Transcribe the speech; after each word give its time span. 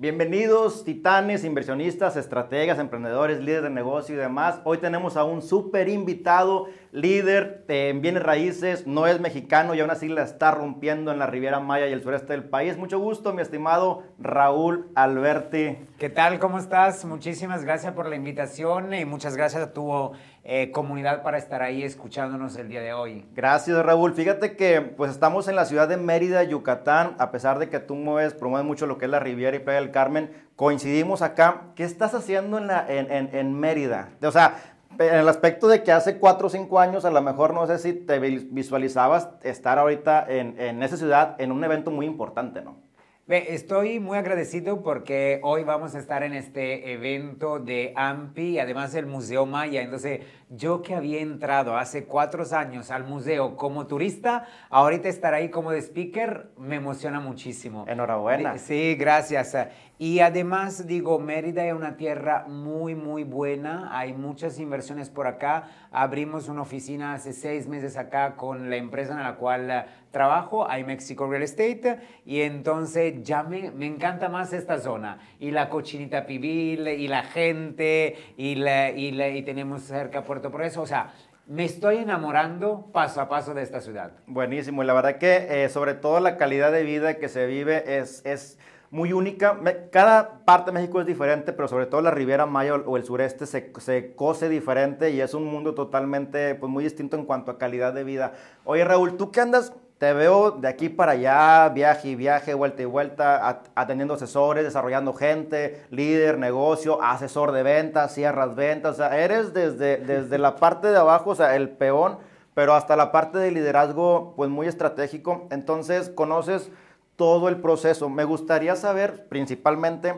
Bienvenidos 0.00 0.84
titanes, 0.84 1.42
inversionistas, 1.42 2.16
estrategas, 2.16 2.78
emprendedores, 2.78 3.40
líderes 3.40 3.64
de 3.64 3.70
negocio 3.70 4.14
y 4.14 4.18
demás. 4.18 4.60
Hoy 4.62 4.78
tenemos 4.78 5.16
a 5.16 5.24
un 5.24 5.42
súper 5.42 5.88
invitado, 5.88 6.68
líder 6.92 7.64
en 7.66 8.00
bienes 8.00 8.22
raíces, 8.22 8.86
no 8.86 9.08
es 9.08 9.18
mexicano 9.18 9.74
y 9.74 9.80
aún 9.80 9.90
así 9.90 10.06
la 10.06 10.22
está 10.22 10.52
rompiendo 10.52 11.10
en 11.10 11.18
la 11.18 11.26
Riviera 11.26 11.58
Maya 11.58 11.88
y 11.88 11.92
el 11.92 12.00
sureste 12.00 12.32
del 12.32 12.44
país. 12.44 12.76
Mucho 12.76 13.00
gusto, 13.00 13.32
mi 13.32 13.42
estimado 13.42 14.04
Raúl 14.20 14.88
Alberti. 14.94 15.78
¿Qué 15.98 16.10
tal? 16.10 16.38
¿Cómo 16.38 16.58
estás? 16.58 17.04
Muchísimas 17.04 17.64
gracias 17.64 17.92
por 17.92 18.08
la 18.08 18.14
invitación 18.14 18.94
y 18.94 19.04
muchas 19.04 19.36
gracias 19.36 19.64
a 19.64 19.72
tu 19.72 20.12
eh, 20.50 20.70
comunidad 20.70 21.22
para 21.22 21.36
estar 21.36 21.60
ahí 21.60 21.82
escuchándonos 21.82 22.56
el 22.56 22.70
día 22.70 22.80
de 22.80 22.94
hoy. 22.94 23.26
Gracias, 23.34 23.84
Raúl. 23.84 24.14
Fíjate 24.14 24.56
que 24.56 24.80
pues 24.80 25.10
estamos 25.10 25.46
en 25.46 25.56
la 25.56 25.66
ciudad 25.66 25.86
de 25.88 25.98
Mérida, 25.98 26.42
Yucatán, 26.42 27.16
a 27.18 27.30
pesar 27.30 27.58
de 27.58 27.68
que 27.68 27.80
tú 27.80 27.94
mueves, 27.94 28.32
promueves 28.32 28.66
mucho 28.66 28.86
lo 28.86 28.96
que 28.96 29.04
es 29.04 29.10
la 29.10 29.20
Riviera 29.20 29.58
y 29.58 29.60
Playa 29.60 29.80
del 29.80 29.90
Carmen, 29.90 30.32
coincidimos 30.56 31.20
acá. 31.20 31.64
¿Qué 31.74 31.84
estás 31.84 32.14
haciendo 32.14 32.56
en, 32.56 32.68
la, 32.68 32.86
en, 32.88 33.60
Mérida? 33.60 34.08
O 34.22 34.32
sea, 34.32 34.54
en 34.98 35.16
el 35.16 35.28
aspecto 35.28 35.68
de 35.68 35.82
que 35.82 35.92
hace 35.92 36.16
cuatro 36.16 36.46
o 36.46 36.50
cinco 36.50 36.80
años, 36.80 37.04
a 37.04 37.10
lo 37.10 37.20
mejor 37.20 37.52
no 37.52 37.66
sé 37.66 37.78
si 37.78 37.92
te 37.92 38.18
visualizabas 38.18 39.28
estar 39.42 39.78
ahorita 39.78 40.24
en, 40.30 40.58
en 40.58 40.82
esa 40.82 40.96
ciudad 40.96 41.36
en 41.38 41.52
un 41.52 41.62
evento 41.62 41.90
muy 41.90 42.06
importante, 42.06 42.62
¿no? 42.62 42.88
Estoy 43.28 44.00
muy 44.00 44.16
agradecido 44.16 44.82
porque 44.82 45.38
hoy 45.42 45.62
vamos 45.62 45.94
a 45.94 45.98
estar 45.98 46.22
en 46.22 46.32
este 46.32 46.94
evento 46.94 47.58
de 47.58 47.92
AMPI, 47.94 48.58
además 48.58 48.94
del 48.94 49.04
Museo 49.04 49.44
Maya. 49.44 49.82
Entonces, 49.82 50.20
yo 50.50 50.82
que 50.82 50.94
había 50.94 51.20
entrado 51.20 51.76
hace 51.76 52.04
cuatro 52.04 52.44
años 52.52 52.90
al 52.90 53.04
museo 53.04 53.56
como 53.56 53.86
turista, 53.86 54.46
ahorita 54.70 55.08
estar 55.08 55.34
ahí 55.34 55.50
como 55.50 55.72
de 55.72 55.80
speaker 55.80 56.50
me 56.56 56.76
emociona 56.76 57.20
muchísimo. 57.20 57.84
Enhorabuena. 57.88 58.58
Sí, 58.58 58.94
gracias. 58.94 59.56
Y 60.00 60.20
además, 60.20 60.86
digo, 60.86 61.18
Mérida 61.18 61.66
es 61.66 61.74
una 61.74 61.96
tierra 61.96 62.44
muy, 62.46 62.94
muy 62.94 63.24
buena. 63.24 63.88
Hay 63.98 64.12
muchas 64.12 64.60
inversiones 64.60 65.10
por 65.10 65.26
acá. 65.26 65.70
Abrimos 65.90 66.48
una 66.48 66.62
oficina 66.62 67.14
hace 67.14 67.32
seis 67.32 67.66
meses 67.66 67.96
acá 67.96 68.36
con 68.36 68.70
la 68.70 68.76
empresa 68.76 69.14
en 69.14 69.24
la 69.24 69.34
cual 69.34 69.68
eh, 69.68 69.84
trabajo, 70.12 70.70
hay 70.70 70.84
Mexico 70.84 71.28
Real 71.28 71.42
Estate. 71.42 71.98
Y 72.24 72.42
entonces 72.42 73.24
ya 73.24 73.42
me, 73.42 73.72
me 73.72 73.86
encanta 73.86 74.28
más 74.28 74.52
esta 74.52 74.78
zona. 74.78 75.18
Y 75.40 75.50
la 75.50 75.68
cochinita 75.68 76.26
pibil, 76.26 76.86
y 76.86 77.08
la 77.08 77.24
gente, 77.24 78.16
y, 78.36 78.54
la, 78.54 78.90
y, 78.92 79.10
la, 79.10 79.30
y 79.30 79.42
tenemos 79.42 79.82
cerca 79.82 80.22
Puerto 80.38 80.50
Progreso. 80.50 80.82
O 80.82 80.86
sea, 80.86 81.12
me 81.46 81.64
estoy 81.64 81.96
enamorando 81.96 82.90
paso 82.92 83.20
a 83.20 83.28
paso 83.28 83.54
de 83.54 83.62
esta 83.62 83.80
ciudad. 83.80 84.12
Buenísimo. 84.26 84.82
Y 84.82 84.86
la 84.86 84.94
verdad 84.94 85.18
que 85.18 85.64
eh, 85.64 85.68
sobre 85.68 85.94
todo 85.94 86.20
la 86.20 86.36
calidad 86.36 86.70
de 86.70 86.84
vida 86.84 87.14
que 87.14 87.28
se 87.28 87.46
vive 87.46 87.98
es... 87.98 88.22
es 88.24 88.58
muy 88.90 89.12
única. 89.12 89.58
Cada 89.92 90.46
parte 90.46 90.70
de 90.70 90.80
México 90.80 90.98
es 90.98 91.06
diferente, 91.06 91.52
pero 91.52 91.68
sobre 91.68 91.84
todo 91.84 92.00
la 92.00 92.10
Riviera 92.10 92.46
Maya 92.46 92.74
o 92.74 92.96
el 92.96 93.04
sureste 93.04 93.44
se, 93.44 93.70
se 93.80 94.14
cose 94.14 94.48
diferente 94.48 95.10
y 95.10 95.20
es 95.20 95.34
un 95.34 95.44
mundo 95.44 95.74
totalmente 95.74 96.54
pues, 96.54 96.72
muy 96.72 96.84
distinto 96.84 97.14
en 97.18 97.26
cuanto 97.26 97.50
a 97.50 97.58
calidad 97.58 97.92
de 97.92 98.04
vida. 98.04 98.32
Oye, 98.64 98.82
Raúl, 98.86 99.18
¿tú 99.18 99.30
qué 99.30 99.42
andas? 99.42 99.74
Te 99.98 100.12
veo 100.12 100.52
de 100.52 100.68
aquí 100.68 100.88
para 100.88 101.12
allá, 101.12 101.68
viaje 101.70 102.10
y 102.10 102.14
viaje, 102.14 102.54
vuelta 102.54 102.82
y 102.82 102.84
vuelta, 102.84 103.62
atendiendo 103.74 104.14
asesores, 104.14 104.62
desarrollando 104.62 105.12
gente, 105.12 105.84
líder, 105.90 106.38
negocio, 106.38 107.02
asesor 107.02 107.50
de 107.50 107.64
ventas, 107.64 108.14
cierras 108.14 108.54
ventas. 108.54 108.92
O 108.92 108.96
sea, 108.96 109.18
eres 109.18 109.52
desde, 109.52 109.96
desde 109.96 110.38
la 110.38 110.54
parte 110.54 110.86
de 110.86 110.96
abajo, 110.96 111.30
o 111.30 111.34
sea, 111.34 111.56
el 111.56 111.70
peón, 111.70 112.18
pero 112.54 112.74
hasta 112.74 112.94
la 112.94 113.10
parte 113.10 113.38
de 113.38 113.50
liderazgo, 113.50 114.34
pues 114.36 114.48
muy 114.48 114.68
estratégico. 114.68 115.48
Entonces, 115.50 116.10
conoces 116.10 116.70
todo 117.16 117.48
el 117.48 117.56
proceso. 117.56 118.08
Me 118.08 118.22
gustaría 118.22 118.76
saber 118.76 119.26
principalmente 119.28 120.14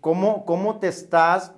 cómo, 0.00 0.44
cómo 0.44 0.78
te 0.78 0.86
estás, 0.86 1.54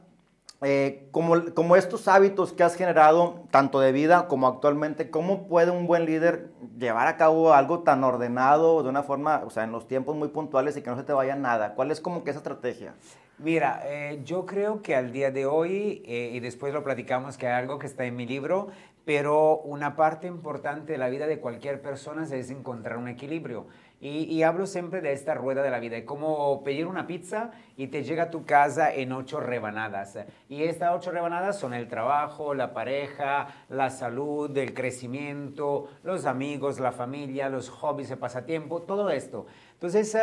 eh, 0.62 1.08
como, 1.10 1.76
estos 1.76 2.06
hábitos 2.06 2.52
que 2.52 2.62
has 2.62 2.74
generado, 2.74 3.44
tanto 3.50 3.80
de 3.80 3.92
vida 3.92 4.28
como 4.28 4.46
actualmente, 4.46 5.08
cómo 5.08 5.48
puede 5.48 5.70
un 5.70 5.86
buen 5.86 6.04
líder 6.04 6.50
llevar 6.78 7.06
a 7.06 7.16
cabo 7.16 7.54
algo 7.54 7.80
tan 7.80 8.04
ordenado, 8.04 8.82
de 8.82 8.90
una 8.90 9.02
forma, 9.02 9.42
o 9.46 9.50
sea, 9.50 9.64
en 9.64 9.72
los 9.72 9.88
tiempos 9.88 10.16
muy 10.16 10.28
puntuales 10.28 10.76
y 10.76 10.82
que 10.82 10.90
no 10.90 10.96
se 10.96 11.04
te 11.04 11.14
vaya 11.14 11.34
nada. 11.34 11.74
¿Cuál 11.74 11.90
es 11.90 12.02
como 12.02 12.24
que 12.24 12.30
esa 12.30 12.40
estrategia? 12.40 12.94
Mira, 13.38 13.80
eh, 13.86 14.20
yo 14.22 14.44
creo 14.44 14.82
que 14.82 14.94
al 14.94 15.12
día 15.12 15.30
de 15.30 15.46
hoy, 15.46 16.02
eh, 16.04 16.32
y 16.34 16.40
después 16.40 16.74
lo 16.74 16.84
platicamos, 16.84 17.38
que 17.38 17.46
hay 17.46 17.54
algo 17.54 17.78
que 17.78 17.86
está 17.86 18.04
en 18.04 18.14
mi 18.14 18.26
libro, 18.26 18.68
pero 19.06 19.60
una 19.60 19.96
parte 19.96 20.26
importante 20.26 20.92
de 20.92 20.98
la 20.98 21.08
vida 21.08 21.26
de 21.26 21.40
cualquier 21.40 21.80
persona 21.80 22.24
es 22.24 22.50
encontrar 22.50 22.98
un 22.98 23.08
equilibrio. 23.08 23.66
Y, 24.02 24.42
hablo 24.44 24.66
siempre 24.66 25.02
de 25.02 25.12
esta 25.12 25.34
rueda 25.34 25.62
de 25.62 25.70
la 25.70 25.78
vida, 25.78 25.98
es 25.98 26.04
como 26.04 26.64
pedir 26.64 26.86
una 26.86 27.06
pizza 27.06 27.50
y 27.76 27.88
te 27.88 28.02
llega 28.02 28.24
a 28.24 28.30
tu 28.30 28.46
casa 28.46 28.94
en 28.94 29.12
ocho 29.12 29.40
rebanadas. 29.40 30.18
Y 30.48 30.62
estas 30.62 30.96
ocho 30.96 31.10
rebanadas 31.10 31.58
son 31.58 31.74
el 31.74 31.86
trabajo, 31.86 32.54
la 32.54 32.72
pareja, 32.72 33.48
la 33.68 33.90
salud, 33.90 34.56
el 34.56 34.72
crecimiento, 34.72 35.88
los 36.02 36.24
amigos, 36.24 36.80
la 36.80 36.92
familia, 36.92 37.50
los 37.50 37.68
hobbies, 37.68 38.10
el 38.10 38.18
pasatiempo, 38.18 38.80
todo 38.80 39.10
esto. 39.10 39.44
Entonces, 39.74 40.16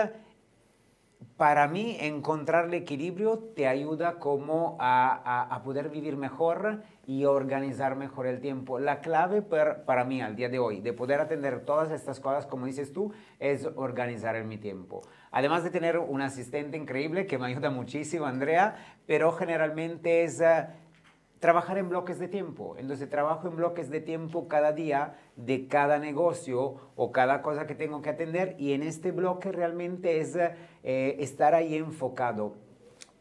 para 1.38 1.68
mí 1.68 1.98
encontrar 2.00 2.66
el 2.66 2.74
equilibrio 2.74 3.38
te 3.56 3.68
ayuda 3.68 4.18
como 4.18 4.76
a, 4.80 5.62
poder 5.64 5.90
vivir 5.90 6.18
mejor 6.18 6.82
y 7.06 7.26
organizar 7.26 7.96
mejor 7.96 8.26
el 8.26 8.42
tiempo. 8.42 8.80
La 8.80 9.02
clave 9.02 9.42
para 9.42 10.04
mí 10.04 10.22
al 10.22 10.36
día 10.36 10.50
de 10.50 10.60
hoy 10.60 10.82
de 10.82 10.94
poder 10.94 11.22
atender 11.22 11.64
todas 11.64 11.92
estas 11.92 12.20
cosas, 12.20 12.48
como 12.48 12.66
dices 12.66 12.92
tú, 12.92 13.14
es 13.40 13.68
organizar 13.76 14.44
mi 14.46 14.58
tiempo. 14.58 15.02
Además 15.32 15.64
de 15.64 15.70
tener 15.70 16.00
un 16.00 16.22
asistente 16.22 16.76
increíble 16.76 17.28
que 17.28 17.38
me 17.38 17.48
ayuda 17.48 17.70
muchísimo, 17.70 18.26
Andrea, 18.26 18.76
pero 19.06 19.32
generalmente 19.32 20.24
es... 20.24 20.42
Eh, 20.42 20.68
trabajar 21.40 21.78
en 21.78 21.90
bloques 21.90 22.20
de 22.20 22.28
tiempo. 22.28 22.76
Entonces 22.78 23.10
trabajo 23.10 23.48
en 23.48 23.56
bloques 23.56 23.90
de 23.90 24.02
tiempo 24.02 24.48
cada 24.48 24.72
día 24.72 25.18
de 25.36 25.68
cada 25.68 26.00
negocio 26.00 26.92
o 26.96 27.12
cada 27.12 27.42
cosa 27.42 27.68
que 27.68 27.76
tengo 27.76 28.02
que 28.02 28.10
atender 28.10 28.56
y 28.58 28.74
en 28.74 28.84
este 28.84 29.12
bloque 29.12 29.52
realmente 29.52 30.20
es 30.20 30.38
eh, 30.90 31.18
estar 31.20 31.54
ahí 31.54 31.76
enfocado. 31.76 32.56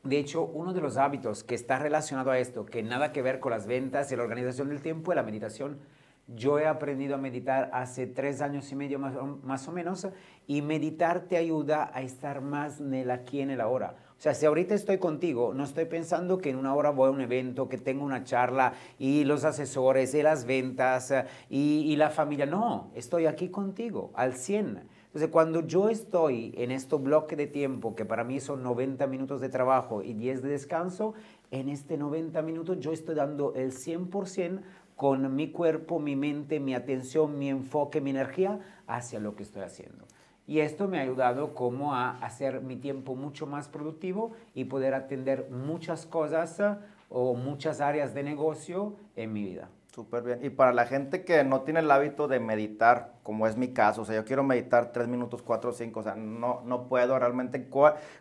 De 0.05 0.19
hecho, 0.19 0.45
uno 0.45 0.73
de 0.73 0.81
los 0.81 0.99
hábitos 0.99 1.43
que 1.43 1.57
está 1.57 1.81
relacionado 1.81 2.31
a 2.31 2.39
esto, 2.39 2.65
que 2.65 2.85
nada 2.85 3.11
que 3.11 3.23
ver 3.23 3.41
con 3.41 3.51
las 3.51 3.67
ventas 3.67 4.13
y 4.13 4.15
la 4.15 4.23
organización 4.23 4.69
del 4.69 4.81
tiempo, 4.81 5.11
es 5.11 5.17
la 5.17 5.25
meditación. 5.25 5.81
Yo 6.29 6.61
he 6.61 6.67
aprendido 6.69 7.17
a 7.17 7.19
meditar 7.19 7.71
hace 7.73 8.07
tres 8.07 8.41
años 8.41 8.71
y 8.71 8.77
medio 8.77 9.01
más, 9.01 9.67
o 9.67 9.73
menos 9.73 10.07
y 10.47 10.63
meditar 10.63 11.23
te 11.23 11.37
ayuda 11.37 11.91
a 11.93 12.03
estar 12.03 12.41
más 12.41 12.79
en 12.79 12.95
el 12.95 13.11
aquí, 13.11 13.41
en 13.41 13.51
el 13.51 13.61
ahora. 13.61 13.97
O 14.17 14.21
sea, 14.21 14.33
si 14.33 14.47
ahorita 14.47 14.77
estoy 14.77 14.99
contigo, 14.99 15.53
no 15.53 15.65
estoy 15.65 15.87
pensando 15.87 16.39
que 16.39 16.51
en 16.51 16.59
una 16.59 16.73
hora 16.73 16.91
voy 16.91 17.09
a 17.09 17.11
un 17.11 17.21
evento, 17.21 17.69
que 17.69 17.79
tengo 17.79 18.05
una 18.05 18.23
charla 18.23 18.75
y 18.97 19.25
los 19.25 19.45
asesores 19.45 20.15
y 20.15 20.23
las 20.23 20.45
ventas 20.45 21.11
eh, 21.11 21.25
y, 21.51 21.97
la 21.97 22.11
familia. 22.11 22.47
No, 22.47 22.93
estoy 22.95 23.27
aquí 23.27 23.49
contigo 23.49 24.13
al 24.15 24.35
100. 24.35 24.95
Entonces, 25.17 25.33
cuando 25.33 25.67
yo 25.67 25.89
estoy 25.89 26.53
en 26.59 26.71
este 26.71 26.95
bloque 26.97 27.37
de 27.37 27.47
tiempo, 27.47 27.95
que 27.95 28.05
para 28.05 28.23
mí 28.23 28.39
son 28.39 28.63
90 28.63 29.07
minutos 29.07 29.41
de 29.41 29.49
trabajo 29.49 30.03
y 30.03 30.13
10 30.13 30.43
de 30.43 30.51
descanso, 30.51 31.15
en 31.51 31.71
este 31.71 31.97
90 31.97 32.43
minutos 32.43 32.81
yo 32.81 32.93
estoy 32.93 33.15
dando 33.15 33.55
el 33.55 33.73
100% 33.73 34.61
con 34.95 35.35
mi 35.35 35.53
cuerpo, 35.53 36.01
mi 36.01 36.17
mente, 36.17 36.61
mi 36.61 36.75
atención, 36.75 37.39
mi 37.39 37.49
enfoque, 37.49 38.03
mi 38.03 38.11
energía 38.11 38.61
hacia 38.87 39.19
lo 39.19 39.37
que 39.37 39.45
estoy 39.45 39.63
haciendo. 39.63 40.05
Y 40.47 40.59
esto 40.59 40.87
me 40.87 40.99
ha 40.99 41.05
ayudado 41.05 41.55
como 41.55 41.95
a 41.95 42.19
hacer 42.19 42.61
mi 42.61 42.77
tiempo 42.77 43.15
mucho 43.15 43.47
más 43.47 43.69
productivo 43.69 44.33
y 44.53 44.65
poder 44.65 44.93
atender 44.93 45.49
muchas 45.51 46.05
cosas 46.05 46.61
eh, 46.61 46.77
o 47.09 47.33
muchas 47.33 47.81
áreas 47.81 48.13
de 48.13 48.23
negocio 48.23 48.97
en 49.17 49.33
mi 49.33 49.45
vida. 49.45 49.71
Súper 49.97 50.23
bien. 50.23 50.45
Y 50.45 50.51
para 50.51 50.75
la 50.75 50.85
gente 50.85 51.25
que 51.25 51.43
no 51.43 51.63
tiene 51.63 51.81
el 51.81 51.91
hábito 51.91 52.29
de 52.29 52.39
meditar, 52.39 53.15
como 53.23 53.47
es 53.47 53.57
mi 53.57 53.69
caso, 53.69 54.03
o 54.03 54.05
sea, 54.05 54.15
yo 54.15 54.27
quiero 54.27 54.43
meditar 54.43 54.93
tres 54.93 55.09
minutos, 55.09 55.41
cuatro 55.41 55.71
o 55.71 55.73
cinco, 55.73 56.01
o 56.01 56.03
sea, 56.03 56.15
no, 56.15 56.61
no 56.67 56.87
puedo 56.87 57.19
realmente. 57.19 57.71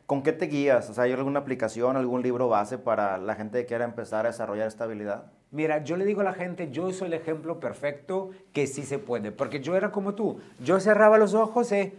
¿Con 0.05 0.23
qué 0.23 0.31
te 0.31 0.45
guías? 0.45 0.89
O 0.89 0.93
sea, 0.93 1.03
¿hay 1.03 1.11
alguna 1.11 1.41
aplicación, 1.41 1.97
algún 1.97 2.21
libro 2.21 2.47
base 2.47 2.77
para 2.77 3.17
la 3.17 3.35
gente 3.35 3.59
que 3.59 3.65
quiera 3.65 3.83
empezar 3.83 4.25
a 4.25 4.29
desarrollar 4.29 4.69
esta 4.69 4.85
habilidad? 4.85 5.33
Mira, 5.51 5.83
yo 5.83 5.97
le 5.97 6.05
digo 6.05 6.21
a 6.21 6.23
la 6.23 6.33
gente, 6.33 6.71
yo 6.71 6.93
soy 6.93 7.07
el 7.07 7.13
ejemplo 7.13 7.59
perfecto 7.59 8.29
que 8.53 8.67
sí 8.67 8.83
se 8.83 8.97
puede, 8.97 9.33
porque 9.33 9.59
yo 9.59 9.75
era 9.75 9.91
como 9.91 10.15
tú. 10.15 10.39
Yo 10.59 10.79
cerraba 10.79 11.17
los 11.17 11.33
ojos, 11.33 11.73
eh, 11.73 11.93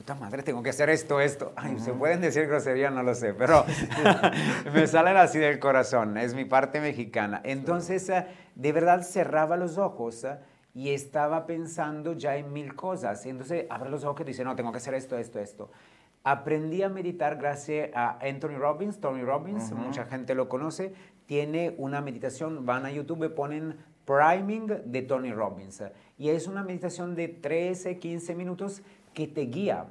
puta 0.00 0.14
madre, 0.14 0.42
tengo 0.42 0.62
que 0.62 0.70
hacer 0.70 0.88
esto, 0.88 1.20
esto. 1.20 1.52
Ay, 1.56 1.78
se 1.78 1.92
pueden 1.92 2.22
decir 2.22 2.46
grosería, 2.46 2.88
no 2.90 3.02
lo 3.02 3.14
sé, 3.14 3.34
pero 3.34 3.66
me 4.72 4.86
salen 4.86 5.18
así 5.18 5.38
del 5.38 5.58
corazón, 5.58 6.16
es 6.16 6.32
mi 6.32 6.46
parte 6.46 6.80
mexicana. 6.80 7.42
Entonces, 7.44 8.08
eh, 8.08 8.24
de 8.54 8.72
verdad 8.72 9.02
cerraba 9.02 9.58
los 9.58 9.76
ojos 9.76 10.24
eh, 10.24 10.38
y 10.72 10.94
estaba 10.94 11.44
pensando 11.44 12.14
ya 12.14 12.36
en 12.36 12.50
mil 12.50 12.74
cosas. 12.74 13.26
Entonces, 13.26 13.66
abre 13.68 13.90
los 13.90 14.04
ojos 14.04 14.22
y 14.22 14.24
dice, 14.24 14.42
no, 14.42 14.56
tengo 14.56 14.72
que 14.72 14.78
hacer 14.78 14.94
esto, 14.94 15.18
esto, 15.18 15.38
esto. 15.38 15.70
Aprendí 16.24 16.82
a 16.82 16.88
meditar 16.88 17.36
gracias 17.36 17.90
a 17.94 18.18
Anthony 18.22 18.56
Robbins, 18.56 19.00
Tony 19.00 19.20
Robbins, 19.22 19.70
mucha 19.72 20.06
gente 20.06 20.34
lo 20.34 20.48
conoce, 20.48 20.94
tiene 21.26 21.74
una 21.76 22.00
meditación, 22.00 22.64
van 22.64 22.86
a 22.86 22.90
YouTube, 22.90 23.34
ponen 23.34 23.76
Priming 24.06 24.66
de 24.86 25.02
Tony 25.02 25.30
Robbins. 25.30 25.82
Y 26.16 26.30
es 26.30 26.46
una 26.46 26.62
meditación 26.64 27.14
de 27.14 27.28
13, 27.28 27.98
15 27.98 28.34
minutos 28.34 28.82
que 29.14 29.26
te 29.26 29.42
guía, 29.42 29.86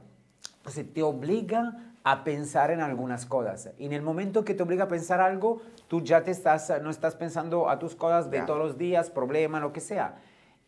o 0.66 0.69
te 0.71 1.04
obliga 1.04 1.89
a 2.04 2.24
pensar 2.24 2.71
en 2.71 2.81
algunas 2.81 3.25
cosas. 3.25 3.71
Y 3.77 3.86
en 3.86 3.94
el 3.94 4.01
momento 4.01 4.45
que 4.45 4.54
te 4.54 4.63
obliga 4.63 4.86
a 4.86 4.88
pensar 4.88 5.21
algo, 5.21 5.62
tú 5.88 6.01
ya 6.01 6.24
te 6.24 6.31
estás, 6.31 6.71
no 6.81 6.89
estás 6.89 7.16
pensando 7.16 7.69
a 7.69 7.80
tus 7.80 7.95
cosas 7.95 8.31
de 8.31 8.42
todos 8.42 8.60
los 8.60 8.77
días, 8.77 9.10
problema, 9.10 9.60
lo 9.60 9.74
que 9.74 9.80
sea. 9.80 10.16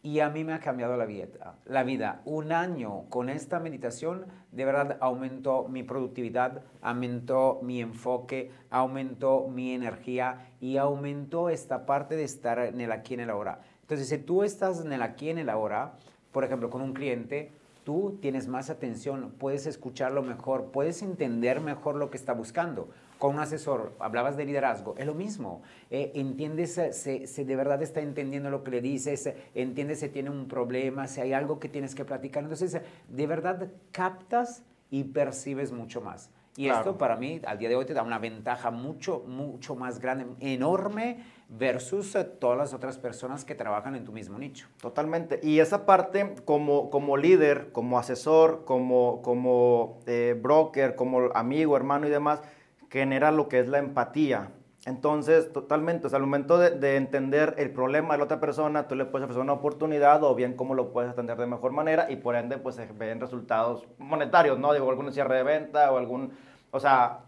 Y 0.03 0.19
a 0.19 0.29
mí 0.29 0.43
me 0.43 0.53
ha 0.53 0.59
cambiado 0.59 0.97
la 0.97 1.05
vida, 1.05 1.55
la 1.65 1.83
vida. 1.83 2.21
Un 2.25 2.51
año 2.51 3.03
con 3.09 3.29
esta 3.29 3.59
meditación, 3.59 4.25
de 4.51 4.65
verdad 4.65 4.97
aumentó 4.99 5.67
mi 5.67 5.83
productividad, 5.83 6.63
aumentó 6.81 7.59
mi 7.61 7.81
enfoque, 7.81 8.51
aumentó 8.71 9.47
mi 9.47 9.73
energía 9.73 10.49
y 10.59 10.77
aumentó 10.77 11.49
esta 11.49 11.85
parte 11.85 12.15
de 12.15 12.23
estar 12.23 12.57
en 12.59 12.81
el 12.81 12.91
aquí, 12.91 13.13
en 13.13 13.19
el 13.19 13.29
ahora. 13.29 13.59
Entonces, 13.81 14.09
si 14.09 14.17
tú 14.17 14.43
estás 14.43 14.83
en 14.83 14.91
el 14.91 15.03
aquí, 15.03 15.29
en 15.29 15.37
el 15.37 15.49
ahora, 15.49 15.93
por 16.31 16.43
ejemplo, 16.45 16.71
con 16.71 16.81
un 16.81 16.93
cliente, 16.93 17.51
tú 17.83 18.17
tienes 18.21 18.47
más 18.47 18.69
atención, 18.69 19.33
puedes 19.37 19.65
escucharlo 19.65 20.21
mejor, 20.21 20.71
puedes 20.71 21.01
entender 21.01 21.61
mejor 21.61 21.95
lo 21.95 22.09
que 22.09 22.17
está 22.17 22.33
buscando. 22.33 22.89
Con 23.17 23.35
un 23.35 23.41
asesor, 23.41 23.93
hablabas 23.99 24.35
de 24.35 24.45
liderazgo, 24.45 24.95
es 24.97 25.05
lo 25.05 25.13
mismo. 25.13 25.61
Eh, 25.89 26.11
entiendes 26.15 26.79
si, 26.93 27.43
de 27.43 27.55
verdad 27.55 27.81
está 27.81 28.01
entendiendo 28.01 28.49
lo 28.49 28.63
que 28.63 28.71
le 28.71 28.81
dices, 28.81 29.31
entiendes 29.53 29.99
si 29.99 30.09
tiene 30.09 30.29
un 30.29 30.47
problema, 30.47 31.07
si 31.07 31.21
hay 31.21 31.33
algo 31.33 31.59
que 31.59 31.69
tienes 31.69 31.93
que 31.93 32.03
platicar. 32.03 32.43
Entonces, 32.43 32.81
de 33.07 33.27
verdad 33.27 33.71
captas 33.91 34.63
y 34.89 35.03
percibes 35.03 35.71
mucho 35.71 36.01
más. 36.01 36.31
Y 36.57 36.67
esto 36.67 36.97
para 36.97 37.15
mí, 37.15 37.39
al 37.45 37.57
día 37.57 37.69
de 37.69 37.75
hoy, 37.75 37.85
te 37.85 37.93
da 37.93 38.03
una 38.03 38.19
ventaja 38.19 38.71
mucho, 38.71 39.23
mucho 39.25 39.75
más 39.75 39.99
grande, 39.99 40.25
enorme 40.41 41.23
versus 41.51 42.15
eh, 42.15 42.23
todas 42.23 42.57
las 42.57 42.73
otras 42.73 42.97
personas 42.97 43.45
que 43.45 43.55
trabajan 43.55 43.95
en 43.95 44.05
tu 44.05 44.11
mismo 44.11 44.39
nicho. 44.39 44.67
Totalmente. 44.81 45.39
Y 45.43 45.59
esa 45.59 45.85
parte 45.85 46.35
como, 46.45 46.89
como 46.89 47.17
líder, 47.17 47.71
como 47.71 47.99
asesor, 47.99 48.63
como, 48.65 49.21
como 49.21 49.99
eh, 50.07 50.39
broker, 50.41 50.95
como 50.95 51.29
amigo, 51.33 51.75
hermano 51.75 52.07
y 52.07 52.09
demás, 52.09 52.41
genera 52.89 53.31
lo 53.31 53.49
que 53.49 53.59
es 53.59 53.67
la 53.67 53.79
empatía. 53.79 54.51
Entonces, 54.85 55.53
totalmente, 55.53 56.07
o 56.07 56.09
sea, 56.09 56.17
al 56.17 56.23
momento 56.23 56.57
de, 56.57 56.95
entender 56.95 57.53
el 57.59 57.69
problema 57.69 58.13
de 58.13 58.17
la 58.17 58.23
otra 58.23 58.39
persona, 58.39 58.87
tú 58.87 58.95
le 58.95 59.05
puedes 59.05 59.25
ofrecer 59.25 59.43
una 59.43 59.53
oportunidad 59.53 60.23
o 60.23 60.33
bien 60.33 60.55
cómo 60.55 60.73
lo 60.73 60.91
puedes 60.91 61.11
atender 61.11 61.37
de 61.37 61.45
mejor 61.45 61.71
manera 61.71 62.09
y 62.09 62.15
por 62.15 62.35
ende, 62.35 62.57
pues 62.57 62.75
se 62.75 62.87
ven 62.87 63.19
resultados 63.19 63.87
monetarios, 63.99 64.57
¿no? 64.57 64.73
Digo, 64.73 64.89
algún 64.89 65.13
cierre 65.13 65.35
de 65.35 65.43
venta 65.43 65.91
o 65.91 65.99
algún, 65.99 66.31
o 66.71 66.79
sea, 66.79 67.19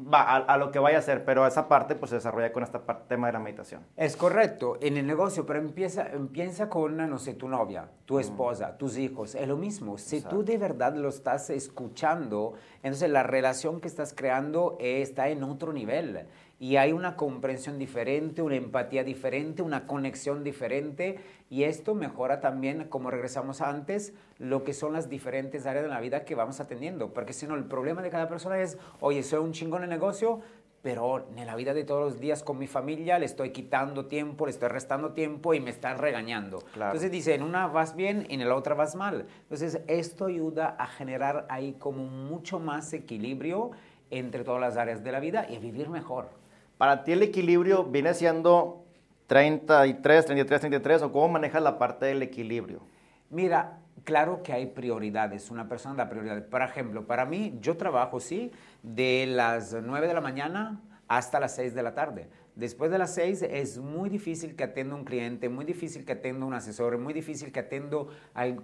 va 0.00 0.36
a, 0.36 0.56
lo 0.56 0.70
que 0.70 0.78
vaya 0.78 0.96
a 0.96 1.00
hacer, 1.00 1.24
pero 1.24 1.46
esa 1.46 1.68
parte 1.68 1.94
pues 1.94 2.10
se 2.10 2.16
desarrolla 2.16 2.52
con 2.52 2.62
este 2.62 2.78
tema 3.08 3.26
de 3.28 3.32
la 3.34 3.38
meditación. 3.38 3.84
Es 3.96 4.16
correcto, 4.16 4.78
en 4.80 4.96
el 4.96 5.06
negocio, 5.06 5.46
pero 5.46 5.58
empieza, 5.58 6.06
empieza 6.08 6.68
con, 6.68 6.96
no 6.96 7.18
sé, 7.18 7.34
tu 7.34 7.48
novia, 7.48 7.88
tu 8.04 8.18
esposa, 8.18 8.76
tus 8.76 8.98
hijos, 8.98 9.34
es 9.34 9.48
lo 9.48 9.56
mismo. 9.56 9.98
Si 9.98 10.20
tú 10.22 10.44
de 10.44 10.58
verdad 10.58 10.94
lo 10.94 11.08
estás 11.08 11.50
escuchando, 11.50 12.54
entonces 12.82 13.10
la 13.10 13.22
relación 13.22 13.80
que 13.80 13.88
estás 13.88 14.14
creando 14.14 14.76
está 14.80 15.28
en 15.28 15.42
otro 15.42 15.72
nivel 15.72 16.26
y 16.60 16.76
hay 16.76 16.92
una 16.92 17.16
comprensión 17.16 17.78
diferente, 17.78 18.42
una 18.42 18.54
empatía 18.54 19.02
diferente, 19.02 19.62
una 19.62 19.86
conexión 19.86 20.44
diferente 20.44 21.18
y 21.48 21.64
esto 21.64 21.94
mejora 21.94 22.40
también, 22.40 22.84
como 22.90 23.10
regresamos 23.10 23.62
antes, 23.62 24.12
lo 24.38 24.62
que 24.62 24.74
son 24.74 24.92
las 24.92 25.08
diferentes 25.08 25.64
áreas 25.64 25.84
de 25.84 25.90
la 25.90 26.00
vida 26.00 26.26
que 26.26 26.34
vamos 26.34 26.60
atendiendo, 26.60 27.14
porque 27.14 27.32
si 27.32 27.46
no, 27.46 27.54
el 27.54 27.64
problema 27.64 28.02
de 28.02 28.10
cada 28.10 28.28
persona 28.28 28.60
es, 28.60 28.76
oye, 29.00 29.22
soy 29.22 29.40
un 29.40 29.52
chingón 29.52 29.84
en 29.84 29.88
negocio, 29.88 30.42
pero 30.82 31.26
en 31.34 31.46
la 31.46 31.56
vida 31.56 31.72
de 31.72 31.84
todos 31.84 32.02
los 32.02 32.20
días 32.20 32.42
con 32.42 32.58
mi 32.58 32.66
familia 32.66 33.18
le 33.18 33.24
estoy 33.24 33.52
quitando 33.52 34.04
tiempo, 34.04 34.44
le 34.44 34.52
estoy 34.52 34.68
restando 34.68 35.12
tiempo 35.12 35.54
y 35.54 35.60
me 35.60 35.70
están 35.70 35.96
regañando. 35.96 36.62
Entonces 36.74 37.10
dice, 37.10 37.34
en 37.34 37.42
una 37.42 37.68
vas 37.68 37.96
bien 37.96 38.26
en 38.28 38.46
la 38.46 38.54
otra 38.54 38.74
vas 38.74 38.96
mal. 38.96 39.26
Entonces 39.42 39.80
esto 39.86 40.26
ayuda 40.26 40.76
a 40.78 40.86
generar 40.86 41.46
ahí 41.48 41.72
como 41.78 42.04
mucho 42.04 42.58
más 42.60 42.92
equilibrio 42.92 43.70
entre 44.10 44.44
todas 44.44 44.60
las 44.60 44.76
áreas 44.76 45.02
de 45.02 45.12
la 45.12 45.20
vida 45.20 45.46
y 45.48 45.56
a 45.56 45.58
vivir 45.58 45.88
mejor. 45.88 46.40
Para 46.80 47.04
ti 47.04 47.12
el 47.12 47.22
equilibrio 47.22 47.84
viene 47.84 48.14
siendo 48.14 48.86
33, 49.26 50.24
33, 50.24 50.60
33 50.62 51.02
o 51.02 51.12
cómo 51.12 51.28
manejas 51.28 51.60
la 51.60 51.76
parte 51.76 52.06
del 52.06 52.22
equilibrio? 52.22 52.80
Mira, 53.28 53.80
claro 54.02 54.42
que 54.42 54.54
hay 54.54 54.64
prioridades. 54.64 55.50
Una 55.50 55.68
persona 55.68 55.94
da 55.94 56.08
prioridades. 56.08 56.42
Por 56.44 56.62
ejemplo, 56.62 57.06
para 57.06 57.26
mí, 57.26 57.58
yo 57.60 57.76
trabajo, 57.76 58.18
sí, 58.18 58.50
de 58.82 59.26
las 59.28 59.74
9 59.74 60.08
de 60.08 60.14
la 60.14 60.22
mañana 60.22 60.80
hasta 61.06 61.38
las 61.38 61.54
6 61.54 61.74
de 61.74 61.82
la 61.82 61.92
tarde. 61.92 62.30
Después 62.60 62.90
de 62.90 62.98
las 62.98 63.14
6 63.14 63.40
es 63.40 63.78
muy 63.78 64.10
difícil 64.10 64.54
que 64.54 64.64
atienda 64.64 64.94
un 64.94 65.04
cliente, 65.04 65.48
muy 65.48 65.64
difícil 65.64 66.04
que 66.04 66.12
atienda 66.12 66.44
un 66.44 66.52
asesor, 66.52 66.98
muy 66.98 67.14
difícil 67.14 67.52
que 67.52 67.60
atienda 67.60 68.00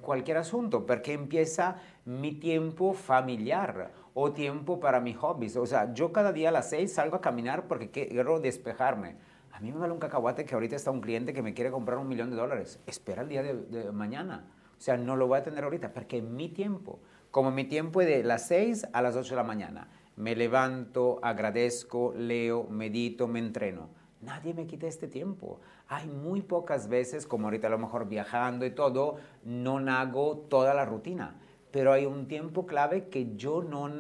cualquier 0.03 0.37
asunto, 0.37 0.85
porque 0.85 1.15
empieza 1.15 1.79
mi 2.05 2.33
tiempo 2.33 2.93
familiar 2.93 3.93
o 4.13 4.33
tiempo 4.33 4.81
para 4.81 5.01
mis 5.01 5.17
hobbies. 5.17 5.57
O 5.57 5.65
sea, 5.65 5.95
yo 5.95 6.13
cada 6.13 6.35
día 6.35 6.51
a 6.51 6.53
las 6.53 6.69
seis 6.69 6.93
salgo 6.93 7.17
a 7.17 7.23
caminar 7.23 7.69
porque 7.69 7.91
quiero 7.91 8.39
despejarme. 8.39 9.17
A 9.51 9.61
mí 9.61 9.73
me 9.73 9.79
vale 9.79 9.95
un 9.95 9.99
cacahuate 9.99 10.45
que 10.45 10.55
ahorita 10.55 10.77
está 10.77 10.91
un 10.91 11.01
cliente 11.01 11.33
que 11.33 11.41
me 11.41 11.55
quiere 11.55 11.71
comprar 11.71 11.97
un 11.97 12.07
millón 12.07 12.29
de 12.29 12.37
dólares. 12.37 12.79
Espera 12.87 13.23
el 13.23 13.31
día 13.31 13.43
de, 13.43 13.93
mañana. 13.93 14.45
O 14.77 14.81
sea, 14.83 14.99
no 14.99 15.17
lo 15.17 15.27
voy 15.27 15.39
a 15.39 15.43
tener 15.43 15.65
ahorita 15.65 15.95
porque 15.95 16.21
mi 16.21 16.51
tiempo, 16.51 17.01
como 17.31 17.51
mi 17.51 17.65
tiempo 17.65 18.03
es 18.03 18.09
de 18.09 18.23
las 18.25 18.47
6 18.49 18.89
a 18.93 19.01
las 19.01 19.17
8 19.17 19.31
de 19.31 19.37
la 19.37 19.43
mañana, 19.43 19.89
me 20.17 20.35
levanto, 20.35 21.19
agradezco, 21.23 22.13
leo, 22.17 22.65
medito, 22.65 23.29
me 23.29 23.39
entreno. 23.39 23.91
Nadie 24.23 24.55
me 24.55 24.67
quita 24.67 24.87
este 24.87 25.09
tiempo. 25.09 25.61
Hay 25.89 26.09
muy 26.09 26.43
pocas 26.43 26.89
veces, 26.89 27.27
como 27.27 27.47
ahorita 27.47 27.69
a 27.69 27.71
lo 27.71 27.79
mejor 27.79 28.09
viajando 28.09 28.67
y 28.67 28.71
todo, 28.71 29.17
no 29.45 29.77
hago 29.77 30.39
toda 30.49 30.75
la 30.75 30.85
rutina 30.85 31.37
pero 31.77 31.93
hay 31.93 32.07
un 32.07 32.27
tiempo 32.27 32.65
clave 32.65 33.09
que 33.09 33.37
yo 33.37 33.63
no 33.63 33.91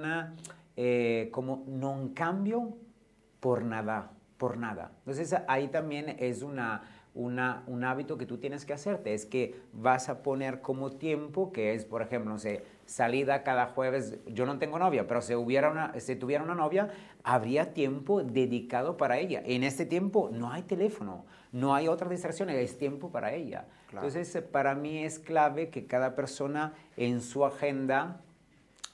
eh, 0.76 1.30
cambio 2.14 2.74
por 3.38 3.64
nada, 3.64 4.12
por 4.38 4.56
nada. 4.56 4.92
Entonces 5.00 5.34
ahí 5.46 5.68
también 5.68 6.16
es 6.18 6.40
una, 6.40 6.95
una, 7.16 7.64
un 7.66 7.82
hábito 7.82 8.18
que 8.18 8.26
tú 8.26 8.36
tienes 8.36 8.66
que 8.66 8.74
hacerte, 8.74 9.14
es 9.14 9.24
que 9.24 9.58
vas 9.72 10.08
a 10.10 10.22
poner 10.22 10.60
como 10.60 10.92
tiempo, 10.92 11.50
que 11.50 11.74
es, 11.74 11.86
por 11.86 12.02
ejemplo, 12.02 12.30
no 12.30 12.38
sé, 12.38 12.62
salida 12.84 13.42
cada 13.42 13.66
jueves, 13.68 14.18
yo 14.26 14.44
no 14.44 14.58
tengo 14.58 14.78
novia, 14.78 15.06
pero 15.08 15.22
si, 15.22 15.34
hubiera 15.34 15.70
una, 15.70 15.98
si 15.98 16.14
tuviera 16.14 16.44
una 16.44 16.54
novia, 16.54 16.90
habría 17.24 17.72
tiempo 17.72 18.22
dedicado 18.22 18.98
para 18.98 19.18
ella. 19.18 19.42
En 19.46 19.64
este 19.64 19.86
tiempo 19.86 20.28
no 20.30 20.52
hay 20.52 20.62
teléfono, 20.62 21.24
no 21.52 21.74
hay 21.74 21.88
otra 21.88 22.08
distracción, 22.10 22.50
es 22.50 22.76
tiempo 22.76 23.10
para 23.10 23.32
ella. 23.32 23.64
Entonces, 23.92 24.34
eh, 24.36 24.42
para 24.42 24.74
mí 24.74 25.02
es 25.02 25.18
clave 25.18 25.70
que 25.70 25.86
cada 25.86 26.14
persona 26.14 26.74
en 26.98 27.22
su 27.22 27.46
agenda, 27.46 28.20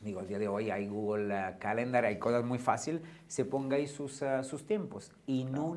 digo, 0.00 0.20
el 0.20 0.28
día 0.28 0.38
de 0.38 0.46
hoy 0.46 0.70
hay 0.70 0.86
Google 0.86 1.34
eh, 1.34 1.56
Calendar, 1.58 2.04
hay 2.04 2.20
cosas 2.20 2.44
muy 2.44 2.60
fáciles, 2.60 3.02
se 3.26 3.44
ponga 3.44 3.76
ahí 3.76 3.88
sus, 3.88 4.22
eh, 4.22 4.44
sus 4.44 4.64
tiempos. 4.64 5.10
Y 5.26 5.42
no 5.44 5.76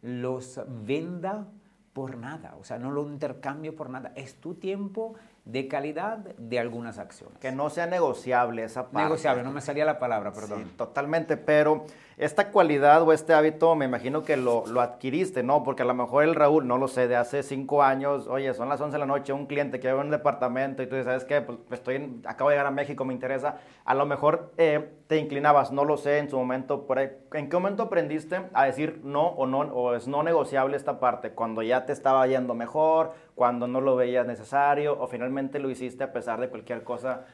los 0.00 0.60
venda 0.84 1.48
por 1.92 2.16
nada, 2.16 2.54
o 2.58 2.64
sea, 2.64 2.78
no 2.78 2.90
lo 2.90 3.02
intercambio 3.02 3.76
por 3.76 3.90
nada. 3.90 4.12
Es 4.14 4.36
tu 4.36 4.54
tiempo 4.54 5.14
de 5.44 5.68
calidad 5.68 6.18
de 6.18 6.58
algunas 6.58 6.98
acciones. 6.98 7.38
Que 7.38 7.52
no 7.52 7.68
sea 7.68 7.86
negociable 7.86 8.64
esa 8.64 8.84
parte. 8.84 9.02
Negociable, 9.02 9.42
no 9.42 9.50
me 9.50 9.60
salía 9.60 9.84
la 9.84 9.98
palabra, 9.98 10.32
perdón. 10.32 10.64
Sí, 10.64 10.70
totalmente, 10.76 11.36
pero 11.36 11.84
esta 12.16 12.50
cualidad 12.50 13.02
o 13.02 13.12
este 13.12 13.34
hábito 13.34 13.74
me 13.74 13.84
imagino 13.84 14.22
que 14.22 14.36
lo, 14.36 14.64
lo, 14.66 14.80
adquiriste, 14.80 15.42
¿no? 15.42 15.64
Porque 15.64 15.82
a 15.82 15.84
lo 15.84 15.94
mejor 15.94 16.24
el 16.24 16.34
Raúl, 16.34 16.66
no 16.66 16.78
lo 16.78 16.88
sé, 16.88 17.08
de 17.08 17.16
hace 17.16 17.42
cinco 17.42 17.82
años, 17.82 18.26
oye, 18.28 18.54
son 18.54 18.68
las 18.68 18.80
11 18.80 18.92
de 18.92 18.98
la 18.98 19.06
noche, 19.06 19.32
un 19.32 19.46
cliente 19.46 19.80
que 19.80 19.88
vive 19.88 20.00
en 20.00 20.06
un 20.06 20.12
departamento 20.12 20.82
y 20.82 20.86
tú 20.86 20.94
dices, 20.94 21.06
¿sabes 21.06 21.24
qué? 21.24 21.42
Pues 21.42 21.58
estoy 21.70 22.22
acabo 22.24 22.50
de 22.50 22.54
llegar 22.54 22.66
a 22.66 22.70
México, 22.70 23.04
me 23.04 23.12
interesa. 23.12 23.58
A 23.84 23.94
lo 23.94 24.06
mejor 24.06 24.52
eh, 24.56 24.94
te 25.12 25.18
inclinabas, 25.18 25.72
no 25.72 25.84
lo 25.84 25.98
sé, 25.98 26.16
en 26.16 26.30
su 26.30 26.38
momento, 26.38 26.86
por 26.86 26.98
¿en 26.98 27.20
qué 27.30 27.50
momento 27.52 27.82
aprendiste 27.82 28.46
a 28.54 28.64
decir 28.64 29.02
no 29.04 29.26
o 29.26 29.44
no, 29.44 29.58
o 29.58 29.94
es 29.94 30.08
no 30.08 30.22
negociable 30.22 30.74
esta 30.74 31.00
parte? 31.00 31.32
Cuando 31.32 31.60
ya 31.60 31.84
te 31.84 31.92
estaba 31.92 32.26
yendo 32.26 32.54
mejor, 32.54 33.12
cuando 33.34 33.68
no 33.68 33.82
lo 33.82 33.94
veías 33.94 34.26
necesario, 34.26 34.98
o 34.98 35.06
finalmente 35.08 35.58
lo 35.58 35.68
hiciste 35.68 36.02
a 36.02 36.14
pesar 36.14 36.40
de 36.40 36.48
cualquier 36.48 36.82
cosa 36.82 37.26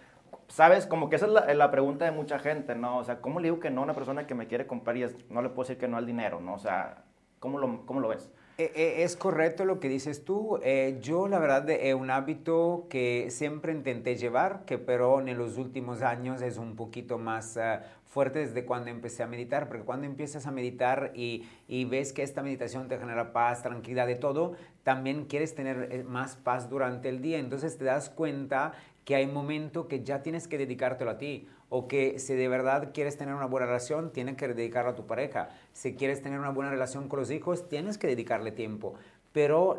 ¿Sabes? 0.48 0.86
Como 0.86 1.08
que 1.08 1.16
esa 1.16 1.26
es 1.26 1.56
la, 1.56 1.70
pregunta 1.70 2.04
de 2.04 2.10
mucha 2.10 2.40
gente, 2.40 2.74
¿no? 2.74 2.98
O 2.98 3.04
sea, 3.04 3.20
¿cómo 3.20 3.38
le 3.38 3.44
digo 3.44 3.60
que 3.60 3.70
no 3.70 3.82
a 3.82 3.84
una 3.84 3.94
persona 3.94 4.26
que 4.26 4.34
me 4.34 4.48
quiere 4.48 4.66
comprar 4.66 4.96
y 4.96 5.06
no 5.30 5.40
le 5.40 5.50
puedo 5.50 5.68
decir 5.68 5.78
que 5.78 5.86
no 5.86 5.98
al 5.98 6.06
dinero, 6.06 6.40
¿no? 6.40 6.54
O 6.54 6.58
sea, 6.58 7.04
¿cómo 7.38 7.58
lo, 7.58 7.86
cómo 7.86 8.00
lo 8.00 8.08
ves? 8.08 8.28
Eh, 8.60 8.72
eh, 8.74 9.04
es 9.04 9.16
correcto 9.16 9.64
lo 9.64 9.78
que 9.78 9.88
dices 9.88 10.24
tú. 10.24 10.58
Eh, 10.64 10.98
yo, 11.00 11.28
la 11.28 11.38
verdad, 11.38 11.70
es 11.70 11.94
un 11.94 12.10
hábito 12.10 12.88
que 12.90 13.28
siempre 13.30 13.72
intenté 13.72 14.16
llevar, 14.16 14.64
que 14.64 14.78
pero 14.78 15.20
en 15.20 15.38
los 15.38 15.58
últimos 15.58 16.02
años 16.02 16.42
es 16.42 16.58
un 16.58 16.74
poquito 16.74 17.18
más 17.18 17.56
fuerte 18.04 18.40
desde 18.40 18.64
cuando 18.64 18.90
empecé 18.90 19.22
a 19.22 19.28
meditar, 19.28 19.68
porque 19.68 19.84
cuando 19.84 20.06
empiezas 20.06 20.48
a 20.48 20.50
meditar 20.50 21.12
y, 21.14 21.48
y, 21.68 21.84
ves 21.84 22.12
que 22.12 22.24
esta 22.24 22.42
meditación 22.42 22.88
te 22.88 22.98
genera 22.98 23.32
paz, 23.32 23.62
tranquilidad, 23.62 24.08
de 24.08 24.16
todo, 24.16 24.56
también 24.82 25.26
quieres 25.26 25.54
tener 25.54 26.04
más 26.04 26.34
paz 26.34 26.68
durante 26.68 27.10
el 27.10 27.22
día. 27.22 27.38
Entonces 27.38 27.78
te 27.78 27.84
das 27.84 28.10
cuenta 28.10 28.72
que 29.04 29.14
hay 29.14 29.28
momentos 29.28 29.86
que 29.86 30.02
ya 30.02 30.22
tienes 30.22 30.48
que 30.48 30.58
dedicártelo 30.58 31.12
a 31.12 31.18
ti 31.18 31.48
o 31.70 31.88
que 31.88 32.18
si 32.18 32.34
de 32.34 32.48
verdad 32.48 32.90
quieres 32.92 33.16
tener 33.16 33.34
una 33.34 33.46
buena 33.46 33.66
relación, 33.66 34.10
tienes 34.12 34.36
que 34.36 34.48
dedicarlo 34.48 34.92
a 34.92 34.94
tu 34.94 35.06
pareja. 35.06 35.50
Si 35.72 35.94
quieres 35.94 36.22
tener 36.22 36.38
una 36.38 36.50
buena 36.50 36.70
relación 36.70 37.08
con 37.08 37.20
los 37.20 37.30
hijos, 37.30 37.68
tienes 37.68 37.98
que 37.98 38.06
dedicarle 38.06 38.52
tiempo. 38.52 38.94
Pero 39.32 39.76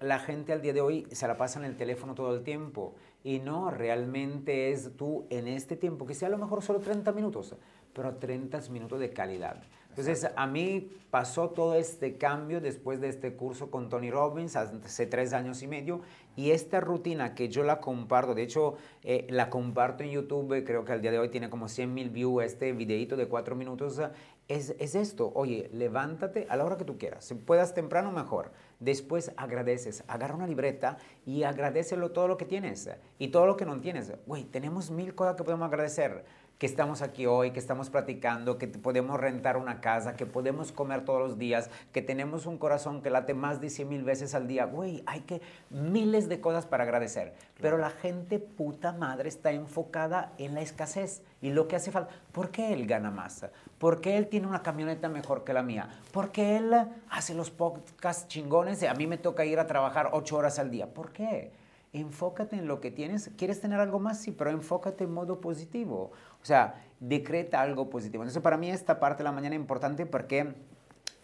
la 0.00 0.18
gente 0.18 0.52
al 0.52 0.60
día 0.60 0.72
de 0.72 0.80
hoy 0.80 1.06
se 1.10 1.26
la 1.26 1.36
pasa 1.36 1.58
en 1.58 1.64
el 1.64 1.76
teléfono 1.76 2.14
todo 2.14 2.34
el 2.34 2.42
tiempo 2.42 2.94
y 3.24 3.38
no, 3.38 3.70
realmente 3.70 4.70
es 4.70 4.90
tú 4.96 5.26
en 5.30 5.48
este 5.48 5.76
tiempo, 5.76 6.06
que 6.06 6.14
sea 6.14 6.28
a 6.28 6.30
lo 6.30 6.38
mejor 6.38 6.62
solo 6.62 6.80
30 6.80 7.10
minutos, 7.12 7.56
pero 7.94 8.16
30 8.16 8.60
minutos 8.70 9.00
de 9.00 9.10
calidad. 9.10 9.62
Entonces, 9.92 10.26
a 10.36 10.46
mí 10.46 10.90
pasó 11.10 11.50
todo 11.50 11.74
este 11.74 12.16
cambio 12.16 12.62
después 12.62 12.98
de 13.02 13.08
este 13.10 13.34
curso 13.34 13.70
con 13.70 13.90
Tony 13.90 14.10
Robbins 14.10 14.56
hace 14.56 15.06
tres 15.06 15.34
años 15.34 15.62
y 15.62 15.66
medio 15.66 16.00
y 16.34 16.52
esta 16.52 16.80
rutina 16.80 17.34
que 17.34 17.50
yo 17.50 17.62
la 17.62 17.82
comparto, 17.82 18.34
de 18.34 18.42
hecho, 18.42 18.76
eh, 19.02 19.26
la 19.28 19.50
comparto 19.50 20.02
en 20.02 20.12
YouTube, 20.12 20.64
creo 20.64 20.86
que 20.86 20.92
al 20.92 21.02
día 21.02 21.10
de 21.10 21.18
hoy 21.18 21.28
tiene 21.28 21.50
como 21.50 21.68
100 21.68 21.92
mil 21.92 22.08
views 22.08 22.42
este 22.42 22.72
videito 22.72 23.18
de 23.18 23.28
cuatro 23.28 23.54
minutos, 23.54 24.00
es, 24.48 24.74
es, 24.78 24.94
esto, 24.94 25.30
oye, 25.34 25.68
levántate 25.74 26.46
a 26.48 26.56
la 26.56 26.64
hora 26.64 26.78
que 26.78 26.86
tú 26.86 26.96
quieras, 26.96 27.26
si 27.26 27.34
puedas 27.34 27.74
temprano 27.74 28.10
mejor, 28.10 28.50
después 28.80 29.32
agradeces, 29.36 30.04
agarra 30.08 30.34
una 30.34 30.46
libreta 30.46 30.96
y 31.26 31.42
agradecelo 31.42 32.12
todo 32.12 32.26
lo 32.28 32.38
que 32.38 32.46
tienes 32.46 32.88
y 33.18 33.28
todo 33.28 33.44
lo 33.44 33.58
que 33.58 33.66
no 33.66 33.78
tienes. 33.80 34.10
Güey, 34.26 34.44
tenemos 34.44 34.90
mil 34.90 35.14
cosas 35.14 35.36
que 35.36 35.44
podemos 35.44 35.66
agradecer 35.66 36.24
que 36.62 36.66
estamos 36.66 37.02
aquí 37.02 37.26
hoy, 37.26 37.50
que 37.50 37.58
estamos 37.58 37.90
platicando, 37.90 38.56
que 38.56 38.68
podemos 38.68 39.18
rentar 39.18 39.56
una 39.56 39.80
casa, 39.80 40.14
que 40.14 40.26
podemos 40.26 40.70
comer 40.70 41.04
todos 41.04 41.20
los 41.20 41.36
días, 41.36 41.70
que 41.90 42.02
tenemos 42.02 42.46
un 42.46 42.56
corazón 42.56 43.02
que 43.02 43.10
late 43.10 43.34
más 43.34 43.60
de 43.60 43.68
100 43.68 43.88
mil 43.88 44.04
veces 44.04 44.32
al 44.36 44.46
día. 44.46 44.66
Güey, 44.66 45.02
hay 45.06 45.22
que 45.22 45.42
miles 45.70 46.28
de 46.28 46.40
cosas 46.40 46.64
para 46.64 46.84
agradecer. 46.84 47.34
Pero 47.60 47.78
la 47.78 47.90
gente 47.90 48.38
puta 48.38 48.92
madre 48.92 49.28
está 49.28 49.50
enfocada 49.50 50.34
en 50.38 50.54
la 50.54 50.60
escasez 50.60 51.24
y 51.40 51.50
lo 51.50 51.66
que 51.66 51.74
hace 51.74 51.90
falta. 51.90 52.14
¿Por 52.30 52.52
qué 52.52 52.72
él 52.72 52.86
gana 52.86 53.10
más? 53.10 53.44
¿Por 53.78 54.00
qué 54.00 54.16
él 54.16 54.28
tiene 54.28 54.46
una 54.46 54.62
camioneta 54.62 55.08
mejor 55.08 55.42
que 55.42 55.52
la 55.52 55.64
mía? 55.64 55.88
¿Por 56.12 56.30
qué 56.30 56.58
él 56.58 56.72
hace 57.10 57.34
los 57.34 57.50
podcasts 57.50 58.28
chingones 58.28 58.80
y 58.84 58.86
a 58.86 58.94
mí 58.94 59.08
me 59.08 59.18
toca 59.18 59.44
ir 59.44 59.58
a 59.58 59.66
trabajar 59.66 60.10
ocho 60.12 60.36
horas 60.36 60.60
al 60.60 60.70
día? 60.70 60.94
¿Por 60.94 61.10
qué? 61.10 61.50
Enfócate 61.94 62.56
en 62.56 62.68
lo 62.68 62.80
que 62.80 62.90
tienes. 62.90 63.30
¿Quieres 63.36 63.60
tener 63.60 63.78
algo 63.78 64.00
más? 64.00 64.18
Sí, 64.18 64.30
pero 64.30 64.48
enfócate 64.50 65.04
en 65.04 65.12
modo 65.12 65.42
positivo. 65.42 66.12
O 66.42 66.46
sea, 66.46 66.82
decreta 67.00 67.60
algo 67.60 67.90
positivo. 67.90 68.22
Entonces, 68.22 68.42
para 68.42 68.56
mí 68.56 68.70
esta 68.70 69.00
parte 69.00 69.18
de 69.18 69.24
la 69.24 69.32
mañana 69.32 69.54
es 69.54 69.60
importante 69.60 70.06
porque 70.06 70.54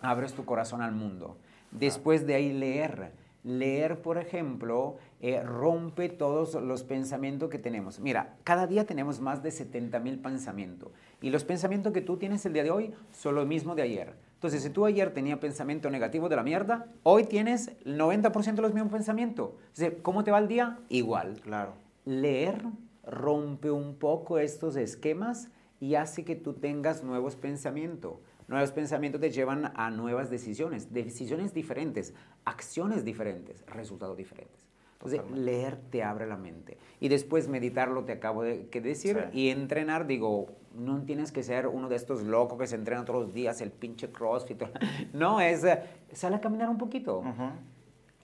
abres 0.00 0.32
tu 0.32 0.44
corazón 0.44 0.82
al 0.82 0.92
mundo. 0.92 1.36
Después 1.70 2.26
de 2.26 2.34
ahí 2.34 2.52
leer. 2.52 3.12
Leer, 3.44 4.02
por 4.02 4.18
ejemplo, 4.18 4.96
eh, 5.20 5.42
rompe 5.42 6.08
todos 6.08 6.54
los 6.54 6.82
pensamientos 6.82 7.48
que 7.48 7.58
tenemos. 7.58 8.00
Mira, 8.00 8.36
cada 8.44 8.66
día 8.66 8.84
tenemos 8.84 9.20
más 9.20 9.42
de 9.42 9.52
70 9.52 10.00
mil 10.00 10.18
pensamientos. 10.18 10.90
Y 11.22 11.30
los 11.30 11.44
pensamientos 11.44 11.92
que 11.92 12.00
tú 12.00 12.16
tienes 12.16 12.44
el 12.46 12.52
día 12.52 12.64
de 12.64 12.70
hoy 12.70 12.94
son 13.12 13.36
los 13.36 13.46
mismos 13.46 13.76
de 13.76 13.82
ayer. 13.82 14.14
Entonces, 14.34 14.62
si 14.62 14.70
tú 14.70 14.84
ayer 14.84 15.12
tenías 15.12 15.38
pensamiento 15.38 15.88
negativo 15.88 16.28
de 16.28 16.36
la 16.36 16.42
mierda, 16.42 16.86
hoy 17.04 17.24
tienes 17.24 17.72
el 17.84 17.98
90% 17.98 18.54
de 18.54 18.62
los 18.62 18.74
mismos 18.74 18.92
pensamientos. 18.92 19.50
¿Cómo 20.02 20.24
te 20.24 20.30
va 20.30 20.38
el 20.38 20.48
día? 20.48 20.78
Igual. 20.88 21.40
Claro. 21.40 21.74
Leer 22.04 22.62
rompe 23.08 23.70
un 23.70 23.96
poco 23.96 24.38
estos 24.38 24.76
esquemas 24.76 25.50
y 25.80 25.94
hace 25.94 26.24
que 26.24 26.36
tú 26.36 26.54
tengas 26.54 27.02
nuevos 27.02 27.36
pensamientos. 27.36 28.18
Nuevos 28.46 28.72
pensamientos 28.72 29.20
te 29.20 29.30
llevan 29.30 29.72
a 29.74 29.90
nuevas 29.90 30.30
decisiones, 30.30 30.92
decisiones 30.92 31.52
diferentes, 31.52 32.14
acciones 32.44 33.04
diferentes, 33.04 33.64
resultados 33.66 34.16
diferentes. 34.16 34.66
Entonces, 34.94 35.20
leer 35.30 35.76
te 35.90 36.02
abre 36.02 36.26
la 36.26 36.36
mente. 36.36 36.76
Y 36.98 37.08
después 37.08 37.46
meditarlo, 37.46 38.04
te 38.04 38.12
acabo 38.12 38.42
de 38.42 38.64
decir, 38.82 39.28
y 39.32 39.50
entrenar, 39.50 40.08
digo, 40.08 40.46
no 40.74 41.02
tienes 41.02 41.30
que 41.30 41.44
ser 41.44 41.68
uno 41.68 41.88
de 41.88 41.94
estos 41.94 42.24
locos 42.24 42.58
que 42.58 42.66
se 42.66 42.74
entrenan 42.74 43.04
todos 43.04 43.26
los 43.26 43.32
días, 43.32 43.60
el 43.60 43.70
pinche 43.70 44.10
crossfit. 44.10 44.60
No, 45.12 45.40
es, 45.40 45.64
sale 46.12 46.36
a 46.36 46.40
caminar 46.40 46.68
un 46.68 46.78
poquito 46.78 47.22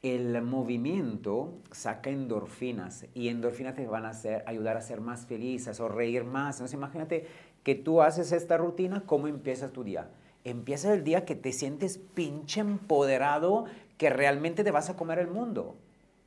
el 0.05 0.43
movimiento 0.43 1.55
saca 1.71 2.11
endorfinas 2.11 3.07
y 3.15 3.29
endorfinas 3.29 3.75
te 3.75 3.87
van 3.87 4.05
a 4.05 4.11
hacer, 4.11 4.45
ayudar 4.47 4.77
a 4.77 4.83
ser 4.83 5.01
más 5.01 5.25
felices 5.25 5.81
o 5.81 5.89
reír 5.89 6.25
más. 6.25 6.57
Entonces 6.57 6.75
imagínate 6.75 7.27
que 7.63 7.75
tú 7.75 8.03
haces 8.03 8.31
esta 8.33 8.59
rutina, 8.59 9.05
¿cómo 9.07 9.29
empiezas 9.29 9.73
tu 9.73 9.83
día? 9.83 10.11
Empieza 10.45 10.93
el 10.93 11.05
día 11.05 11.25
que 11.25 11.35
te 11.35 11.53
sientes 11.53 11.97
pinche 11.97 12.61
empoderado, 12.61 13.65
que 13.97 14.11
realmente 14.11 14.63
te 14.63 14.71
vas 14.71 14.91
a 14.91 14.97
comer 14.97 15.19
el 15.21 15.29
mundo. 15.29 15.75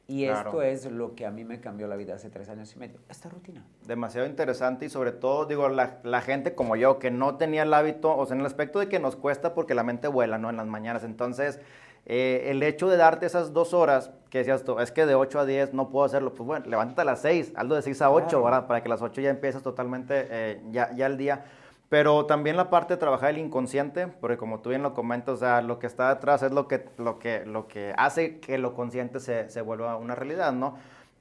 Y 0.08 0.24
esto 0.24 0.62
es 0.64 0.90
lo 0.90 1.14
que 1.14 1.26
a 1.26 1.32
mí 1.32 1.44
me 1.44 1.60
cambió 1.60 1.86
la 1.86 1.98
vida 1.98 2.16
hace 2.16 2.30
tres 2.30 2.50
años 2.50 2.74
y 2.74 2.80
medio, 2.80 2.98
esta 3.10 3.30
rutina. 3.30 3.64
Demasiado 3.86 4.26
interesante 4.26 4.86
y 4.86 4.90
sobre 4.90 5.12
todo, 5.12 5.46
digo, 5.46 5.68
la, 5.68 6.00
la, 6.04 6.22
gente 6.22 6.56
como 6.56 6.78
yo 6.78 6.98
que 6.98 7.12
no 7.12 7.36
tenía 7.36 7.64
el 7.64 7.74
hábito, 7.74 8.16
o 8.16 8.26
sea, 8.26 8.34
en 8.36 8.40
el 8.40 8.46
aspecto 8.46 8.80
de 8.80 8.88
que 8.88 9.00
nos 9.00 9.18
cuesta 9.18 9.54
porque 9.54 9.76
la 9.76 9.84
mente 9.84 10.08
vuela, 10.08 10.38
¿no? 10.38 10.50
En 10.50 10.56
las 10.56 10.66
mañanas. 10.66 11.04
Entonces, 11.04 11.60
eh, 12.10 12.52
el 12.52 12.64
hecho 12.64 12.88
de 12.88 12.96
darte 12.96 13.26
esas 13.26 13.52
dos 13.52 13.74
horas, 13.74 14.12
que 14.30 14.38
decías 14.38 14.64
tú, 14.64 14.80
es 14.80 14.94
que 14.94 15.06
de 15.06 15.16
8 15.16 15.42
a 15.42 15.46
10 15.46 15.74
no 15.74 15.90
puedo 15.90 16.06
hacerlo, 16.06 16.34
pues 16.34 16.48
bueno, 16.48 16.66
levántate 16.66 17.02
a 17.02 17.04
las 17.04 17.22
6, 17.22 17.52
hazlo 17.58 17.76
de 17.76 17.82
6 17.82 18.02
a 18.02 18.10
8, 18.10 18.42
¿verdad? 18.42 18.66
Para 18.66 18.82
que 18.82 18.88
a 18.88 18.92
las 18.92 19.02
8 19.02 19.20
ya 19.20 19.30
empieces 19.30 19.62
totalmente 19.62 20.26
eh, 20.30 20.62
ya, 20.72 20.94
ya 20.96 21.06
el 21.06 21.18
día. 21.18 21.44
Pero 21.90 22.26
también 22.26 22.56
la 22.56 22.70
parte 22.70 22.94
de 22.94 22.98
trabajar 22.98 23.32
el 23.32 23.38
inconsciente, 23.40 24.08
porque 24.08 24.38
como 24.38 24.60
tú 24.62 24.70
bien 24.70 24.84
lo 24.84 24.94
comentas, 24.94 25.36
o 25.36 25.38
sea, 25.38 25.62
lo 25.62 25.80
que 25.80 25.88
está 25.88 26.14
detrás 26.16 26.44
es 26.44 26.54
lo 26.54 26.70
que, 26.70 26.86
lo 26.98 27.20
que, 27.20 27.46
lo 27.46 27.68
que 27.68 27.94
hace 27.98 28.40
que 28.40 28.58
lo 28.58 28.74
consciente 28.74 29.20
se, 29.20 29.50
se 29.50 29.62
vuelva 29.62 29.98
una 29.98 30.16
realidad, 30.16 30.54
¿no? 30.54 30.78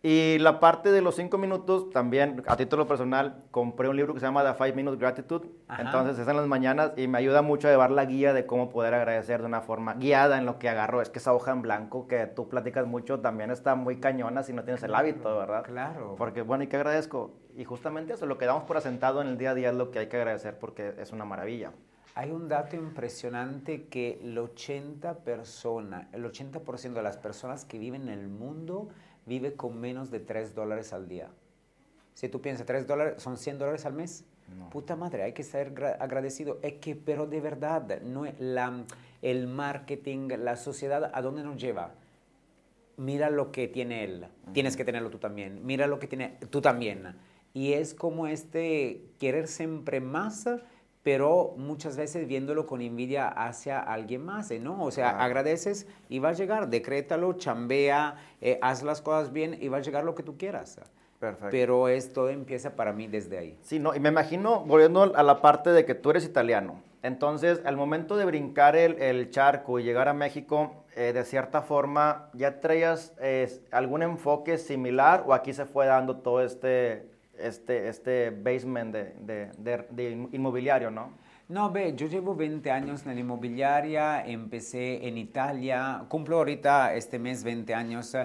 Y 0.08 0.38
la 0.38 0.60
parte 0.60 0.92
de 0.92 1.02
los 1.02 1.16
cinco 1.16 1.36
minutos, 1.36 1.90
también 1.90 2.44
a 2.46 2.56
título 2.56 2.86
personal, 2.86 3.42
compré 3.50 3.88
un 3.88 3.96
libro 3.96 4.14
que 4.14 4.20
se 4.20 4.26
llama 4.26 4.44
The 4.44 4.54
Five 4.54 4.74
Minute 4.74 4.98
Gratitude. 4.98 5.48
Entonces 5.80 6.16
es 6.16 6.28
en 6.28 6.36
las 6.36 6.46
mañanas 6.46 6.92
y 6.96 7.08
me 7.08 7.18
ayuda 7.18 7.42
mucho 7.42 7.66
a 7.66 7.72
llevar 7.72 7.90
la 7.90 8.04
guía 8.04 8.32
de 8.32 8.46
cómo 8.46 8.70
poder 8.70 8.94
agradecer 8.94 9.40
de 9.40 9.46
una 9.46 9.62
forma 9.62 9.94
guiada 9.94 10.38
en 10.38 10.46
lo 10.46 10.60
que 10.60 10.68
agarro. 10.68 11.02
Es 11.02 11.10
que 11.10 11.18
esa 11.18 11.34
hoja 11.34 11.50
en 11.50 11.60
blanco 11.60 12.06
que 12.06 12.24
tú 12.28 12.48
platicas 12.48 12.86
mucho 12.86 13.18
también 13.18 13.50
está 13.50 13.74
muy 13.74 13.98
cañona 13.98 14.44
si 14.44 14.52
no 14.52 14.62
tienes 14.62 14.80
el 14.84 14.94
hábito, 14.94 15.38
¿verdad? 15.38 15.64
Claro. 15.64 16.14
Porque, 16.16 16.42
bueno, 16.42 16.62
¿y 16.62 16.68
qué 16.68 16.76
agradezco? 16.76 17.32
Y 17.56 17.64
justamente 17.64 18.12
eso, 18.12 18.26
lo 18.26 18.38
que 18.38 18.46
damos 18.46 18.62
por 18.62 18.76
asentado 18.76 19.20
en 19.22 19.26
el 19.26 19.38
día 19.38 19.50
a 19.50 19.54
día 19.54 19.70
es 19.70 19.74
lo 19.74 19.90
que 19.90 19.98
hay 19.98 20.06
que 20.06 20.18
agradecer 20.18 20.56
porque 20.56 20.94
es 21.00 21.10
una 21.10 21.24
maravilla. 21.24 21.72
Hay 22.14 22.30
un 22.30 22.46
dato 22.48 22.76
impresionante 22.76 23.88
que 23.88 24.20
el 24.22 24.38
80%, 24.38 25.16
persona, 25.16 26.08
el 26.12 26.24
80 26.24 26.60
de 26.94 27.02
las 27.02 27.16
personas 27.16 27.64
que 27.64 27.80
viven 27.80 28.02
en 28.02 28.20
el 28.20 28.28
mundo 28.28 28.88
vive 29.26 29.54
con 29.54 29.78
menos 29.78 30.10
de 30.10 30.20
3 30.20 30.54
dólares 30.54 30.92
al 30.92 31.08
día. 31.08 31.28
Si 32.14 32.28
tú 32.28 32.40
piensas, 32.40 32.66
3 32.66 32.86
dólares 32.86 33.22
son 33.22 33.36
100 33.36 33.58
dólares 33.58 33.84
al 33.84 33.92
mes. 33.92 34.24
Puta 34.70 34.94
madre, 34.94 35.24
hay 35.24 35.32
que 35.32 35.42
ser 35.42 35.74
agradecido. 35.98 36.58
Es 36.62 36.74
que, 36.74 36.94
pero 36.94 37.26
de 37.26 37.40
verdad, 37.40 38.00
no, 38.02 38.24
la, 38.38 38.84
el 39.20 39.48
marketing, 39.48 40.28
la 40.38 40.56
sociedad, 40.56 41.10
¿a 41.12 41.20
dónde 41.20 41.42
nos 41.42 41.60
lleva? 41.60 41.94
Mira 42.96 43.28
lo 43.28 43.50
que 43.50 43.68
tiene 43.68 44.04
él, 44.04 44.26
tienes 44.52 44.76
que 44.76 44.84
tenerlo 44.84 45.10
tú 45.10 45.18
también. 45.18 45.66
Mira 45.66 45.86
lo 45.86 45.98
que 45.98 46.06
tiene 46.06 46.38
tú 46.48 46.60
también. 46.62 47.16
Y 47.52 47.72
es 47.72 47.92
como 47.92 48.28
este 48.28 49.02
querer 49.18 49.48
siempre 49.48 50.00
más 50.00 50.48
pero 51.06 51.54
muchas 51.56 51.96
veces 51.96 52.26
viéndolo 52.26 52.66
con 52.66 52.82
envidia 52.82 53.28
hacia 53.28 53.78
alguien 53.78 54.24
más, 54.24 54.50
¿eh? 54.50 54.58
¿no? 54.58 54.82
O 54.82 54.90
sea, 54.90 55.10
agradeces 55.22 55.86
y 56.08 56.18
va 56.18 56.30
a 56.30 56.32
llegar, 56.32 56.68
decrétalo, 56.68 57.34
chambea, 57.34 58.16
eh, 58.40 58.58
haz 58.60 58.82
las 58.82 59.02
cosas 59.02 59.32
bien 59.32 59.56
y 59.60 59.68
va 59.68 59.76
a 59.76 59.82
llegar 59.82 60.02
lo 60.02 60.16
que 60.16 60.24
tú 60.24 60.36
quieras. 60.36 60.80
Perfecto. 61.20 61.46
Pero 61.52 61.86
esto 61.86 62.28
empieza 62.28 62.74
para 62.74 62.92
mí 62.92 63.06
desde 63.06 63.38
ahí. 63.38 63.56
Sí, 63.62 63.78
no, 63.78 63.94
y 63.94 64.00
me 64.00 64.08
imagino, 64.08 64.64
volviendo 64.64 65.14
a 65.14 65.22
la 65.22 65.40
parte 65.40 65.70
de 65.70 65.84
que 65.84 65.94
tú 65.94 66.10
eres 66.10 66.24
italiano, 66.24 66.82
entonces 67.04 67.60
al 67.64 67.76
momento 67.76 68.16
de 68.16 68.24
brincar 68.24 68.74
el, 68.74 69.30
charco 69.30 69.78
y 69.78 69.84
llegar 69.84 70.08
a 70.08 70.12
México, 70.12 70.86
eh, 70.96 71.12
de 71.12 71.22
cierta 71.22 71.62
forma, 71.62 72.30
¿ya 72.32 72.58
traías 72.58 73.14
algún 73.70 74.02
enfoque 74.02 74.58
similar 74.58 75.22
o 75.24 75.34
aquí 75.34 75.52
se 75.52 75.66
fue 75.66 75.86
dando 75.86 76.16
todo 76.16 76.42
este 76.42 77.15
este, 77.38 77.88
este 77.88 78.30
basement 78.30 78.94
de, 78.94 79.50
de, 79.58 79.86
de, 79.90 80.28
inmobiliario, 80.32 80.90
¿no? 80.90 81.12
No, 81.48 81.70
ve, 81.70 81.94
yo 81.94 82.08
llevo 82.08 82.34
20 82.34 82.70
años 82.70 83.06
en 83.06 83.14
la 83.14 83.20
inmobiliaria, 83.20 84.26
empecé 84.26 85.06
en 85.06 85.16
Italia, 85.16 86.04
cumplo 86.08 86.38
ahorita 86.38 86.94
este 86.94 87.20
mes 87.20 87.44
20 87.44 87.72
años, 87.72 88.16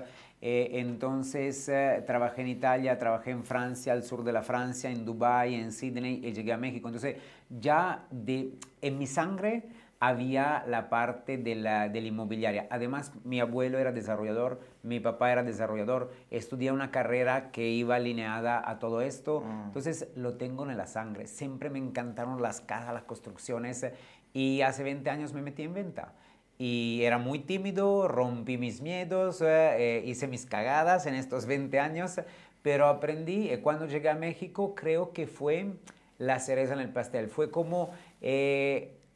eh, 0.44 0.80
entonces 0.80 1.70
eh, 1.70 2.04
trabajé 2.08 2.42
en 2.42 2.48
Italia, 2.48 2.98
trabajé 2.98 3.30
en 3.30 3.44
Francia, 3.44 3.94
al 3.94 4.04
sur 4.04 4.24
de 4.24 4.34
la 4.34 4.42
Francia, 4.42 4.90
en 4.90 5.06
Dubái, 5.06 5.54
en 5.54 5.72
Sydney 5.72 6.20
y 6.26 6.34
llegué 6.34 6.52
a 6.52 6.58
México. 6.58 6.88
Entonces 6.88 7.18
ya 7.48 8.08
de, 8.10 8.56
en 8.82 8.98
mi 8.98 9.06
sangre 9.06 9.66
había 10.02 10.66
la 10.68 10.90
parte 10.90 11.38
de 11.38 11.54
la, 11.54 11.88
de 11.88 12.02
la 12.02 12.08
inmobiliaria. 12.08 12.66
Además, 12.72 13.14
mi 13.24 13.40
abuelo 13.40 13.78
era 13.78 13.92
desarrollador, 13.92 14.60
mi 14.82 15.00
papá 15.00 15.32
era 15.32 15.44
desarrollador, 15.44 16.12
estudié 16.32 16.72
una 16.72 16.90
carrera 16.90 17.52
que 17.52 17.70
iba 17.70 17.98
alineada 17.98 18.68
a 18.68 18.80
todo 18.80 19.02
esto, 19.02 19.42
mm. 19.42 19.66
entonces 19.68 20.08
lo 20.16 20.38
tengo 20.38 20.68
en 20.68 20.76
la 20.76 20.88
sangre. 20.88 21.28
Siempre 21.28 21.70
me 21.70 21.78
encantaron 21.78 22.42
las 22.42 22.62
casas, 22.62 22.96
las 22.96 23.04
construcciones 23.04 23.86
y 24.34 24.62
hace 24.62 24.82
20 24.82 25.08
años 25.12 25.34
me 25.34 25.44
metí 25.44 25.62
en 25.62 25.76
venta. 25.76 26.16
Y 26.58 27.04
era 27.04 27.20
muy 27.20 27.38
tímido, 27.38 28.08
rompí 28.08 28.58
mis 28.58 28.82
miedos, 28.82 29.40
eh, 29.44 29.46
eh, 30.00 30.04
hice 30.04 30.28
mis 30.28 30.48
cagadas 30.48 31.06
en 31.06 31.14
estos 31.14 31.46
20 31.46 31.80
años, 31.80 32.20
pero 32.64 32.88
aprendí. 32.88 33.50
Eh, 33.50 33.62
cuando 33.62 33.86
llegué 33.86 34.10
a 34.10 34.16
México, 34.16 34.74
creo 34.74 35.14
que 35.14 35.28
fue 35.28 35.74
la 36.18 36.40
cereza 36.40 36.74
en 36.74 36.80
el 36.80 36.90
pastel. 36.90 37.28
Fue 37.30 37.52
como 37.52 37.92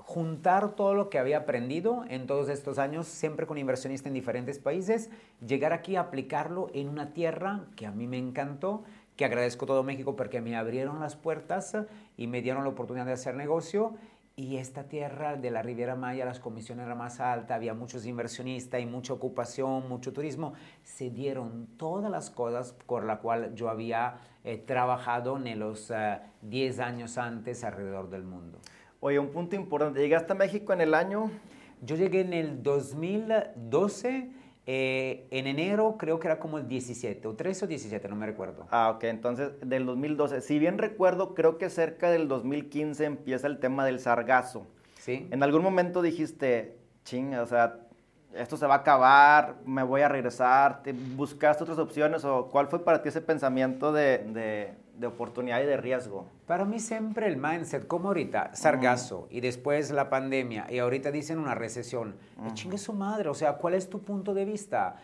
juntar 0.06 0.76
todo 0.76 0.94
lo 0.94 1.10
que 1.10 1.18
había 1.18 1.40
aprendido 1.40 2.06
en 2.10 2.28
todos 2.28 2.48
estos 2.50 2.78
años, 2.78 3.08
siempre 3.08 3.48
con 3.48 3.58
inversionistas 3.58 4.08
en 4.08 4.14
diferentes 4.14 4.60
países, 4.60 5.10
llegar 5.46 5.74
aquí 5.74 5.96
a 5.96 6.02
aplicarlo 6.02 6.70
en 6.76 6.90
una 6.90 7.12
tierra 7.12 7.66
que 7.76 7.88
a 7.88 7.92
mí 7.92 8.06
me 8.06 8.20
encantó, 8.20 8.84
que 9.16 9.26
agradezco 9.26 9.66
todo 9.66 9.82
México 9.82 10.16
porque 10.16 10.42
me 10.42 10.56
abrieron 10.56 11.00
las 11.00 11.16
puertas 11.16 11.76
y 12.18 12.28
me 12.28 12.44
dieron 12.44 12.64
la 12.64 12.70
oportunidad 12.70 13.08
de 13.08 13.14
hacer 13.14 13.36
negocio. 13.36 13.96
Y 14.36 14.58
esta 14.58 14.84
tierra 14.84 15.38
de 15.38 15.50
la 15.50 15.64
Riviera 15.64 15.96
Maya, 15.96 16.26
las 16.26 16.40
comisiones 16.40 16.86
eran 16.86 16.98
más 16.98 17.20
altas, 17.22 17.56
había 17.56 17.74
muchos 17.74 18.06
inversionistas 18.06 18.82
y 18.82 18.86
mucha 18.86 19.14
ocupación, 19.14 19.90
mucho 19.90 20.14
turismo. 20.14 20.54
Se 20.84 21.10
dieron 21.10 21.68
todas 21.78 22.12
las 22.12 22.30
cosas 22.30 22.76
por 22.86 23.06
las 23.06 23.20
cuales 23.20 23.56
yo 23.56 23.70
había 23.70 24.18
eh, 24.44 24.58
trabajado 24.58 25.38
en 25.38 25.58
los 25.58 25.92
10 26.42 26.80
años 26.80 27.18
antes 27.18 27.64
alrededor 27.64 28.10
del 28.10 28.24
mundo. 28.24 28.60
Oye, 29.06 29.20
un 29.20 29.28
punto 29.28 29.56
importante. 29.56 30.00
¿Llegaste 30.00 30.34
a 30.34 30.36
México 30.36 30.74
en 30.74 30.82
el 30.82 30.96
año? 30.96 31.30
Yo 31.84 31.96
llegué 31.96 32.22
en 32.22 32.34
el 32.34 32.64
2012 32.64 34.32
eh, 34.66 35.28
en 35.30 35.46
enero 35.46 35.96
creo 36.00 36.20
que 36.20 36.28
era 36.28 36.40
como 36.40 36.58
el 36.58 36.68
17, 36.68 37.28
o 37.28 37.36
13 37.36 37.66
o 37.66 37.68
17, 37.68 38.10
no 38.10 38.16
me 38.16 38.26
recuerdo. 38.26 38.66
Ah, 38.72 38.90
ok, 38.90 39.04
entonces 39.04 39.52
del 39.62 39.86
2012. 39.86 40.42
Si 40.42 40.58
bien 40.58 40.80
recuerdo, 40.80 41.36
creo 41.36 41.60
que 41.60 41.70
cerca 41.70 42.10
del 42.10 42.28
2015 42.28 43.06
empieza 43.06 43.46
el 43.46 43.60
tema 43.60 43.86
del 43.86 44.00
sargazo. 44.00 44.66
Sí. 44.98 45.28
En 45.30 45.44
algún 45.44 45.62
momento 45.62 46.02
dijiste, 46.02 46.76
ching, 47.04 47.36
o 47.36 47.46
sea, 47.46 47.82
esto 48.34 48.58
se 48.58 48.66
va 48.66 48.74
a 48.74 48.78
acabar, 48.78 49.58
me 49.68 49.84
voy 49.84 50.02
a 50.02 50.10
regresar. 50.10 50.82
¿Buscaste 51.16 51.62
otras 51.62 51.78
opciones 51.78 52.26
o 52.26 52.48
cuál 52.48 52.70
fue 52.70 52.84
para 52.84 53.04
ti 53.04 53.10
ese 53.10 53.22
pensamiento 53.22 53.94
de 53.94 54.18
de 54.34 54.85
oportunidad 55.04 55.62
y 55.62 55.66
de 55.66 55.78
riesgo? 55.78 56.28
Para 56.48 56.66
mí 56.66 56.80
siempre 56.80 57.28
el 57.28 57.38
mindset, 57.38 57.88
como 57.88 58.10
ahorita, 58.10 58.56
sargazo, 58.56 59.28
y 59.30 59.42
después 59.42 59.92
la 59.92 60.10
pandemia, 60.10 60.68
y 60.70 60.80
ahorita 60.80 61.12
dicen 61.12 61.40
una 61.40 61.56
recesión. 61.56 62.16
Chingue 62.54 62.78
su 62.78 62.94
madre, 62.94 63.30
o 63.30 63.34
sea, 63.34 63.54
¿cuál 63.54 63.74
es 63.74 63.90
tu 63.90 64.02
punto 64.02 64.34
de 64.34 64.46
vista? 64.46 64.98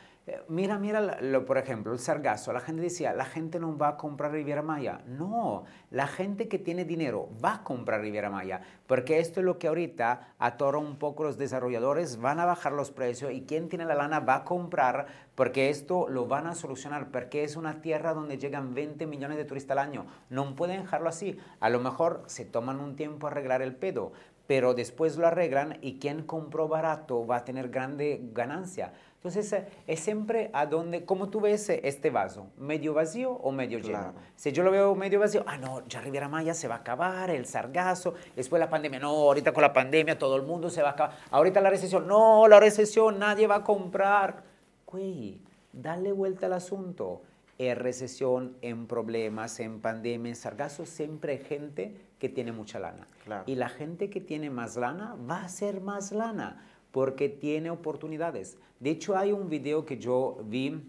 Mira, 0.48 0.78
mira, 0.78 1.20
lo, 1.22 1.46
por 1.46 1.58
ejemplo, 1.58 1.92
el 1.94 2.00
sargazo. 2.00 2.54
La 2.54 2.60
gente 2.60 2.82
decía, 2.82 3.14
la 3.14 3.26
gente 3.26 3.60
no 3.60 3.78
va 3.78 3.90
a 3.90 3.98
comprar 3.98 4.32
Riviera 4.32 4.62
Maya. 4.62 5.02
No, 5.06 5.64
la 5.90 6.08
gente 6.08 6.48
que 6.48 6.60
tiene 6.60 6.86
dinero 6.86 7.30
va 7.44 7.56
a 7.56 7.64
comprar 7.64 8.02
Riviera 8.02 8.30
Maya, 8.30 8.62
porque 8.88 9.20
esto 9.20 9.40
es 9.40 9.46
lo 9.46 9.60
que 9.60 9.68
ahorita 9.68 10.34
atora 10.40 10.78
un 10.78 10.98
poco 10.98 11.24
los 11.24 11.38
desarrolladores, 11.38 12.20
van 12.20 12.40
a 12.40 12.46
bajar 12.46 12.74
los 12.74 12.92
precios 12.92 13.32
y 13.32 13.42
quien 13.42 13.70
tiene 13.70 13.86
la 13.86 13.96
lana 13.96 14.20
va 14.20 14.36
a 14.36 14.44
comprar, 14.44 15.08
porque 15.36 15.70
esto 15.70 16.08
lo 16.08 16.28
van 16.28 16.48
a 16.48 16.56
solucionar, 16.56 17.10
porque 17.12 17.44
es 17.44 17.56
una 17.56 17.82
tierra 17.82 18.14
donde 18.14 18.38
llegan 18.38 18.74
20 18.74 19.06
millones 19.08 19.38
de 19.38 19.46
turistas 19.46 19.78
al 19.78 19.90
año. 19.90 20.06
No 20.30 20.56
pueden 20.56 20.82
dejarlo 20.82 21.10
así. 21.10 21.40
A 21.60 21.70
lo 21.70 21.80
mejor 21.80 22.24
se 22.28 22.46
toman 22.46 22.80
un 22.80 22.96
tiempo 22.96 23.28
a 23.28 23.32
arreglar 23.32 23.62
el 23.62 23.76
pedo, 23.76 24.14
pero 24.52 24.74
después 24.74 25.16
lo 25.16 25.28
arreglan 25.28 25.78
y 25.82 25.98
quien 25.98 26.24
compró 26.24 26.68
barato 26.68 27.26
va 27.26 27.38
a 27.38 27.46
tener 27.46 27.70
grande 27.70 28.20
ganancia. 28.34 28.92
Entonces, 29.16 29.54
eh, 29.54 29.66
es 29.88 30.02
siempre 30.02 30.50
a 30.52 30.66
donde, 30.66 31.06
¿cómo 31.06 31.30
tú 31.30 31.40
ves 31.40 31.70
eh, 31.70 31.80
este 31.86 32.10
vaso? 32.10 32.48
¿Medio 32.58 32.94
vacío 32.94 33.32
o 33.32 33.54
medio 33.54 33.80
lleno? 33.80 34.14
Si 34.36 34.52
yo 34.52 34.64
lo 34.64 34.72
veo 34.72 34.94
medio 34.94 35.22
vacío, 35.22 35.46
ah, 35.48 35.58
no, 35.58 35.88
ya 35.88 36.02
Riviera 36.02 36.28
Maya 36.28 36.54
se 36.54 36.68
va 36.68 36.76
a 36.76 36.78
acabar, 36.80 37.30
el 37.30 37.46
sargazo, 37.46 38.14
después 38.36 38.60
la 38.60 38.70
pandemia, 38.70 39.00
no, 39.00 39.12
ahorita 39.12 39.54
con 39.54 39.62
la 39.62 39.72
pandemia 39.72 40.20
todo 40.20 40.36
el 40.36 40.42
mundo 40.42 40.70
se 40.70 40.82
va 40.82 40.90
a 40.90 40.92
acabar, 40.92 41.16
ahorita 41.30 41.62
la 41.62 41.70
recesión, 41.70 42.06
no, 42.06 42.46
la 42.50 42.60
recesión, 42.60 43.20
nadie 43.20 43.48
va 43.48 43.56
a 43.56 43.64
comprar. 43.64 44.44
Güey, 44.86 45.40
dale 45.72 46.12
vuelta 46.12 46.48
al 46.48 46.54
asunto. 46.54 47.22
En 47.58 47.78
recesión, 47.78 48.58
en 48.62 48.86
problemas, 48.86 49.62
en 49.62 49.80
pandemia, 49.80 50.32
en 50.32 50.36
sargazo, 50.36 50.86
siempre 50.86 51.32
hay 51.32 51.40
gente 51.40 51.96
que 52.20 52.28
tiene 52.28 52.52
mucha 52.52 52.78
lana. 52.78 53.08
Y 53.46 53.56
la 53.56 53.70
gente 53.70 54.10
que 54.10 54.22
tiene 54.22 54.50
más 54.50 54.78
lana 54.78 55.16
va 55.30 55.44
a 55.44 55.50
ser 55.50 55.82
más 55.82 56.12
lana 56.12 56.66
porque 56.92 57.30
tiene 57.30 57.70
oportunidades. 57.70 58.58
De 58.80 58.90
hecho, 58.90 59.18
hay 59.18 59.32
un 59.32 59.50
video 59.50 59.86
que 59.86 59.98
yo 59.98 60.40
vi, 60.46 60.82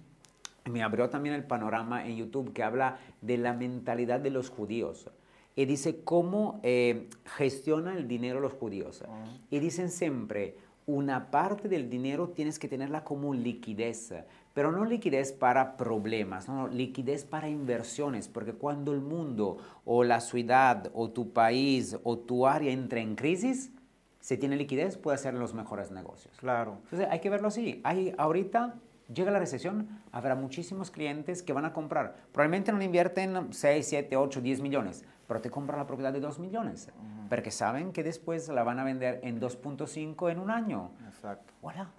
me 0.65 0.83
abrió 0.83 1.09
también 1.09 1.35
el 1.35 1.45
panorama 1.45 2.07
en 2.07 2.17
YouTube, 2.17 2.53
que 2.53 2.63
habla 2.63 2.99
de 3.21 3.39
la 3.39 3.53
mentalidad 3.53 4.21
de 4.21 4.31
los 4.31 4.51
judíos. 4.51 5.11
Y 5.55 5.67
dice 5.67 6.03
cómo 6.03 6.61
eh, 6.63 7.09
gestiona 7.37 7.97
el 7.97 8.09
dinero 8.09 8.41
los 8.41 8.55
judíos. 8.55 9.05
Ah. 9.07 9.25
Y 9.51 9.59
dicen 9.59 9.91
siempre, 9.91 10.57
una 10.87 11.31
parte 11.31 11.69
del 11.69 11.89
dinero 11.89 12.31
tienes 12.31 12.59
que 12.59 12.69
tenerla 12.69 13.05
como 13.05 13.35
liquidez, 13.35 14.15
pero 14.55 14.73
no 14.73 14.85
liquidez 14.85 15.33
para 15.33 15.77
problemas, 15.77 16.49
no, 16.49 16.69
liquidez 16.69 17.25
para 17.25 17.49
inversiones, 17.49 18.29
porque 18.29 18.53
cuando 18.53 18.93
el 18.93 19.01
mundo 19.01 19.59
o 19.85 20.05
la 20.05 20.21
ciudad 20.21 20.91
o 20.95 21.11
tu 21.11 21.33
país 21.33 21.97
o 22.05 22.19
tu 22.19 22.47
área 22.47 22.73
entra 22.73 23.01
en 23.01 23.15
crisis, 23.15 23.73
si 24.21 24.37
tiene 24.37 24.57
liquidez, 24.57 24.97
puede 24.97 25.17
hacer 25.17 25.35
los 25.35 25.53
mejores 25.53 25.91
negocios. 25.91 26.37
Claro. 26.39 26.79
Entonces 26.85 27.09
hay 27.11 27.21
que 27.21 27.29
verlo 27.29 27.49
así. 27.49 27.81
Hay, 27.83 28.15
ahorita 28.19 28.77
llega 29.13 29.31
la 29.31 29.39
recesión, 29.39 29.89
habrá 30.13 30.35
muchísimos 30.35 30.91
clientes 30.91 31.43
que 31.43 31.53
van 31.53 31.65
a 31.65 31.73
comprar. 31.73 32.17
Probablemente 32.33 32.73
no 32.73 32.83
invierten 32.83 33.53
6, 33.53 33.87
7, 33.87 34.17
8, 34.17 34.41
10 34.41 34.61
millones, 34.61 35.05
pero 35.27 35.41
te 35.41 35.51
compran 35.51 35.79
la 35.79 35.87
propiedad 35.87 36.13
de 36.13 36.21
2 36.21 36.39
millones, 36.39 36.91
porque 37.29 37.51
saben 37.51 37.93
que 37.93 38.03
después 38.03 38.49
la 38.49 38.63
van 38.63 38.79
a 38.79 38.85
vender 38.85 39.21
en 39.23 39.41
2.5 39.41 40.31
en 40.31 40.39
un 40.39 40.51
año. 40.51 40.91
Exacto. 41.09 41.53
Voilà. 41.61 41.91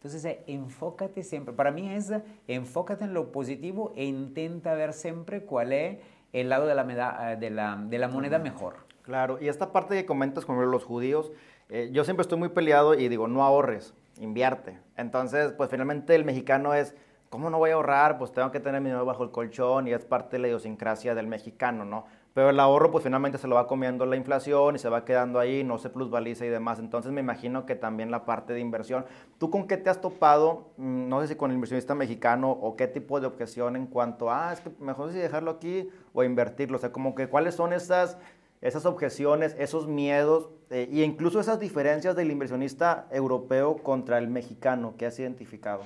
Entonces, 0.00 0.24
eh, 0.24 0.42
enfócate 0.46 1.22
siempre. 1.22 1.52
Para 1.52 1.70
mí 1.70 1.92
es 1.92 2.10
enfócate 2.48 3.04
en 3.04 3.12
lo 3.12 3.32
positivo 3.32 3.92
e 3.96 4.06
intenta 4.06 4.72
ver 4.72 4.94
siempre 4.94 5.42
cuál 5.42 5.74
es 5.74 5.98
el 6.32 6.48
lado 6.48 6.66
de 6.66 6.74
la, 6.74 7.32
eh, 7.32 7.36
de 7.36 7.50
la, 7.50 7.76
de 7.76 7.98
la 7.98 8.08
moneda 8.08 8.38
mejor. 8.38 8.76
Claro, 9.02 9.38
y 9.42 9.48
esta 9.48 9.72
parte 9.72 9.94
que 9.94 10.06
comentas 10.06 10.46
con 10.46 10.70
los 10.70 10.84
judíos, 10.84 11.30
eh, 11.68 11.90
yo 11.92 12.04
siempre 12.04 12.22
estoy 12.22 12.38
muy 12.38 12.48
peleado 12.48 12.94
y 12.94 13.10
digo, 13.10 13.28
no 13.28 13.44
ahorres, 13.44 13.92
invierte. 14.18 14.78
Entonces, 14.96 15.52
pues 15.52 15.68
finalmente 15.68 16.14
el 16.14 16.24
mexicano 16.24 16.72
es, 16.72 16.94
¿cómo 17.28 17.50
no 17.50 17.58
voy 17.58 17.68
a 17.68 17.74
ahorrar? 17.74 18.16
Pues 18.16 18.32
tengo 18.32 18.50
que 18.50 18.60
tener 18.60 18.80
mi 18.80 18.86
dinero 18.86 19.04
bajo 19.04 19.22
el 19.22 19.30
colchón 19.30 19.86
y 19.86 19.92
es 19.92 20.06
parte 20.06 20.36
de 20.36 20.40
la 20.40 20.48
idiosincrasia 20.48 21.14
del 21.14 21.26
mexicano, 21.26 21.84
¿no? 21.84 22.06
Pero 22.32 22.50
el 22.50 22.60
ahorro, 22.60 22.90
pues 22.90 23.04
finalmente 23.04 23.38
se 23.38 23.48
lo 23.48 23.56
va 23.56 23.66
comiendo 23.66 24.06
la 24.06 24.16
inflación 24.16 24.76
y 24.76 24.78
se 24.78 24.88
va 24.88 25.04
quedando 25.04 25.38
ahí, 25.40 25.64
no 25.64 25.78
se 25.78 25.90
plusvaliza 25.90 26.46
y 26.46 26.48
demás. 26.48 26.78
Entonces 26.78 27.10
me 27.10 27.20
imagino 27.20 27.66
que 27.66 27.74
también 27.74 28.10
la 28.10 28.24
parte 28.24 28.52
de 28.52 28.60
inversión. 28.60 29.04
¿Tú 29.38 29.50
con 29.50 29.66
qué 29.66 29.76
te 29.76 29.90
has 29.90 30.00
topado? 30.00 30.70
Mm, 30.76 31.08
no 31.08 31.20
sé 31.20 31.28
si 31.28 31.34
con 31.34 31.50
el 31.50 31.56
inversionista 31.56 31.94
mexicano 31.94 32.50
o 32.50 32.76
qué 32.76 32.86
tipo 32.86 33.20
de 33.20 33.26
objeción 33.26 33.74
en 33.74 33.86
cuanto 33.86 34.30
a, 34.30 34.50
ah, 34.50 34.52
es 34.52 34.60
que 34.60 34.70
mejor 34.78 35.10
si 35.10 35.18
dejarlo 35.18 35.50
aquí 35.50 35.88
o 36.12 36.22
invertirlo. 36.22 36.76
O 36.76 36.80
sea, 36.80 36.92
como 36.92 37.14
que 37.14 37.28
cuáles 37.28 37.54
son 37.54 37.72
esas 37.72 38.16
esas 38.60 38.84
objeciones, 38.84 39.56
esos 39.58 39.86
miedos 39.86 40.50
e 40.68 40.88
incluso 41.02 41.40
esas 41.40 41.58
diferencias 41.58 42.14
del 42.14 42.30
inversionista 42.30 43.08
europeo 43.10 43.78
contra 43.78 44.18
el 44.18 44.28
mexicano 44.28 44.94
que 44.96 45.06
has 45.06 45.18
identificado? 45.18 45.82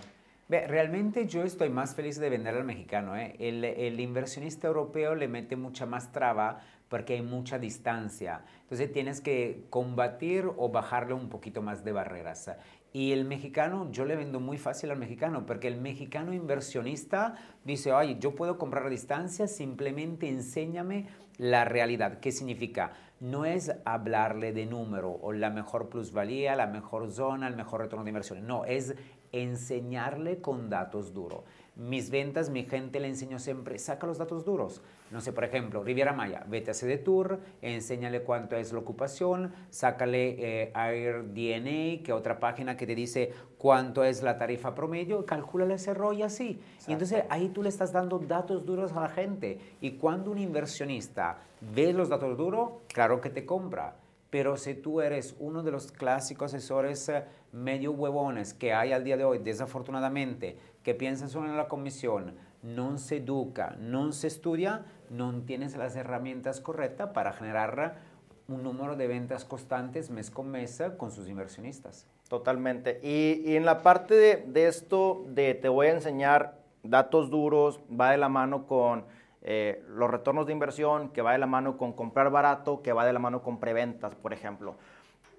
Realmente 0.48 1.26
yo 1.26 1.42
estoy 1.42 1.70
más 1.70 1.94
feliz 1.94 2.18
de 2.18 2.30
vender 2.30 2.54
al 2.54 2.64
mexicano. 2.64 3.16
¿eh? 3.16 3.34
El, 3.38 3.64
el, 3.64 4.00
inversionista 4.00 4.66
europeo 4.66 5.14
le 5.14 5.28
mete 5.28 5.56
mucha 5.56 5.86
más 5.86 6.12
traba 6.12 6.60
porque 6.88 7.14
hay 7.14 7.22
mucha 7.22 7.58
distancia. 7.58 8.44
Entonces 8.62 8.92
tienes 8.92 9.20
que 9.20 9.64
combatir 9.70 10.48
o 10.56 10.68
bajarle 10.68 11.14
un 11.14 11.28
poquito 11.28 11.62
más 11.62 11.84
de 11.84 11.92
barreras. 11.92 12.50
Y 12.92 13.10
el 13.10 13.24
mexicano, 13.24 13.90
yo 13.90 14.04
le 14.04 14.14
vendo 14.14 14.38
muy 14.38 14.56
fácil 14.56 14.92
al 14.92 14.98
mexicano, 14.98 15.46
porque 15.46 15.66
el 15.66 15.80
mexicano 15.80 16.32
inversionista 16.32 17.34
dice, 17.64 17.92
oye, 17.92 18.18
yo 18.20 18.36
puedo 18.36 18.56
comprar 18.56 18.86
a 18.86 18.88
distancia, 18.88 19.48
simplemente 19.48 20.28
enséñame 20.28 21.08
la 21.36 21.64
realidad. 21.64 22.20
¿Qué 22.20 22.30
significa? 22.30 22.92
No 23.18 23.44
es 23.46 23.72
hablarle 23.84 24.52
de 24.52 24.66
número 24.66 25.10
o 25.10 25.32
la 25.32 25.50
mejor 25.50 25.88
plusvalía, 25.88 26.54
la 26.54 26.68
mejor 26.68 27.10
zona, 27.10 27.48
el 27.48 27.56
mejor 27.56 27.80
retorno 27.80 28.04
de 28.04 28.10
inversión. 28.10 28.46
No, 28.46 28.64
es 28.64 28.94
enseñarle 29.34 30.40
con 30.40 30.70
datos 30.70 31.12
duros. 31.12 31.42
Mis 31.76 32.10
ventas, 32.10 32.50
mi 32.50 32.64
gente 32.64 33.00
le 33.00 33.08
enseño 33.08 33.40
siempre, 33.40 33.80
saca 33.80 34.06
los 34.06 34.18
datos 34.18 34.44
duros. 34.44 34.80
No 35.10 35.20
sé, 35.20 35.32
por 35.32 35.42
ejemplo, 35.42 35.82
Riviera 35.82 36.12
Maya, 36.12 36.44
vete 36.48 36.70
a 36.70 36.74
CD 36.74 36.98
Tour, 36.98 37.40
enséñale 37.62 38.22
cuánto 38.22 38.54
es 38.54 38.72
la 38.72 38.78
ocupación, 38.78 39.52
sácale 39.70 40.36
eh, 40.38 40.70
AirDNA, 40.72 42.04
que 42.04 42.12
otra 42.12 42.38
página 42.38 42.76
que 42.76 42.86
te 42.86 42.94
dice 42.94 43.32
cuánto 43.58 44.04
es 44.04 44.22
la 44.22 44.38
tarifa 44.38 44.74
promedio, 44.74 45.26
calcúlale 45.26 45.74
ese 45.74 45.94
rollo 45.94 46.20
y 46.20 46.22
así. 46.22 46.60
Y 46.86 46.92
entonces 46.92 47.24
ahí 47.28 47.48
tú 47.48 47.64
le 47.64 47.70
estás 47.70 47.92
dando 47.92 48.20
datos 48.20 48.64
duros 48.64 48.92
a 48.92 49.00
la 49.00 49.08
gente. 49.08 49.58
Y 49.80 49.92
cuando 49.92 50.30
un 50.30 50.38
inversionista 50.38 51.38
ve 51.60 51.92
los 51.92 52.08
datos 52.08 52.36
duros, 52.36 52.70
claro 52.86 53.20
que 53.20 53.30
te 53.30 53.44
compra. 53.44 53.96
Pero 54.34 54.56
si 54.56 54.74
tú 54.74 55.00
eres 55.00 55.36
uno 55.38 55.62
de 55.62 55.70
los 55.70 55.92
clásicos 55.92 56.52
asesores 56.52 57.08
eh, 57.08 57.22
medio 57.52 57.92
huevones 57.92 58.52
que 58.52 58.72
hay 58.72 58.92
al 58.92 59.04
día 59.04 59.16
de 59.16 59.22
hoy, 59.22 59.38
desafortunadamente, 59.38 60.58
que 60.82 60.92
piensan 60.92 61.28
solo 61.28 61.48
en 61.48 61.56
la 61.56 61.68
comisión, 61.68 62.34
no 62.60 62.98
se 62.98 63.18
educa, 63.18 63.76
no 63.78 64.10
se 64.10 64.26
estudia, 64.26 64.86
no 65.08 65.32
tienes 65.42 65.76
las 65.76 65.94
herramientas 65.94 66.60
correctas 66.60 67.10
para 67.10 67.32
generar 67.32 68.00
un 68.48 68.64
número 68.64 68.96
de 68.96 69.06
ventas 69.06 69.44
constantes 69.44 70.10
mes 70.10 70.32
con 70.32 70.50
mes 70.50 70.80
eh, 70.80 70.90
con 70.96 71.12
sus 71.12 71.28
inversionistas. 71.28 72.08
Totalmente. 72.28 72.98
Y, 73.04 73.54
en 73.54 73.64
la 73.64 73.84
parte 73.84 74.14
de, 74.14 74.44
de, 74.48 74.66
esto 74.66 75.26
de 75.28 75.54
te 75.54 75.68
voy 75.68 75.86
a 75.86 75.92
enseñar 75.92 76.58
datos 76.82 77.30
duros, 77.30 77.78
va 77.88 78.10
de 78.10 78.18
la 78.18 78.28
mano 78.28 78.66
con 78.66 79.04
eh, 79.44 79.84
los 79.88 80.10
retornos 80.10 80.46
de 80.46 80.52
inversión, 80.52 81.10
que 81.10 81.22
va 81.22 81.32
de 81.32 81.38
la 81.38 81.46
mano 81.46 81.76
con 81.76 81.92
comprar 81.92 82.30
barato, 82.30 82.82
que 82.82 82.92
va 82.92 83.06
de 83.06 83.12
la 83.12 83.18
mano 83.18 83.42
con 83.42 83.60
preventas, 83.60 84.14
por 84.14 84.32
ejemplo. 84.32 84.74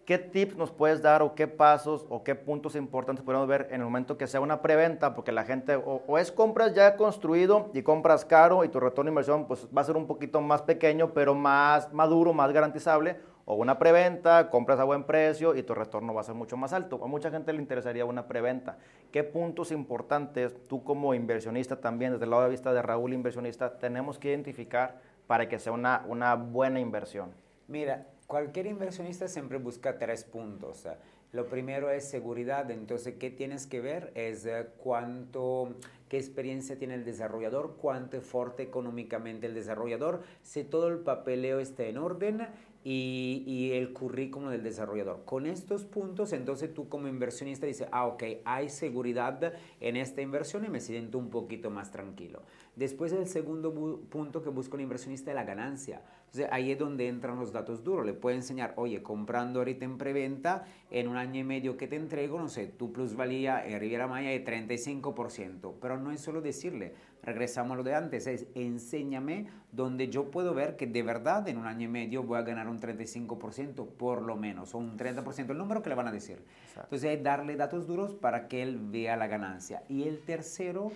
¿qué 0.06 0.20
tips 0.20 0.56
nos 0.56 0.72
puedes 0.72 1.02
dar 1.02 1.22
o 1.22 1.34
qué 1.34 1.48
pasos 1.48 2.06
o 2.10 2.24
qué 2.24 2.36
puntos 2.36 2.76
importantes 2.76 3.26
podemos 3.26 3.48
ver 3.48 3.68
en 3.72 3.82
el 3.82 3.86
momento 3.86 4.18
que 4.18 4.28
sea 4.28 4.40
una 4.40 4.62
preventa? 4.62 5.16
Porque 5.16 5.32
la 5.32 5.44
gente 5.44 5.76
o, 5.76 6.18
es 6.18 6.32
compras 6.32 6.74
ya 6.74 6.96
construido 6.96 7.72
y 7.74 7.82
compras 7.82 8.24
caro 8.24 8.64
y 8.64 8.70
tu 8.70 8.80
retorno 8.80 9.10
de 9.10 9.12
inversión 9.12 9.46
pues 9.46 9.68
va 9.76 9.82
a 9.82 9.86
ser 9.86 9.98
un 9.98 10.08
poquito 10.08 10.40
más 10.42 10.62
pequeño, 10.62 11.12
pero 11.14 11.34
más 11.34 11.92
maduro, 11.92 12.34
más 12.34 12.52
garantizable. 12.54 13.18
O 13.48 13.54
una 13.54 13.78
preventa, 13.78 14.50
compras 14.50 14.80
a 14.80 14.84
buen 14.84 15.04
precio 15.04 15.56
y 15.56 15.62
tu 15.62 15.76
retorno 15.76 16.16
va 16.16 16.22
a 16.22 16.24
ser 16.24 16.34
mucho 16.34 16.58
más 16.58 16.74
alto. 16.74 17.00
A 17.04 17.08
mucha 17.08 17.30
gente 17.30 17.54
le 17.54 17.60
interesaría 17.60 18.04
una 18.04 18.28
preventa. 18.28 18.80
¿Qué 19.12 19.24
puntos 19.24 19.72
importantes 19.72 20.56
tú 20.68 20.84
como 20.84 21.14
inversionista 21.14 21.80
también, 21.80 22.14
desde 22.14 22.26
el 22.26 22.32
lado 22.32 22.44
de 22.44 22.50
vista 22.50 22.74
de 22.74 22.82
Raúl 22.82 23.14
inversionista, 23.14 23.78
tenemos 23.78 24.18
que 24.18 24.30
identificar 24.30 25.00
para 25.28 25.48
que 25.48 25.60
sea 25.60 25.74
una, 25.74 26.04
una 26.08 26.34
buena 26.34 26.80
inversión? 26.80 27.32
Mira, 27.68 28.08
cualquier 28.26 28.66
inversionista 28.66 29.28
siempre 29.28 29.60
busca 29.60 30.00
tres 30.00 30.24
puntos. 30.24 30.88
Lo 31.32 31.48
primero 31.48 31.90
es 31.90 32.08
seguridad, 32.08 32.72
entonces, 32.72 33.16
¿qué 33.20 33.30
tienes 33.30 33.68
que 33.68 33.82
ver? 33.82 34.12
Es 34.16 34.46
eh, 34.46 34.68
cuánto, 34.78 35.76
qué 36.08 36.18
experiencia 36.18 36.80
tiene 36.80 36.94
el 36.94 37.04
desarrollador, 37.04 37.76
cuánto 37.76 38.18
es 38.18 38.24
fuerte 38.24 38.64
económicamente 38.64 39.46
el 39.46 39.54
desarrollador, 39.54 40.24
si 40.44 40.64
todo 40.64 40.88
el 40.88 41.00
papeleo 41.00 41.60
está 41.60 41.84
en 41.84 41.98
orden 41.98 42.48
y, 42.88 43.44
y, 43.48 43.72
el 43.72 43.94
currículum 43.94 44.52
del 44.52 44.62
desarrollador. 44.62 45.26
Con 45.26 45.48
estos 45.48 45.86
puntos, 45.86 46.34
entonces 46.34 46.72
tú 46.72 46.88
como 46.88 47.08
inversionista 47.08 47.66
dices, 47.66 47.88
ah, 47.92 48.06
ok, 48.06 48.24
hay 48.46 48.70
seguridad 48.70 49.54
en 49.80 49.96
esta 49.96 50.22
inversión 50.22 50.66
y 50.66 50.70
me 50.70 50.80
siento 50.80 51.18
un 51.18 51.32
poquito 51.32 51.72
más 51.72 51.90
tranquilo. 51.90 52.44
Después 52.76 53.14
el 53.14 53.26
segundo 53.26 53.74
punto 54.10 54.44
que 54.44 54.50
busca 54.50 54.76
el 54.76 54.84
inversionista 54.84 55.32
es 55.32 55.36
la 55.36 55.46
ganancia. 55.46 56.02
Entonces 56.26 56.48
ahí 56.52 56.72
es 56.72 56.78
donde 56.78 57.08
entran 57.08 57.40
los 57.40 57.54
datos 57.54 57.84
duros. 57.86 58.06
Le 58.06 58.14
puede 58.14 58.36
enseñar, 58.36 58.74
oye, 58.76 59.02
comprando 59.02 59.60
ahorita 59.60 59.86
en 59.86 59.98
preventa, 59.98 60.66
en 60.92 61.08
un 61.08 61.16
año 61.16 61.40
y 61.40 61.44
medio 61.46 61.78
que 61.78 61.88
te 61.88 61.96
entrego, 61.96 62.38
no 62.38 62.50
sé, 62.50 62.68
tu 62.68 62.92
plusvalía 62.92 63.66
en 63.66 63.80
Riviera 63.80 64.08
Maya 64.08 64.30
de 64.30 64.44
35%. 64.44 65.76
Pero 65.80 65.98
no 65.98 66.12
es 66.12 66.20
solo 66.20 66.42
decirle, 66.42 66.94
regresamos 67.26 67.74
a 67.74 67.78
lo 67.78 67.84
de 67.84 67.96
antes, 67.96 68.28
es 68.28 68.48
enséñame 68.56 69.48
donde 69.72 70.10
yo 70.10 70.32
puedo 70.32 70.54
ver 70.54 70.76
que 70.78 70.88
de 70.88 71.04
verdad 71.04 71.48
en 71.48 71.58
un 71.58 71.66
año 71.66 71.86
y 71.86 71.88
medio 71.90 72.24
voy 72.24 72.38
a 72.38 72.44
ganar 72.44 72.68
un 72.68 72.80
35% 72.80 73.88
por 73.88 74.22
lo 74.22 74.36
menos, 74.36 74.74
o 74.74 74.78
un 74.78 74.98
30%, 74.98 75.50
el 75.50 75.58
número 75.58 75.82
que 75.82 75.90
le 75.90 75.96
van 75.96 76.08
a 76.08 76.12
decir. 76.12 76.44
Entonces 76.76 77.18
es 77.18 77.24
darle 77.24 77.56
datos 77.56 77.88
duros 77.88 78.14
para 78.14 78.48
que 78.48 78.62
él 78.62 78.80
vea 78.80 79.18
la 79.18 79.28
ganancia. 79.28 79.84
Y 79.90 80.04
el 80.04 80.20
tercero 80.20 80.92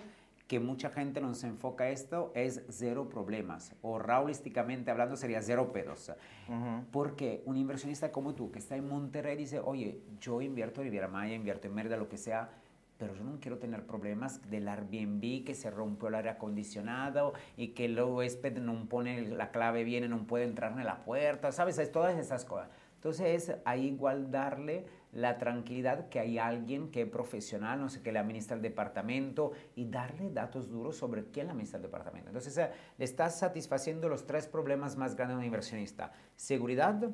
que 0.50 0.58
mucha 0.58 0.90
gente 0.90 1.20
nos 1.20 1.44
enfoca 1.44 1.90
esto 1.90 2.32
es 2.34 2.62
cero 2.68 3.08
problemas 3.08 3.72
o 3.82 4.00
raulísticamente 4.00 4.90
hablando 4.90 5.16
sería 5.16 5.40
cero 5.42 5.70
pedos. 5.72 6.10
Porque 6.90 7.42
un 7.46 7.56
inversionista 7.56 8.10
como 8.10 8.34
tú 8.34 8.50
que 8.50 8.58
está 8.58 8.74
en 8.74 8.88
Monterrey 8.88 9.36
dice, 9.36 9.60
oye, 9.60 10.00
yo 10.20 10.42
invierto 10.42 10.80
en 10.80 10.86
Riviera 10.86 11.06
Maya, 11.06 11.34
invierto 11.34 11.68
en 11.68 11.74
Mérida, 11.74 11.96
lo 11.96 12.08
que 12.08 12.18
sea, 12.18 12.50
pero 13.00 13.14
yo 13.14 13.24
no 13.24 13.40
quiero 13.40 13.56
tener 13.56 13.86
problemas 13.86 14.48
del 14.50 14.68
Airbnb 14.68 15.42
que 15.42 15.54
se 15.54 15.70
rompió 15.70 16.08
el 16.08 16.16
aire 16.16 16.28
acondicionado 16.28 17.32
y 17.56 17.68
que 17.68 17.86
el 17.86 17.98
huésped 17.98 18.58
no 18.58 18.86
pone 18.90 19.22
la 19.22 19.50
clave 19.50 19.84
bien 19.84 20.04
y 20.04 20.08
no 20.08 20.26
puede 20.26 20.44
entrar 20.44 20.78
en 20.78 20.84
la 20.84 21.02
puerta, 21.02 21.50
¿sabes? 21.50 21.78
Es 21.78 21.90
todas 21.90 22.18
esas 22.18 22.44
cosas. 22.44 22.68
Entonces 22.96 23.48
es 23.48 23.56
ahí 23.64 23.86
igual 23.86 24.30
darle 24.30 24.84
la 25.12 25.38
tranquilidad 25.38 26.10
que 26.10 26.20
hay 26.20 26.36
alguien 26.38 26.90
que 26.90 27.02
es 27.02 27.08
profesional, 27.08 27.80
no 27.80 27.88
sé, 27.88 28.02
que 28.02 28.12
le 28.12 28.18
administra 28.18 28.54
el 28.54 28.60
departamento 28.60 29.52
y 29.74 29.86
darle 29.86 30.28
datos 30.28 30.68
duros 30.68 30.98
sobre 30.98 31.24
quién 31.24 31.46
le 31.46 31.52
administra 31.52 31.78
el 31.78 31.84
departamento. 31.84 32.28
Entonces, 32.28 32.56
eh, 32.58 32.70
le 32.98 33.04
estás 33.06 33.38
satisfaciendo 33.38 34.10
los 34.10 34.26
tres 34.26 34.46
problemas 34.46 34.98
más 34.98 35.16
grandes 35.16 35.36
de 35.36 35.40
un 35.40 35.46
inversionista. 35.46 36.12
Seguridad, 36.36 37.10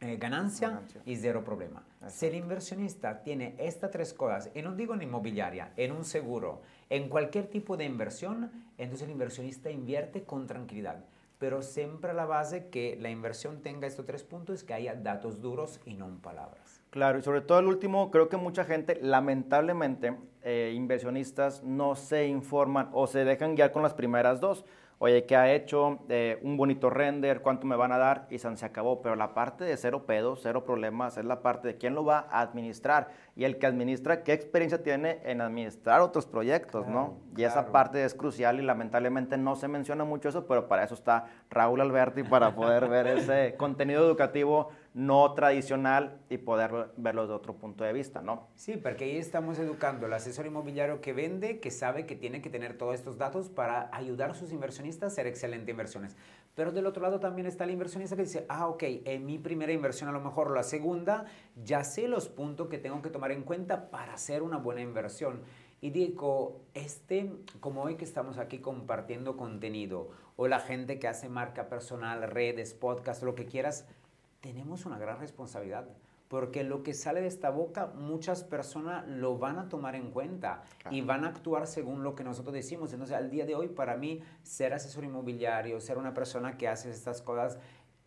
eh, 0.00 0.16
ganancia, 0.16 0.82
y 1.06 1.16
cero 1.16 1.44
problema. 1.44 1.82
Si 2.08 2.26
el 2.26 2.34
inversionista 2.34 3.22
tiene 3.22 3.54
estas 3.58 3.90
tres 3.90 4.12
cosas, 4.12 4.50
y 4.54 4.60
no 4.60 4.74
digo 4.74 4.94
en 4.94 5.02
inmobiliaria, 5.02 5.72
en 5.76 5.92
un 5.92 6.04
seguro, 6.04 6.60
en 6.90 7.08
cualquier 7.08 7.46
tipo 7.46 7.76
de 7.76 7.84
inversión, 7.84 8.50
entonces 8.76 9.06
el 9.06 9.12
inversionista 9.12 9.70
invierte 9.70 10.24
con 10.24 10.46
tranquilidad. 10.46 11.04
Pero 11.38 11.62
siempre 11.62 12.10
a 12.10 12.14
la 12.14 12.26
base 12.26 12.68
que 12.68 12.96
la 13.00 13.10
inversión 13.10 13.62
tenga 13.62 13.86
estos 13.86 14.06
tres 14.06 14.22
puntos 14.22 14.56
es 14.56 14.64
que 14.64 14.74
haya 14.74 14.94
datos 14.94 15.40
duros 15.40 15.80
y 15.84 15.94
no 15.94 16.08
palabras. 16.22 16.80
Claro, 16.90 17.18
y 17.18 17.22
sobre 17.22 17.40
todo 17.40 17.58
el 17.58 17.66
último, 17.66 18.10
creo 18.10 18.28
que 18.28 18.36
mucha 18.36 18.64
gente, 18.64 18.98
lamentablemente, 19.00 20.16
eh, 20.44 20.72
inversionistas 20.74 21.62
no 21.64 21.96
se 21.96 22.26
informan 22.26 22.90
o 22.92 23.06
se 23.06 23.24
dejan 23.24 23.54
guiar 23.54 23.72
con 23.72 23.82
las 23.82 23.94
primeras 23.94 24.40
dos. 24.40 24.64
Oye, 24.98 25.26
¿qué 25.26 25.36
ha 25.36 25.52
hecho? 25.52 25.98
Eh, 26.08 26.38
un 26.42 26.56
bonito 26.56 26.88
render, 26.88 27.42
¿cuánto 27.42 27.66
me 27.66 27.74
van 27.76 27.90
a 27.92 27.98
dar? 27.98 28.26
Y 28.30 28.38
se 28.38 28.64
acabó. 28.64 29.02
Pero 29.02 29.16
la 29.16 29.34
parte 29.34 29.64
de 29.64 29.76
cero 29.76 30.06
pedos, 30.06 30.40
cero 30.42 30.64
problemas, 30.64 31.18
es 31.18 31.24
la 31.24 31.42
parte 31.42 31.68
de 31.68 31.76
quién 31.76 31.94
lo 31.94 32.04
va 32.04 32.26
a 32.30 32.40
administrar. 32.40 33.08
Y 33.34 33.44
el 33.44 33.58
que 33.58 33.66
administra, 33.66 34.22
¿qué 34.22 34.32
experiencia 34.32 34.82
tiene 34.82 35.20
en 35.24 35.40
administrar 35.40 36.00
otros 36.00 36.26
proyectos, 36.26 36.86
no? 36.86 37.18
Y 37.36 37.42
esa 37.42 37.72
parte 37.72 38.04
es 38.04 38.14
crucial 38.14 38.60
y 38.60 38.62
lamentablemente 38.62 39.36
no 39.36 39.56
se 39.56 39.66
menciona 39.66 40.04
mucho 40.04 40.28
eso, 40.28 40.46
pero 40.46 40.68
para 40.68 40.84
eso 40.84 40.94
está 40.94 41.26
Raúl 41.50 41.80
Alberti, 41.80 42.22
para 42.22 42.54
poder 42.54 42.88
ver 42.88 43.08
ese 43.08 43.54
contenido 43.58 44.06
educativo 44.06 44.70
no 44.94 45.34
tradicional 45.34 46.20
y 46.30 46.38
poder 46.38 46.92
verlo 46.96 47.22
desde 47.22 47.34
otro 47.34 47.56
punto 47.56 47.82
de 47.82 47.92
vista, 47.92 48.22
¿no? 48.22 48.46
Sí, 48.54 48.76
porque 48.76 49.04
ahí 49.04 49.16
estamos 49.16 49.58
educando 49.58 50.06
al 50.06 50.12
asesor 50.12 50.46
inmobiliario 50.46 51.00
que 51.00 51.12
vende, 51.12 51.58
que 51.58 51.72
sabe 51.72 52.06
que 52.06 52.14
tiene 52.14 52.40
que 52.40 52.48
tener 52.48 52.78
todos 52.78 52.94
estos 52.94 53.18
datos 53.18 53.48
para 53.48 53.90
ayudar 53.92 54.30
a 54.30 54.34
sus 54.34 54.52
inversionistas 54.52 55.02
a 55.02 55.06
hacer 55.12 55.26
excelentes 55.26 55.68
inversiones. 55.68 56.16
Pero 56.54 56.70
del 56.70 56.86
otro 56.86 57.02
lado 57.02 57.18
también 57.18 57.48
está 57.48 57.64
el 57.64 57.72
inversionista 57.72 58.14
que 58.14 58.22
dice, 58.22 58.46
ah, 58.48 58.68
ok, 58.68 58.84
en 59.04 59.26
mi 59.26 59.38
primera 59.38 59.72
inversión 59.72 60.08
a 60.08 60.12
lo 60.12 60.20
mejor 60.20 60.52
la 60.52 60.62
segunda, 60.62 61.24
ya 61.64 61.82
sé 61.82 62.06
los 62.06 62.28
puntos 62.28 62.68
que 62.68 62.78
tengo 62.78 63.02
que 63.02 63.10
tomar 63.10 63.32
en 63.32 63.42
cuenta 63.42 63.90
para 63.90 64.14
hacer 64.14 64.42
una 64.42 64.58
buena 64.58 64.80
inversión. 64.80 65.40
Y 65.80 65.90
digo, 65.90 66.60
este, 66.72 67.32
como 67.58 67.82
hoy 67.82 67.96
que 67.96 68.04
estamos 68.04 68.38
aquí 68.38 68.60
compartiendo 68.60 69.36
contenido, 69.36 70.10
o 70.36 70.46
la 70.46 70.60
gente 70.60 71.00
que 71.00 71.08
hace 71.08 71.28
marca 71.28 71.68
personal, 71.68 72.22
redes, 72.30 72.74
podcast, 72.74 73.24
lo 73.24 73.34
que 73.34 73.46
quieras, 73.46 73.86
tenemos 74.44 74.84
una 74.84 74.98
gran 74.98 75.18
responsabilidad, 75.20 75.88
porque 76.28 76.64
lo 76.64 76.82
que 76.82 76.92
sale 76.92 77.22
de 77.22 77.28
esta 77.28 77.48
boca 77.48 77.86
muchas 77.86 78.44
personas 78.44 79.08
lo 79.08 79.38
van 79.38 79.58
a 79.58 79.70
tomar 79.70 79.94
en 79.94 80.10
cuenta 80.10 80.64
y 80.90 81.00
van 81.00 81.24
a 81.24 81.28
actuar 81.28 81.66
según 81.66 82.02
lo 82.02 82.14
que 82.14 82.24
nosotros 82.24 82.52
decimos. 82.52 82.92
Entonces, 82.92 83.16
al 83.16 83.30
día 83.30 83.46
de 83.46 83.54
hoy, 83.54 83.68
para 83.68 83.96
mí, 83.96 84.20
ser 84.42 84.74
asesor 84.74 85.04
inmobiliario, 85.04 85.80
ser 85.80 85.96
una 85.96 86.12
persona 86.12 86.58
que 86.58 86.68
hace 86.68 86.90
estas 86.90 87.22
cosas, 87.22 87.58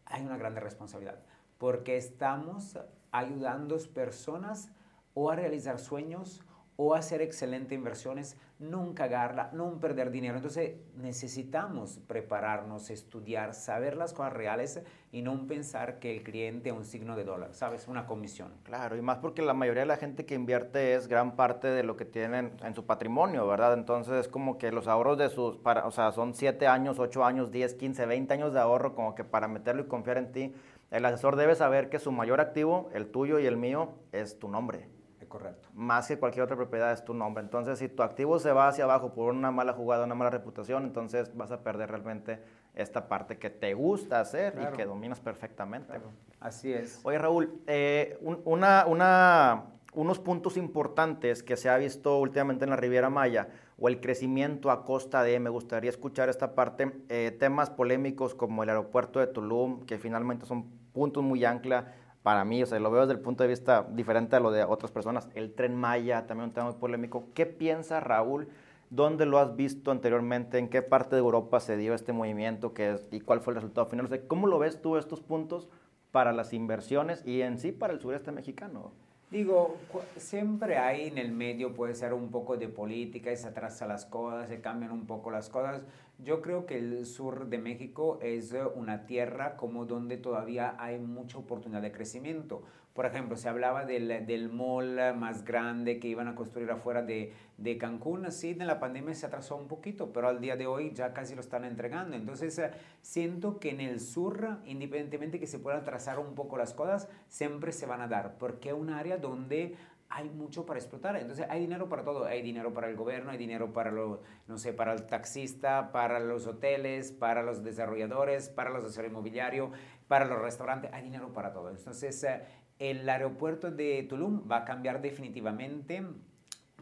hay 0.05 0.23
una 0.23 0.37
gran 0.37 0.55
responsabilidad, 0.55 1.17
porque 1.57 1.97
estamos 1.97 2.77
ayudando 3.11 3.75
a 3.75 3.79
personas 3.91 4.69
o 5.15 5.31
a 5.31 5.35
realizar 5.35 5.79
sueños 5.79 6.43
o 6.77 6.93
hacer 6.93 7.21
excelentes 7.21 7.75
inversiones, 7.75 8.37
nunca 8.59 9.03
cagarla, 9.03 9.49
no 9.51 9.79
perder 9.79 10.11
dinero. 10.11 10.35
Entonces 10.35 10.75
necesitamos 10.95 11.99
prepararnos, 12.07 12.89
estudiar, 12.91 13.53
saber 13.53 13.97
las 13.97 14.13
cosas 14.13 14.33
reales 14.33 14.81
y 15.11 15.23
no 15.23 15.47
pensar 15.47 15.99
que 15.99 16.15
el 16.15 16.23
cliente 16.23 16.69
es 16.69 16.75
un 16.75 16.85
signo 16.85 17.15
de 17.15 17.23
dólar, 17.23 17.53
¿sabes? 17.53 17.87
Una 17.87 18.05
comisión. 18.05 18.51
Claro, 18.63 18.95
y 18.95 19.01
más 19.01 19.17
porque 19.17 19.41
la 19.41 19.53
mayoría 19.53 19.81
de 19.81 19.87
la 19.87 19.97
gente 19.97 20.25
que 20.25 20.35
invierte 20.35 20.93
es 20.93 21.07
gran 21.07 21.35
parte 21.35 21.67
de 21.67 21.83
lo 21.83 21.97
que 21.97 22.05
tienen 22.05 22.53
en 22.63 22.75
su 22.75 22.85
patrimonio, 22.85 23.47
¿verdad? 23.47 23.73
Entonces 23.73 24.13
es 24.13 24.27
como 24.27 24.57
que 24.57 24.71
los 24.71 24.87
ahorros 24.87 25.17
de 25.17 25.29
sus, 25.29 25.57
para, 25.57 25.87
o 25.87 25.91
sea, 25.91 26.11
son 26.11 26.35
7 26.35 26.67
años, 26.67 26.99
8 26.99 27.25
años, 27.25 27.51
10, 27.51 27.73
15, 27.73 28.05
20 28.05 28.33
años 28.33 28.53
de 28.53 28.59
ahorro 28.59 28.93
como 28.93 29.15
que 29.15 29.23
para 29.23 29.47
meterlo 29.47 29.81
y 29.81 29.85
confiar 29.87 30.17
en 30.19 30.31
ti. 30.31 30.53
El 30.91 31.05
asesor 31.05 31.35
debe 31.35 31.55
saber 31.55 31.89
que 31.89 31.99
su 31.99 32.11
mayor 32.11 32.39
activo, 32.39 32.89
el 32.93 33.07
tuyo 33.07 33.39
y 33.39 33.45
el 33.45 33.57
mío, 33.57 33.89
es 34.11 34.39
tu 34.39 34.47
nombre. 34.47 34.96
Correcto. 35.27 35.69
Más 35.73 36.07
que 36.07 36.17
cualquier 36.17 36.43
otra 36.43 36.55
propiedad 36.55 36.91
es 36.91 37.03
tu 37.03 37.13
nombre. 37.13 37.43
Entonces, 37.43 37.79
si 37.79 37.89
tu 37.89 38.03
activo 38.03 38.39
se 38.39 38.51
va 38.51 38.67
hacia 38.67 38.85
abajo 38.85 39.13
por 39.13 39.33
una 39.33 39.51
mala 39.51 39.73
jugada, 39.73 40.05
una 40.05 40.15
mala 40.15 40.29
reputación, 40.29 40.83
entonces 40.85 41.35
vas 41.35 41.51
a 41.51 41.61
perder 41.61 41.89
realmente 41.89 42.39
esta 42.75 43.07
parte 43.07 43.37
que 43.37 43.49
te 43.49 43.73
gusta 43.73 44.19
hacer 44.19 44.57
y 44.61 44.75
que 44.75 44.85
dominas 44.85 45.19
perfectamente. 45.19 45.99
Así 46.39 46.71
es. 46.71 46.99
Oye, 47.03 47.17
Raúl, 47.17 47.61
eh, 47.65 48.19
una, 48.21 48.85
una, 48.85 49.63
unos 49.93 50.19
puntos 50.19 50.57
importantes 50.57 51.41
que 51.41 51.57
se 51.57 51.69
ha 51.69 51.77
visto 51.77 52.19
últimamente 52.19 52.65
en 52.65 52.69
la 52.69 52.75
Riviera 52.75 53.09
Maya 53.09 53.49
o 53.79 53.87
el 53.87 53.99
crecimiento 53.99 54.71
a 54.71 54.85
costa 54.85 55.23
de, 55.23 55.39
me 55.39 55.49
gustaría 55.49 55.89
escuchar 55.89 56.29
esta 56.29 56.53
parte, 56.53 56.91
eh, 57.09 57.35
temas 57.39 57.69
polémicos 57.69 58.35
como 58.35 58.63
el 58.63 58.69
aeropuerto 58.69 59.19
de 59.19 59.27
Tulum, 59.27 59.85
que 59.85 59.97
finalmente 59.97 60.45
son 60.45 60.65
puntos 60.93 61.23
muy 61.23 61.45
ancla 61.45 61.93
para 62.23 62.43
mí, 62.45 62.61
o 62.61 62.65
sea, 62.65 62.79
lo 62.79 62.91
veo 62.91 63.01
desde 63.01 63.13
el 63.13 63.19
punto 63.19 63.43
de 63.43 63.49
vista 63.49 63.87
diferente 63.91 64.35
a 64.35 64.39
lo 64.39 64.51
de 64.51 64.63
otras 64.63 64.91
personas. 64.91 65.29
El 65.33 65.53
tren 65.53 65.75
Maya, 65.75 66.27
también 66.27 66.49
un 66.49 66.53
tema 66.53 66.69
muy 66.69 66.79
polémico. 66.79 67.29
¿Qué 67.33 67.45
piensa 67.45 67.99
Raúl? 67.99 68.49
¿Dónde 68.89 69.25
lo 69.25 69.37
has 69.39 69.55
visto 69.55 69.91
anteriormente? 69.91 70.57
¿En 70.57 70.69
qué 70.69 70.81
parte 70.81 71.15
de 71.15 71.21
Europa 71.21 71.59
se 71.59 71.77
dio 71.77 71.93
este 71.93 72.13
movimiento? 72.13 72.73
¿Qué 72.73 72.93
es, 72.93 73.07
¿Y 73.11 73.19
cuál 73.19 73.41
fue 73.41 73.51
el 73.51 73.55
resultado 73.55 73.87
final? 73.87 74.09
¿Cómo 74.27 74.47
lo 74.47 74.59
ves 74.59 74.81
tú 74.81 74.97
estos 74.97 75.21
puntos 75.21 75.69
para 76.11 76.31
las 76.31 76.53
inversiones 76.53 77.25
y 77.25 77.41
en 77.41 77.57
sí 77.59 77.71
para 77.71 77.93
el 77.93 77.99
sureste 77.99 78.31
mexicano? 78.31 78.93
Digo, 79.29 79.75
siempre 80.15 80.77
hay 80.77 81.07
en 81.07 81.17
el 81.17 81.33
medio, 81.33 81.73
puede 81.73 81.95
ser 81.95 82.13
un 82.13 82.31
poco 82.31 82.55
de 82.55 82.69
política, 82.69 83.35
se 83.35 83.45
atrasa 83.45 83.85
las 83.85 84.05
cosas, 84.05 84.47
se 84.47 84.61
cambian 84.61 84.91
un 84.91 85.05
poco 85.05 85.31
las 85.31 85.49
cosas. 85.49 85.81
Yo 86.23 86.41
creo 86.41 86.65
que 86.65 86.77
el 86.77 87.05
sur 87.05 87.47
de 87.47 87.57
México 87.57 88.19
es 88.21 88.55
una 88.75 89.05
tierra 89.05 89.57
como 89.57 89.85
donde 89.85 90.15
todavía 90.15 90.77
hay 90.79 90.97
mucha 90.99 91.39
oportunidad 91.39 91.81
de 91.81 91.91
crecimiento, 91.91 92.63
Por 92.97 93.05
ejemplo, 93.05 93.37
se 93.37 93.47
hablaba 93.47 93.85
del, 93.85 94.25
del 94.25 94.49
mall 94.49 94.95
más 95.15 95.45
grande 95.45 95.99
que 95.99 96.07
iban 96.07 96.27
a 96.27 96.33
construir 96.33 96.71
afuera 96.71 97.03
de, 97.03 97.31
de 97.57 97.77
Cancún. 97.77 98.31
Sí, 98.31 98.57
en 98.59 98.65
la 98.65 98.79
pandemia 98.79 99.13
se 99.13 99.27
atrasó 99.27 99.55
un 99.55 99.67
poquito, 99.67 100.11
pero 100.11 100.29
al 100.29 100.41
día 100.41 100.57
de 100.57 100.65
hoy 100.65 100.91
ya 100.95 101.13
casi 101.13 101.35
lo 101.35 101.41
están 101.41 101.63
entregando. 101.63 102.15
Entonces, 102.15 102.57
eh, 102.57 102.71
siento 103.03 103.59
que 103.59 103.69
en 103.69 103.81
el 103.81 103.99
sur, 103.99 104.57
independientemente 104.65 105.39
que 105.39 105.45
se 105.45 105.59
puedan 105.59 105.81
atrasar 105.81 106.17
un 106.17 106.33
poco 106.33 106.57
las 106.57 106.73
cosas, 106.73 107.07
siempre 107.29 107.71
se 107.71 107.85
van 107.85 108.01
a 108.01 108.07
dar, 108.07 108.39
porque 108.39 108.69
es 108.69 108.75
un 108.75 108.89
área 108.89 109.17
donde 109.17 109.75
hay 110.09 110.29
mucho 110.29 110.65
para 110.65 110.79
explotar. 110.79 111.17
Entonces 111.17 111.45
hay 111.51 111.59
dinero 111.59 111.89
para 111.89 112.03
todo. 112.03 112.25
Hay 112.25 112.41
dinero 112.41 112.73
para 112.73 112.89
el 112.89 112.95
gobierno, 112.95 113.29
hay 113.29 113.37
dinero 113.37 113.73
para, 113.73 113.91
lo, 113.91 114.21
no 114.47 114.57
sé, 114.57 114.73
para 114.73 114.93
el 114.93 115.05
taxista, 115.05 115.91
para 115.91 116.19
los 116.19 116.47
hoteles, 116.47 117.11
para 117.11 117.43
los 117.43 117.63
desarrolladores, 117.63 118.49
para 118.49 118.71
los 118.71 118.83
asesores 118.83 119.11
inmobiliarios, 119.11 119.69
para 120.07 120.25
los 120.25 120.41
restaurantes. 120.41 120.91
Hay 120.93 121.03
dinero 121.03 121.31
para 121.31 121.53
todo. 121.53 121.69
Entonces 121.69 122.23
eh, 122.23 122.41
el 122.79 123.07
aeropuerto 123.09 123.71
de 123.71 124.03
Tulum 124.03 124.43
va 124.49 124.57
a 124.57 124.65
cambiar 124.65 125.01
definitivamente 125.01 126.03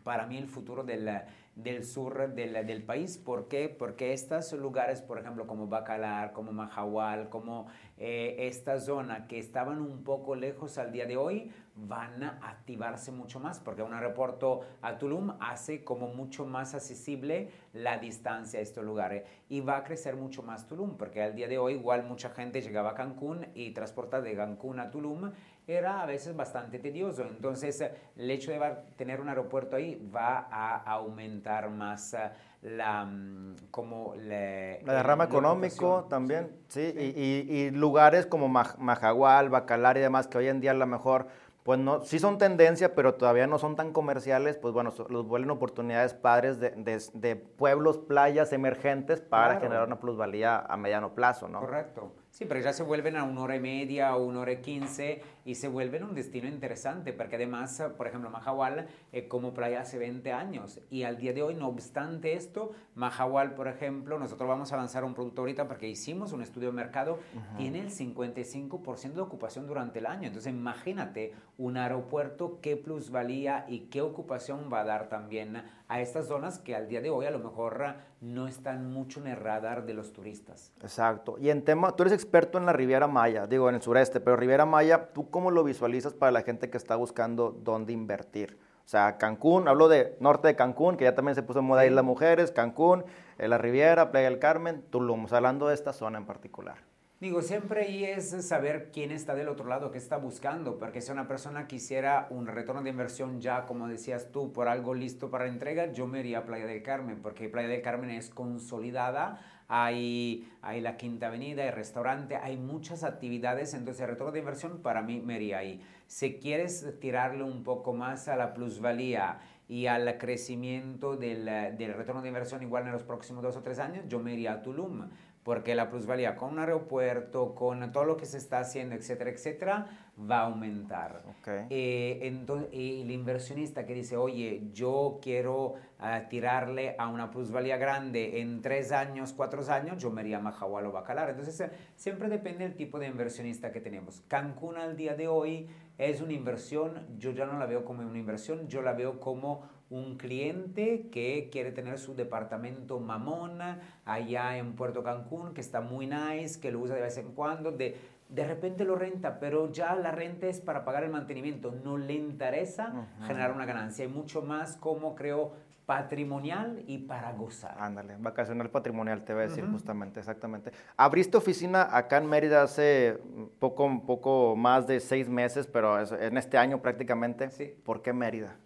para 0.03 0.27
mí 0.27 0.38
el 0.38 0.47
futuro 0.47 0.84
del, 0.84 1.10
del 1.55 1.84
sur 1.84 2.34
del, 2.34 2.53
del, 2.67 2.84
país. 2.84 3.17
¿Por 3.17 3.47
qué? 3.47 3.69
Porque 3.69 4.13
estos 4.13 4.53
lugares, 4.53 5.01
por 5.01 5.17
ejemplo, 5.17 5.47
como 5.47 5.67
Bacalar, 5.67 6.31
como 6.31 6.51
Mahahual, 6.51 7.29
como 7.29 7.67
eh, 7.97 8.36
esta 8.39 8.79
zona 8.79 9.25
que 9.27 9.39
estaban 9.39 9.81
un 9.81 10.03
poco 10.03 10.36
lejos 10.36 10.77
al 10.77 10.91
día 10.91 11.05
de 11.05 11.17
hoy, 11.17 11.51
van 11.75 12.23
a 12.23 12.39
activarse 12.49 13.12
mucho 13.12 13.39
más, 13.39 13.60
porque 13.60 13.84
un 13.84 13.93
aeropuerto 13.93 14.62
a 14.81 14.97
Tulum 14.97 15.34
hace 15.41 15.84
como 15.84 16.08
mucho 16.08 16.45
más 16.45 16.73
accesible 16.73 17.49
la 17.73 17.97
distancia 17.97 18.60
a 18.60 18.63
estos 18.63 18.86
lugares 18.86 19.23
y 19.49 19.60
va 19.60 19.77
a 19.77 19.84
crecer 19.84 20.15
mucho 20.15 20.41
más 20.41 20.67
Tulum, 20.67 20.97
porque 20.97 21.21
al 21.21 21.36
día 21.36 21.47
de 21.47 21.58
hoy 21.58 21.73
igual 21.73 22.03
mucha 22.03 22.29
gente 22.29 22.62
llegaba 22.62 22.91
a 22.91 22.95
Cancún 22.95 23.47
y 23.55 23.71
transportar 23.71 24.21
de 24.21 24.36
Cancún 24.36 24.79
a 24.79 24.89
Tulum 24.89 25.31
era 25.67 26.01
a 26.01 26.06
veces 26.06 26.36
bastante 26.36 26.80
tedioso. 26.80 27.23
Entonces, 27.23 27.84
el 28.15 28.32
hecho 28.32 28.51
de 28.51 28.60
tener 28.95 29.21
un 29.21 29.30
aeropuerto 29.30 29.75
ahí 29.75 29.95
va 30.15 30.47
a 30.51 30.78
aumentar 30.91 31.69
más 31.69 32.13
eh, 32.13 32.32
la, 32.62 33.06
mm, 33.06 33.56
como 33.71 34.13
la, 34.15 34.78
la 34.84 34.93
derrama 34.93 35.25
económico 35.25 36.06
también, 36.10 36.51
sí, 36.67 36.93
Y, 36.97 37.54
y, 37.54 37.71
lugares 37.71 38.25
como 38.25 38.47
Majagual, 38.47 39.49
Bacalar 39.49 39.97
y 39.97 40.01
demás, 40.01 40.28
que 40.28 40.38
hoy 40.38 40.47
en 40.47 40.62
día 40.62 40.71
a 40.71 40.75
lo 40.75 40.88
mejor 40.88 41.28
pues 41.65 41.80
no, 41.80 42.04
sí 42.04 42.19
son 42.19 42.38
tendencia, 42.38 42.93
pero 42.93 43.15
todavía 43.15 43.47
no 43.47 43.58
son 43.58 43.75
tan 43.75 43.91
comerciales, 43.91 44.56
pues 44.56 44.71
bueno, 44.71 44.93
los 45.10 45.28
vuelven 45.28 45.49
oportunidades 45.49 46.13
padres 46.13 46.60
de, 46.60 46.69
de, 46.69 47.36
pueblos, 47.36 47.97
playas 47.97 48.54
emergentes 48.54 49.19
para 49.19 49.60
generar 49.60 49.88
una 49.88 49.99
plusvalía 49.99 50.60
a 50.60 50.78
mediano 50.78 51.15
plazo, 51.15 51.47
¿no? 51.47 51.62
Correcto. 51.62 52.12
Sí, 52.36 52.43
pero 52.43 52.60
ya 52.60 52.74
se 52.74 52.84
vuelven 52.84 53.15
a 53.15 53.24
una 53.24 53.43
hora 53.43 53.56
y 53.56 53.62
media 53.62 54.13
o 54.13 54.26
una 54.26 54.41
hora 54.41 54.52
y 54.52 54.58
quince 54.58 55.21
y 55.45 55.56
se 55.56 55.69
vuelven 55.69 56.04
un 56.04 56.13
destino 56.13 56.50
interesante, 56.50 57.13
porque 57.13 57.38
además, 57.38 57.82
por 57.95 58.08
ejemplo, 58.08 58.30
Mahahual 58.30 58.89
eh, 59.13 59.30
como 59.30 59.54
playa 59.54 59.80
hace 59.80 59.98
20 59.98 60.34
años 60.34 60.82
y 60.89 61.04
al 61.04 61.15
día 61.15 61.32
de 61.32 61.43
hoy, 61.43 61.56
no 61.56 61.69
obstante 61.69 62.34
esto, 62.34 62.74
Mahahual, 62.95 63.54
por 63.54 63.69
ejemplo, 63.69 64.19
nosotros 64.19 64.50
vamos 64.50 64.74
a 64.74 64.76
lanzar 64.76 65.06
un 65.06 65.13
producto 65.13 65.43
ahorita 65.43 65.69
porque 65.69 65.88
hicimos 65.88 66.34
un 66.34 66.41
estudio 66.41 66.71
de 66.71 66.74
mercado, 66.74 67.19
tiene 67.56 67.80
el 67.80 67.89
55% 67.89 69.13
de 69.13 69.21
ocupación 69.21 69.65
durante 69.65 70.00
el 70.00 70.06
año. 70.06 70.28
Entonces, 70.28 70.52
imagínate 70.52 71.34
un 71.58 71.78
aeropuerto, 71.78 72.60
qué 72.62 72.76
plusvalía 72.76 73.63
y 73.69 73.88
qué 73.88 74.02
ocupación 74.02 74.67
va 74.69 74.82
a 74.82 74.84
dar 74.84 75.08
también 75.08 75.63
a 75.88 76.02
estas 76.02 76.28
zonas 76.28 76.60
que 76.60 76.76
al 76.76 76.88
día 76.88 77.02
de 77.02 77.10
hoy 77.10 77.26
a 77.26 77.32
lo 77.32 77.39
mejor 77.39 77.95
no 78.21 78.48
están 78.48 78.91
mucho 78.91 79.19
en 79.19 79.28
el 79.28 79.38
radar 79.38 79.86
de 79.86 79.93
los 79.93 80.13
turistas. 80.13 80.71
Exacto. 80.82 81.38
Y 81.39 81.50
en 81.50 81.63
tema, 81.63 81.95
tú 81.95 82.04
eres 82.04 82.13
experto 82.13 82.58
en 82.58 82.65
la 82.65 82.74
Riviera 82.74 83.08
Maya, 83.08 83.48
digo 83.48 83.69
en 83.69 83.76
el 83.76 83.82
sureste, 83.82 84.19
pero 84.19 84.36
Riviera 84.36 84.65
Maya, 84.65 85.10
¿tú 85.13 85.30
cómo 85.30 85.52
lo 85.52 85.63
visualizas 85.63 86.13
para 86.13 86.32
la 86.32 86.41
gente 86.41 86.69
que 86.69 86.78
está 86.78 86.95
buscando 86.95 87.52
dónde 87.52 87.93
invertir? 87.93 88.58
O 88.86 88.88
sea, 88.88 89.17
Cancún, 89.17 89.67
hablo 89.67 89.88
de 89.88 90.15
norte 90.19 90.48
de 90.48 90.56
Cancún, 90.56 90.95
que 90.95 91.06
ya 91.06 91.15
también 91.15 91.36
se 91.36 91.43
puso 91.43 91.60
en 91.60 91.65
moda 91.65 91.82
sí. 91.82 91.88
Isla 91.88 92.04
Mujeres, 92.04 92.52
Cancún, 92.52 93.04
eh, 93.38 93.48
la 93.48 93.58
Riviera, 93.58 94.12
Playa 94.12 94.30
del 94.30 94.39
Carmen, 94.39 94.84
Tulum, 94.91 95.26
hablando 95.32 95.67
de 95.67 95.74
esta 95.74 95.91
zona 95.91 96.19
en 96.19 96.26
particular. 96.26 96.78
Digo, 97.21 97.41
siempre 97.41 97.84
ahí 97.84 98.04
es 98.04 98.32
saber 98.45 98.91
quién 98.91 99.10
está 99.10 99.36
del 99.36 99.47
otro 99.47 99.69
lado, 99.69 99.89
qué 99.89 99.97
está 99.97 100.17
buscando, 100.17 100.78
porque 100.78 100.99
si 100.99 101.13
una 101.13 101.30
persona 101.30 101.65
quisiera 101.65 102.28
un 102.30 102.45
retorno 102.45 102.84
de 102.84 102.89
inversión 102.89 103.39
ya, 103.39 103.65
como 103.65 103.88
decías 103.88 104.34
tú, 104.34 104.51
por 104.51 104.67
algo 104.67 104.93
listo 104.93 105.30
para 105.32 105.47
entrega, 105.47 105.93
yo 105.93 106.08
me 106.08 106.19
iría 106.19 106.39
a 106.39 106.45
Playa 106.45 106.65
del 106.65 106.84
Carmen, 106.84 107.21
porque 107.21 107.47
Playa 107.47 107.69
del 107.69 107.82
Carmen 107.82 108.10
es 108.10 108.30
consolidada, 108.30 109.39
hay, 109.69 110.51
hay 110.62 110.82
la 110.82 110.97
Quinta 110.97 111.28
Avenida, 111.28 111.63
hay 111.63 111.71
restaurante, 111.71 112.36
hay 112.36 112.58
muchas 112.58 113.06
actividades, 113.06 113.73
entonces 113.73 114.01
el 114.01 114.10
retorno 114.10 114.34
de 114.34 114.39
inversión 114.39 114.82
para 114.82 115.01
mí 115.01 115.21
me 115.21 115.38
iría 115.38 115.60
ahí. 115.60 115.82
Si 116.08 116.38
quieres 116.38 116.99
tirarle 116.99 117.43
un 117.43 117.63
poco 117.63 117.93
más 117.93 118.28
a 118.28 118.36
la 118.36 118.54
plusvalía 118.54 119.39
y 119.69 119.86
al 119.86 120.17
crecimiento 120.17 121.15
del, 121.15 121.45
del 121.45 121.93
retorno 121.93 122.21
de 122.21 122.28
inversión 122.28 122.62
igual 122.62 122.86
en 122.88 122.91
los 122.91 123.04
próximos 123.04 123.41
dos 123.41 123.56
o 123.56 123.62
tres 123.62 123.80
años, 123.80 124.04
yo 124.10 124.19
me 124.19 124.34
iría 124.34 124.51
a 124.51 124.62
Tulum 124.62 125.08
porque 125.45 125.75
la 125.75 125.91
plusvalía 125.91 126.36
con 126.36 126.53
un 126.53 126.60
aeropuerto, 126.60 127.53
con 127.53 127.91
todo 127.91 128.03
lo 128.03 128.17
que 128.17 128.25
se 128.25 128.39
está 128.39 128.58
haciendo, 128.58 128.95
etcétera, 128.95 129.29
etcétera, 129.29 130.10
va 130.19 130.39
a 130.39 130.45
aumentar. 130.45 131.21
Okay. 131.39 131.67
Eh, 131.69 132.19
entonces, 132.23 132.67
el 132.73 133.12
inversionista 133.12 133.86
que 133.86 133.93
dice, 133.93 134.17
oye, 134.17 134.63
yo 134.73 135.19
quiero 135.21 135.75
uh, 135.99 136.27
tirarle 136.29 136.95
a 136.97 137.10
una 137.10 137.29
plusvalía 137.29 137.77
grande 137.77 138.41
en 138.41 138.63
tres 138.63 138.91
años, 138.91 139.34
cuatro 139.34 139.62
años, 139.71 140.01
yo 140.01 140.10
me 140.10 140.23
iría 140.23 140.38
a 140.38 140.41
Mahahual 140.41 140.88
o 140.88 140.91
Bacalar. 140.91 141.29
Entonces, 141.29 141.60
eh, 141.62 141.69
siempre 141.95 142.27
depende 142.27 142.63
del 142.63 142.75
tipo 142.75 142.97
de 142.97 143.05
inversionista 143.05 143.71
que 143.71 143.81
tenemos. 143.81 144.23
Cancún 144.27 144.77
al 144.77 144.97
día 144.97 145.13
de 145.13 145.27
hoy 145.27 145.69
es 145.99 146.21
una 146.21 146.34
inversión, 146.34 147.05
yo 147.19 147.29
ya 147.29 147.45
no 147.45 147.60
la 147.60 147.67
veo 147.67 147.86
como 147.86 148.01
una 148.01 148.17
inversión, 148.17 148.67
yo 148.67 148.81
la 148.81 148.93
veo 148.93 149.19
como 149.19 149.62
un 149.89 150.17
cliente 150.17 151.10
que 151.12 151.50
quiere 151.52 151.71
tener 151.71 152.00
su 152.00 152.15
departamento 152.15 153.00
mamona 153.00 153.80
allá 154.04 154.58
en 154.58 154.74
Puerto 154.74 155.04
Cancún, 155.04 155.54
que 155.54 155.62
está 155.62 155.82
muy 155.82 156.08
nice, 156.08 156.60
que 156.60 156.71
lo 156.71 156.80
usa 156.80 156.95
de 156.95 157.02
vez 157.02 157.17
en 157.17 157.34
cuando, 157.34 157.71
de, 157.71 157.95
de 158.30 158.48
repente 158.48 158.84
lo 158.84 158.95
renta, 158.95 159.39
pero 159.39 159.71
ya 159.71 159.95
la 159.95 160.12
renta 160.12 160.48
es 160.48 160.60
para 160.60 160.84
pagar 160.86 161.04
el 161.04 161.12
mantenimiento, 161.12 161.71
no 161.84 161.98
le 161.98 162.13
interesa 162.13 162.91
uh 162.93 162.98
-huh. 162.98 163.28
generar 163.28 163.52
una 163.52 163.65
ganancia, 163.65 164.06
hay 164.06 164.12
mucho 164.12 164.41
más 164.41 164.76
como 164.76 165.13
creo 165.13 165.54
patrimonial 165.86 166.84
y 166.88 166.98
para 166.98 167.32
gozar. 167.34 167.76
Ándale, 167.80 168.15
vacacional 168.17 168.71
patrimonial, 168.71 169.24
te 169.24 169.34
voy 169.34 169.43
a 169.43 169.45
decir 169.45 169.63
uh 169.63 169.67
-huh. 169.67 169.74
justamente, 169.74 170.19
exactamente. 170.19 170.71
Abriste 170.98 171.38
oficina 171.38 171.95
acá 171.95 172.17
en 172.17 172.26
Mérida 172.26 172.63
hace 172.63 173.19
poco, 173.60 174.02
poco 174.04 174.56
más 174.56 174.88
de 174.88 175.00
seis 175.00 175.30
meses, 175.30 175.67
pero 175.67 176.00
en 176.00 176.38
este 176.38 176.58
año 176.58 176.82
prácticamente. 176.82 177.52
Sí. 177.52 177.76
¿Por 177.84 178.02
qué 178.02 178.13
Mérida? 178.13 178.58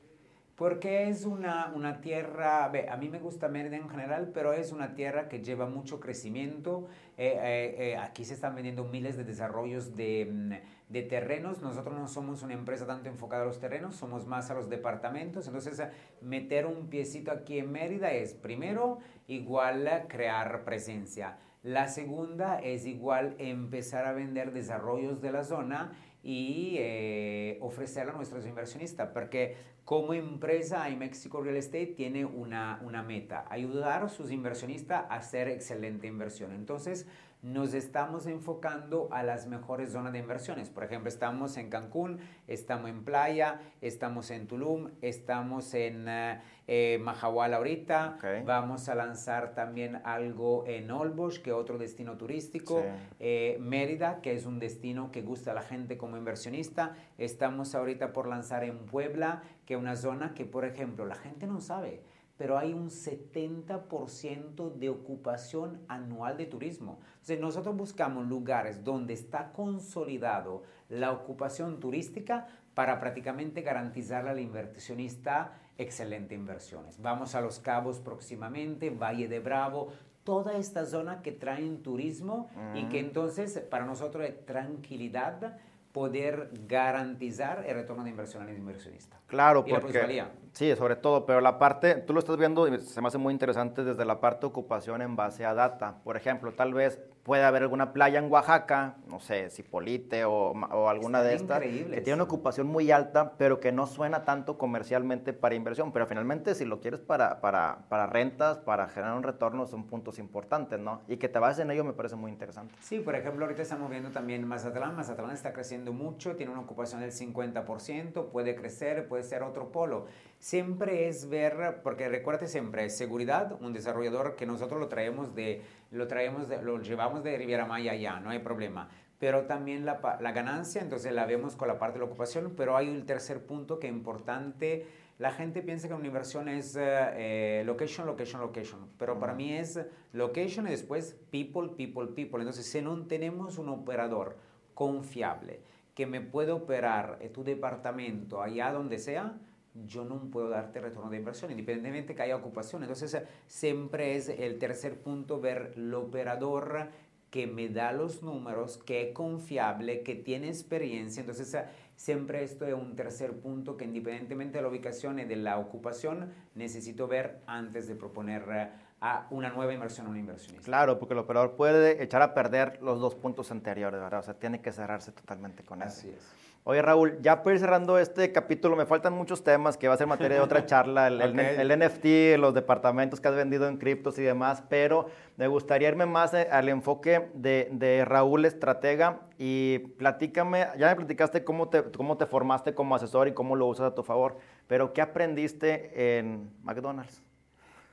Porque 0.60 1.08
es 1.08 1.24
una, 1.24 1.72
una 1.74 2.02
tierra, 2.02 2.66
a 2.66 2.98
mí 2.98 3.08
me 3.08 3.20
gusta 3.20 3.48
Mérida 3.48 3.78
en 3.78 3.88
general, 3.88 4.32
pero 4.34 4.52
es 4.52 4.74
una 4.74 4.94
tierra 4.94 5.30
que 5.30 5.42
lleva 5.42 5.68
mucho 5.68 6.02
crecimiento. 6.02 6.90
Eh, 7.18 7.40
eh, 7.42 7.76
eh, 7.92 7.98
aquí 7.98 8.26
se 8.26 8.34
están 8.34 8.56
vendiendo 8.56 8.84
miles 8.84 9.16
de 9.16 9.24
desarrollos 9.24 9.96
de, 9.96 10.28
mm, 10.30 10.52
de, 10.92 11.02
terrenos. 11.04 11.62
Nosotros 11.62 11.98
no 11.98 12.10
somos 12.10 12.44
una 12.44 12.56
empresa 12.56 12.86
tanto 12.86 13.08
enfocada 13.08 13.44
a 13.44 13.46
los 13.46 13.58
terrenos, 13.62 13.96
somos 13.96 14.28
más 14.28 14.52
a 14.52 14.54
los 14.54 14.70
departamentos. 14.70 15.48
Entonces, 15.48 15.82
meter 16.20 16.66
un 16.66 16.90
piecito 16.90 17.32
aquí 17.32 17.60
en 17.60 17.72
Mérida 17.72 18.12
es, 18.12 18.34
primero, 18.34 19.00
igual 19.28 20.08
crear 20.10 20.66
presencia. 20.66 21.38
La 21.64 21.88
segunda 21.88 22.60
es 22.60 22.86
igual 22.86 23.36
empezar 23.38 24.06
a 24.06 24.12
vender 24.12 24.52
desarrollos 24.52 25.22
de 25.22 25.32
la 25.32 25.46
zona 25.46 25.94
y 26.24 26.76
eh, 26.80 27.58
ofrecerlo 27.62 28.14
a 28.14 28.16
nuestros 28.16 28.46
inversionistas, 28.46 29.10
porque 29.14 29.56
como 29.90 30.14
empresa 30.14 30.88
iMexico 30.88 31.42
Real 31.42 31.56
Estate 31.56 31.88
tiene 31.88 32.24
una, 32.24 32.80
una 32.84 33.02
meta, 33.02 33.48
ayudar 33.50 34.04
a 34.04 34.08
sus 34.08 34.30
inversionistas 34.30 35.06
a 35.10 35.16
hacer 35.16 35.48
excelente 35.48 36.06
inversión. 36.06 36.52
Entonces, 36.52 37.08
nos 37.42 37.74
estamos 37.74 38.28
enfocando 38.28 39.08
a 39.12 39.24
las 39.24 39.48
mejores 39.48 39.94
zonas 39.94 40.12
de 40.12 40.20
inversiones. 40.20 40.70
Por 40.70 40.84
ejemplo, 40.84 41.08
estamos 41.08 41.56
en 41.56 41.70
Cancún, 41.70 42.20
estamos 42.48 42.90
en 42.90 43.06
Playa, 43.06 43.62
estamos 43.82 44.30
en 44.30 44.48
Tulum, 44.48 44.90
estamos 45.02 45.74
en 45.74 46.08
eh, 46.10 46.42
eh 46.68 47.00
Mahahual 47.02 47.54
ahorita. 47.54 48.16
Okay. 48.18 48.44
Vamos 48.44 48.90
a 48.90 48.96
lanzar 48.96 49.54
también 49.54 50.02
algo 50.04 50.66
en 50.68 50.92
Olbosch, 50.92 51.42
que 51.42 51.52
es 51.52 51.56
otro 51.56 51.78
destino 51.78 52.18
turístico. 52.18 52.82
Sí. 52.82 53.16
Eh, 53.20 53.58
Mérida, 53.62 54.20
que 54.22 54.34
es 54.34 54.46
un 54.46 54.60
destino 54.60 55.10
que 55.12 55.22
gusta 55.22 55.52
a 55.52 55.54
la 55.54 55.62
gente 55.62 55.98
como 55.98 56.18
inversionista. 56.18 56.98
Estamos 57.18 57.74
ahorita 57.74 58.12
por 58.12 58.28
lanzar 58.28 58.66
en 58.66 58.80
Puebla, 58.80 59.44
que 59.66 59.76
es 59.76 59.80
una 59.80 59.96
zona 59.96 60.34
que, 60.34 60.44
por 60.44 60.66
ejemplo, 60.66 61.06
la 61.06 61.16
gente 61.16 61.48
no 61.48 61.62
sabe 61.62 62.02
pero 62.40 62.58
hay 62.58 62.72
un 62.72 62.90
70% 62.90 64.74
de 64.74 64.90
ocupación 64.90 65.82
anual 65.90 66.38
de 66.38 66.46
turismo. 66.46 67.02
Entonces, 67.16 67.38
nosotros 67.42 67.76
buscamos 67.76 68.26
lugares 68.28 68.82
donde 68.86 69.14
está 69.14 69.52
consolidado 69.52 70.64
la 70.88 71.12
ocupación 71.12 71.82
turística 71.82 72.48
para 72.76 72.98
prácticamente 72.98 73.62
garantizarle 73.62 74.30
al 74.30 74.40
inversionista 74.40 75.52
excelentes 75.78 76.40
inversiones. 76.40 77.02
Vamos 77.02 77.36
a 77.36 77.42
Los 77.42 77.60
Cabos 77.60 78.00
próximamente, 78.00 78.90
Valle 78.90 79.28
de 79.28 79.42
Bravo, 79.42 79.90
toda 80.24 80.58
esta 80.58 80.86
zona 80.86 81.22
que 81.22 81.34
traen 81.34 81.84
turismo 81.84 82.50
mm. 82.56 82.78
y 82.78 82.86
que 82.88 83.00
entonces 83.00 83.60
para 83.70 83.84
nosotros 83.84 84.26
es 84.26 84.46
tranquilidad 84.46 85.58
poder 85.92 86.52
garantizar 86.68 87.66
el 87.66 87.76
retorno 87.76 88.04
de 88.04 88.12
inversión 88.12 88.44
al 88.44 88.56
inversionista. 88.56 89.20
Claro, 89.28 89.66
porque 89.66 90.24
sí, 90.54 90.76
sobre 90.76 90.96
todo, 90.96 91.26
pero 91.26 91.42
la 91.42 91.58
parte, 91.58 91.96
tú 91.96 92.14
lo 92.14 92.20
estás 92.20 92.38
viendo 92.38 92.68
y 92.68 92.80
se 92.80 93.02
me 93.02 93.08
hace 93.08 93.18
muy 93.18 93.34
interesante 93.34 93.84
desde 93.84 94.06
la 94.06 94.20
parte 94.20 94.42
de 94.42 94.48
ocupación 94.48 95.02
en 95.02 95.16
base 95.16 95.46
a 95.46 95.54
data. 95.54 95.98
Por 96.04 96.18
ejemplo, 96.18 96.54
tal 96.54 96.74
vez 96.74 97.00
puede 97.30 97.44
haber 97.44 97.62
alguna 97.62 97.94
playa 97.94 98.18
en 98.18 98.32
Oaxaca, 98.32 98.96
no 99.06 99.20
sé, 99.20 99.52
Cipolite 99.52 100.26
o, 100.26 100.50
o 100.50 100.90
alguna 100.90 101.22
de 101.22 101.36
estas, 101.36 101.60
que 101.60 102.02
tiene 102.02 102.16
una 102.16 102.24
ocupación 102.24 102.66
muy 102.66 102.90
alta, 102.90 103.34
pero 103.38 103.60
que 103.60 103.72
no 103.72 103.86
suena 103.86 104.26
tanto 104.26 104.58
comercialmente 104.58 105.32
para 105.32 105.54
inversión. 105.54 105.92
Pero 105.92 106.08
finalmente, 106.08 106.56
si 106.56 106.66
lo 106.66 106.80
quieres 106.80 107.02
para, 107.02 107.40
para, 107.40 107.86
para 107.88 108.08
rentas, 108.08 108.58
para 108.58 108.90
generar 108.90 109.16
un 109.16 109.22
retorno, 109.22 109.68
son 109.68 109.86
puntos 109.86 110.18
importantes, 110.18 110.80
¿no? 110.80 111.02
Y 111.08 111.18
que 111.18 111.30
te 111.30 111.38
bases 111.38 111.66
en 111.66 111.70
ello 111.70 111.84
me 111.84 111.94
parece 111.94 112.16
muy 112.16 112.32
interesante. 112.32 112.74
Sí, 112.82 113.00
por 113.00 113.14
ejemplo, 113.14 113.46
ahorita 113.46 113.62
estamos 113.62 113.92
viendo 113.92 114.10
también 114.10 114.48
Mazatlán. 114.48 114.96
Mazatlán 114.96 115.30
está 115.30 115.54
creciendo 115.54 115.94
mucho, 115.94 116.36
tiene 116.36 116.52
una 116.52 116.62
ocupación 116.62 117.02
del 117.02 117.12
50%, 117.12 118.32
puede 118.32 118.56
crecer, 118.56 119.08
puede 119.08 119.22
ser 119.22 119.44
otro 119.44 119.72
polo. 119.72 120.08
Siempre 120.40 121.08
es 121.08 121.30
ver, 121.30 121.82
porque 121.84 122.10
recuérdate 122.10 122.48
siempre, 122.48 122.90
seguridad, 122.90 123.56
un 123.62 123.72
desarrollador 123.72 124.36
que 124.36 124.48
nosotros 124.48 124.80
lo 124.80 124.88
traemos 124.88 125.36
de, 125.36 125.62
lo 125.92 126.08
traemos, 126.08 126.48
lo 126.64 126.82
llevamos 126.82 127.19
de 127.24 127.38
Riviera 127.38 127.66
Maya 127.66 127.96
ya, 127.96 128.20
no 128.20 128.30
hay 128.30 128.40
problema. 128.40 128.90
Pero 129.20 129.46
también 129.46 129.86
la, 129.86 130.18
la 130.22 130.32
ganancia, 130.32 130.82
entonces 130.82 131.12
la 131.12 131.26
vemos 131.26 131.56
con 131.56 131.68
la 131.68 131.78
parte 131.78 132.00
de 132.00 132.06
la 132.06 132.06
ocupación, 132.06 132.54
pero 132.56 132.78
hay 132.78 132.88
un 132.88 133.06
tercer 133.06 133.46
punto 133.46 133.78
que 133.80 133.88
es 133.88 133.94
importante. 133.94 134.88
La 135.20 135.32
gente 135.32 135.62
piensa 135.62 135.90
que 135.90 135.94
una 135.94 136.08
inversión 136.08 136.48
es 136.48 136.78
eh, 136.80 137.64
location, 137.66 138.08
location, 138.08 138.40
location, 138.40 138.88
pero 138.98 139.20
para 139.20 139.34
mí 139.34 139.52
es 139.52 139.78
location 140.14 140.68
y 140.68 140.70
después 140.70 141.18
people, 141.30 141.68
people, 141.76 142.08
people. 142.08 142.40
Entonces, 142.40 142.66
si 142.66 142.82
no 142.82 143.06
tenemos 143.06 143.58
un 143.58 143.68
operador 143.68 144.38
confiable 144.74 145.60
que 145.94 146.06
me 146.06 146.22
puede 146.22 146.54
operar 146.54 147.18
en 147.20 147.34
tu 147.34 147.44
departamento 147.44 148.42
allá 148.42 148.72
donde 148.72 148.98
sea, 148.98 149.38
yo 149.86 150.06
no 150.06 150.32
puedo 150.32 150.48
darte 150.48 150.80
retorno 150.80 151.10
de 151.10 151.18
inversión, 151.18 151.52
independientemente 151.52 152.16
que 152.16 152.22
haya 152.22 152.38
ocupación. 152.38 152.84
Entonces, 152.84 153.22
siempre 153.46 154.16
es 154.16 154.30
el 154.30 154.58
tercer 154.58 155.02
punto 155.02 155.42
ver 155.42 155.74
el 155.76 155.94
operador 155.94 156.88
que 157.30 157.48
me 157.48 157.70
da 157.70 157.92
los 157.92 158.24
números, 158.24 158.78
que 158.78 159.10
es 159.10 159.14
confiable, 159.14 160.02
que 160.04 160.16
tiene 160.16 160.48
experiencia. 160.48 161.22
Entonces, 161.22 161.56
siempre 161.96 162.44
esto 162.44 162.66
es 162.66 162.74
un 162.74 162.96
tercer 162.96 163.40
punto 163.40 163.78
que 163.78 163.86
independientemente 163.86 164.58
de 164.58 164.64
la 164.64 164.70
ubicación 164.70 165.20
y 165.20 165.26
de 165.26 165.36
la 165.36 165.60
ocupación, 165.60 166.34
necesito 166.56 167.08
ver 167.08 167.42
antes 167.46 167.88
de 167.88 167.96
proponer 167.96 168.44
eh, 168.52 168.70
a 169.02 169.28
una 169.30 169.50
nueva 169.50 169.74
inversión 169.74 170.08
a 170.08 170.10
un 170.10 170.18
inversionista. 170.18 170.66
Claro, 170.66 171.00
porque 171.00 171.14
el 171.14 171.20
operador 171.20 171.56
puede 171.56 172.04
echar 172.04 172.22
a 172.22 172.34
perder 172.34 172.82
los 172.82 173.00
dos 173.00 173.16
puntos 173.16 173.52
anteriores, 173.52 174.00
¿verdad? 174.00 174.20
O 174.20 174.24
sea, 174.24 174.34
tiene 174.34 174.62
que 174.62 174.72
cerrarse 174.72 175.12
totalmente 175.12 175.64
con 175.64 175.82
eso. 175.82 176.00
Así 176.00 176.10
es. 176.10 176.49
Oye, 176.70 176.84
Raúl, 176.84 177.20
ya 177.24 177.42
para 177.42 177.56
ir 177.56 177.60
cerrando 177.60 177.98
este 177.98 178.32
capítulo, 178.32 178.76
me 178.76 178.86
faltan 178.86 179.14
muchos 179.14 179.44
temas 179.44 179.76
que 179.76 179.88
va 179.88 179.96
a 179.96 179.98
ser 179.98 180.06
materia 180.06 180.38
de 180.38 180.44
otra 180.44 180.66
charla, 180.68 181.08
el, 181.08 181.80
NFT, 181.80 182.38
los 182.38 182.54
departamentos 182.54 183.20
que 183.20 183.28
has 183.28 183.34
vendido 183.34 183.68
en 183.68 183.78
criptos 183.78 184.20
y 184.20 184.22
demás, 184.22 184.62
pero 184.70 185.08
me 185.36 185.48
gustaría 185.48 185.88
irme 185.88 186.06
más 186.06 186.36
eh, 186.36 186.48
al 186.52 186.70
enfoque 186.70 187.32
de, 187.34 188.06
Raúl 188.06 188.46
Estratega 188.46 189.22
y 189.40 189.80
platícame, 189.98 190.68
ya 190.78 190.90
me 190.90 190.98
platicaste 190.98 191.44
cómo 191.44 191.70
te, 191.70 191.86
cómo 191.86 192.18
te 192.18 192.28
formaste 192.28 192.76
como 192.76 192.94
asesor 192.94 193.28
y 193.28 193.34
cómo 193.34 193.56
lo 193.56 193.66
usas 193.66 193.88
a 193.88 193.96
tu 193.96 194.04
favor, 194.04 194.38
pero 194.68 194.94
¿qué 194.94 195.02
aprendiste 195.02 196.20
en 196.20 196.52
McDonald's? 196.62 197.24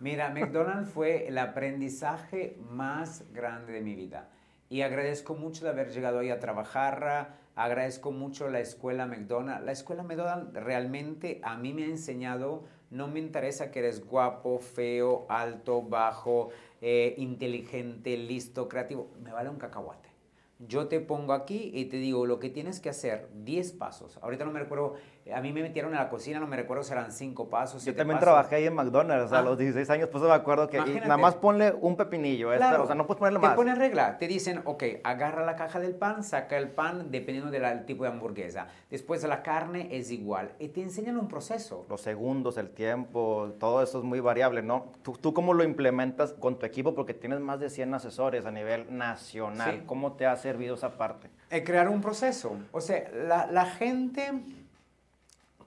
Mira, 0.00 0.28
McDonald's 0.28 0.90
fue 0.90 1.26
el 1.26 1.38
aprendizaje 1.38 2.58
más 2.68 3.24
grande 3.32 3.72
de 3.72 3.80
mi 3.80 3.94
vida 3.94 4.28
y 4.68 4.82
agradezco 4.82 5.34
mucho 5.34 5.64
de 5.64 5.70
haber 5.70 5.92
llegado 5.92 6.18
ahí 6.18 6.28
a 6.28 6.40
trabajar 6.40 7.45
Agradezco 7.56 8.12
mucho 8.12 8.50
la 8.50 8.60
escuela 8.60 9.06
McDonald's. 9.06 9.64
La 9.64 9.72
escuela 9.72 10.02
McDonald's 10.02 10.52
realmente 10.52 11.40
a 11.42 11.56
mí 11.56 11.72
me 11.72 11.84
ha 11.84 11.86
enseñado, 11.86 12.64
no 12.90 13.08
me 13.08 13.18
interesa 13.18 13.70
que 13.70 13.78
eres 13.78 14.04
guapo, 14.04 14.58
feo, 14.58 15.24
alto, 15.30 15.80
bajo, 15.80 16.50
eh, 16.82 17.14
inteligente, 17.16 18.18
listo, 18.18 18.68
creativo. 18.68 19.10
Me 19.22 19.32
vale 19.32 19.48
un 19.48 19.56
cacahuate. 19.56 20.10
Yo 20.58 20.88
te 20.88 21.00
pongo 21.00 21.32
aquí 21.32 21.70
y 21.72 21.86
te 21.86 21.96
digo 21.96 22.26
lo 22.26 22.38
que 22.38 22.50
tienes 22.50 22.78
que 22.78 22.90
hacer, 22.90 23.30
10 23.32 23.72
pasos. 23.72 24.18
Ahorita 24.20 24.44
no 24.44 24.52
me 24.52 24.60
recuerdo 24.60 24.96
a 25.34 25.40
mí 25.40 25.52
me 25.52 25.62
metieron 25.62 25.92
en 25.92 25.98
la 25.98 26.08
cocina, 26.08 26.38
no 26.38 26.46
me 26.46 26.56
recuerdo 26.56 26.82
si 26.82 26.92
eran 26.92 27.10
cinco 27.12 27.48
pasos. 27.48 27.84
Yo 27.84 27.94
también 27.94 28.20
trabajé 28.20 28.56
ahí 28.56 28.66
en 28.66 28.74
McDonald's 28.74 29.32
a 29.32 29.40
ah. 29.40 29.42
los 29.42 29.58
16 29.58 29.88
años, 29.90 30.08
pues 30.10 30.22
me 30.22 30.30
acuerdo 30.32 30.68
que 30.68 30.78
nada 30.78 31.16
más 31.16 31.34
ponle 31.34 31.74
un 31.80 31.96
pepinillo, 31.96 32.52
este, 32.52 32.64
o 32.64 32.86
sea, 32.86 32.94
no 32.94 33.06
puedes 33.06 33.18
ponerle 33.18 33.38
más. 33.38 33.50
Te 33.50 33.56
ponen 33.56 33.76
regla, 33.76 34.18
te 34.18 34.28
dicen, 34.28 34.62
ok, 34.64 34.84
agarra 35.04 35.44
la 35.44 35.56
caja 35.56 35.80
del 35.80 35.94
pan, 35.94 36.22
saca 36.22 36.56
el 36.56 36.70
pan 36.70 37.10
dependiendo 37.10 37.50
del 37.50 37.84
tipo 37.86 38.04
de 38.04 38.10
hamburguesa. 38.10 38.68
Después 38.90 39.22
la 39.24 39.42
carne 39.42 39.88
es 39.90 40.10
igual. 40.10 40.52
Y 40.58 40.68
te 40.68 40.82
enseñan 40.82 41.18
un 41.18 41.28
proceso. 41.28 41.86
Los 41.88 42.00
segundos, 42.00 42.56
el 42.56 42.70
tiempo, 42.70 43.54
todo 43.58 43.82
eso 43.82 43.98
es 43.98 44.04
muy 44.04 44.20
variable, 44.20 44.62
¿no? 44.62 44.92
¿Tú, 45.02 45.12
tú 45.20 45.34
cómo 45.34 45.54
lo 45.54 45.64
implementas 45.64 46.32
con 46.34 46.58
tu 46.58 46.66
equipo? 46.66 46.94
Porque 46.94 47.14
tienes 47.14 47.40
más 47.40 47.58
de 47.60 47.70
100 47.70 47.94
asesores 47.94 48.46
a 48.46 48.50
nivel 48.50 48.96
nacional. 48.96 49.84
¿Cómo 49.86 50.12
te 50.12 50.26
ha 50.26 50.36
servido 50.36 50.76
esa 50.76 50.96
parte? 50.96 51.30
Eh, 51.50 51.64
crear 51.64 51.88
un 51.88 52.00
proceso. 52.00 52.56
O 52.72 52.80
sea, 52.80 53.10
la, 53.12 53.46
la 53.46 53.66
gente 53.66 54.32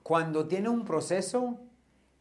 cuando 0.02 0.46
tiene 0.46 0.68
un 0.68 0.84
proceso, 0.84 1.58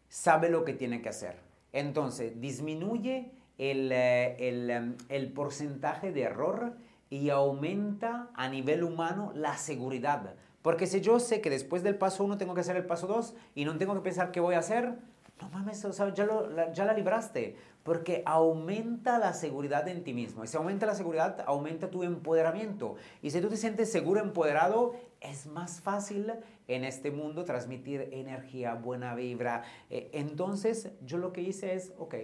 sabe 0.07 0.49
lo 0.49 0.65
que 0.65 0.73
tiene 0.73 1.01
que 1.01 1.09
hacer. 1.09 1.37
Entonces, 1.71 2.39
disminuye 2.41 3.31
el, 3.57 3.91
eh, 3.91 4.35
em, 4.39 4.95
el, 5.09 5.31
porcentaje 5.31 6.11
de 6.11 6.21
error 6.23 6.75
y 7.09 7.29
aumenta 7.29 8.29
a 8.35 8.49
nivel 8.49 8.83
humano 8.83 9.31
la 9.35 9.57
seguridad. 9.57 10.33
Porque 10.61 10.87
si 10.87 11.01
yo 11.01 11.19
sé 11.19 11.41
que 11.41 11.49
después 11.49 11.83
del 11.83 11.95
paso 11.95 12.23
1 12.23 12.37
tengo 12.37 12.53
que 12.53 12.61
hacer 12.61 12.75
el 12.75 12.85
paso 12.85 13.07
2 13.07 13.35
y 13.55 13.65
no 13.65 13.77
tengo 13.77 13.93
que 13.95 14.01
pensar 14.01 14.31
qué 14.31 14.39
voy 14.39 14.55
a 14.55 14.59
hacer, 14.59 14.95
no 15.41 15.49
mames, 15.49 15.81
ya, 16.15 16.25
la, 16.25 16.71
ya 16.71 16.85
la 16.85 16.93
libraste. 16.93 17.55
Porque 17.83 18.23
aumenta 18.25 19.17
la 19.19 19.33
seguridad 19.33 19.87
en 19.87 20.03
ti 20.03 20.13
mismo. 20.13 20.43
Y 20.43 20.47
si 20.47 20.57
aumenta 20.57 20.85
la 20.85 20.95
seguridad, 20.95 21.43
aumenta 21.45 21.89
tu 21.89 22.03
empoderamiento. 22.03 22.95
Y 23.21 23.31
si 23.31 23.39
tú 23.41 23.49
te 23.49 23.57
sientes 23.57 23.91
seguro, 23.91 24.19
empoderado, 24.19 24.95
es 25.21 25.47
más 25.47 25.79
fácil 25.79 26.33
en 26.67 26.83
este 26.83 27.09
mundo 27.09 27.45
transmitir 27.45 28.09
energía, 28.11 28.75
buena 28.75 29.15
vibra. 29.15 29.63
Eh, 29.89 30.09
entonces, 30.13 30.91
yo 31.05 31.17
lo 31.17 31.31
que 31.31 31.41
hice 31.41 31.73
es, 31.73 31.93
ok, 31.97 32.15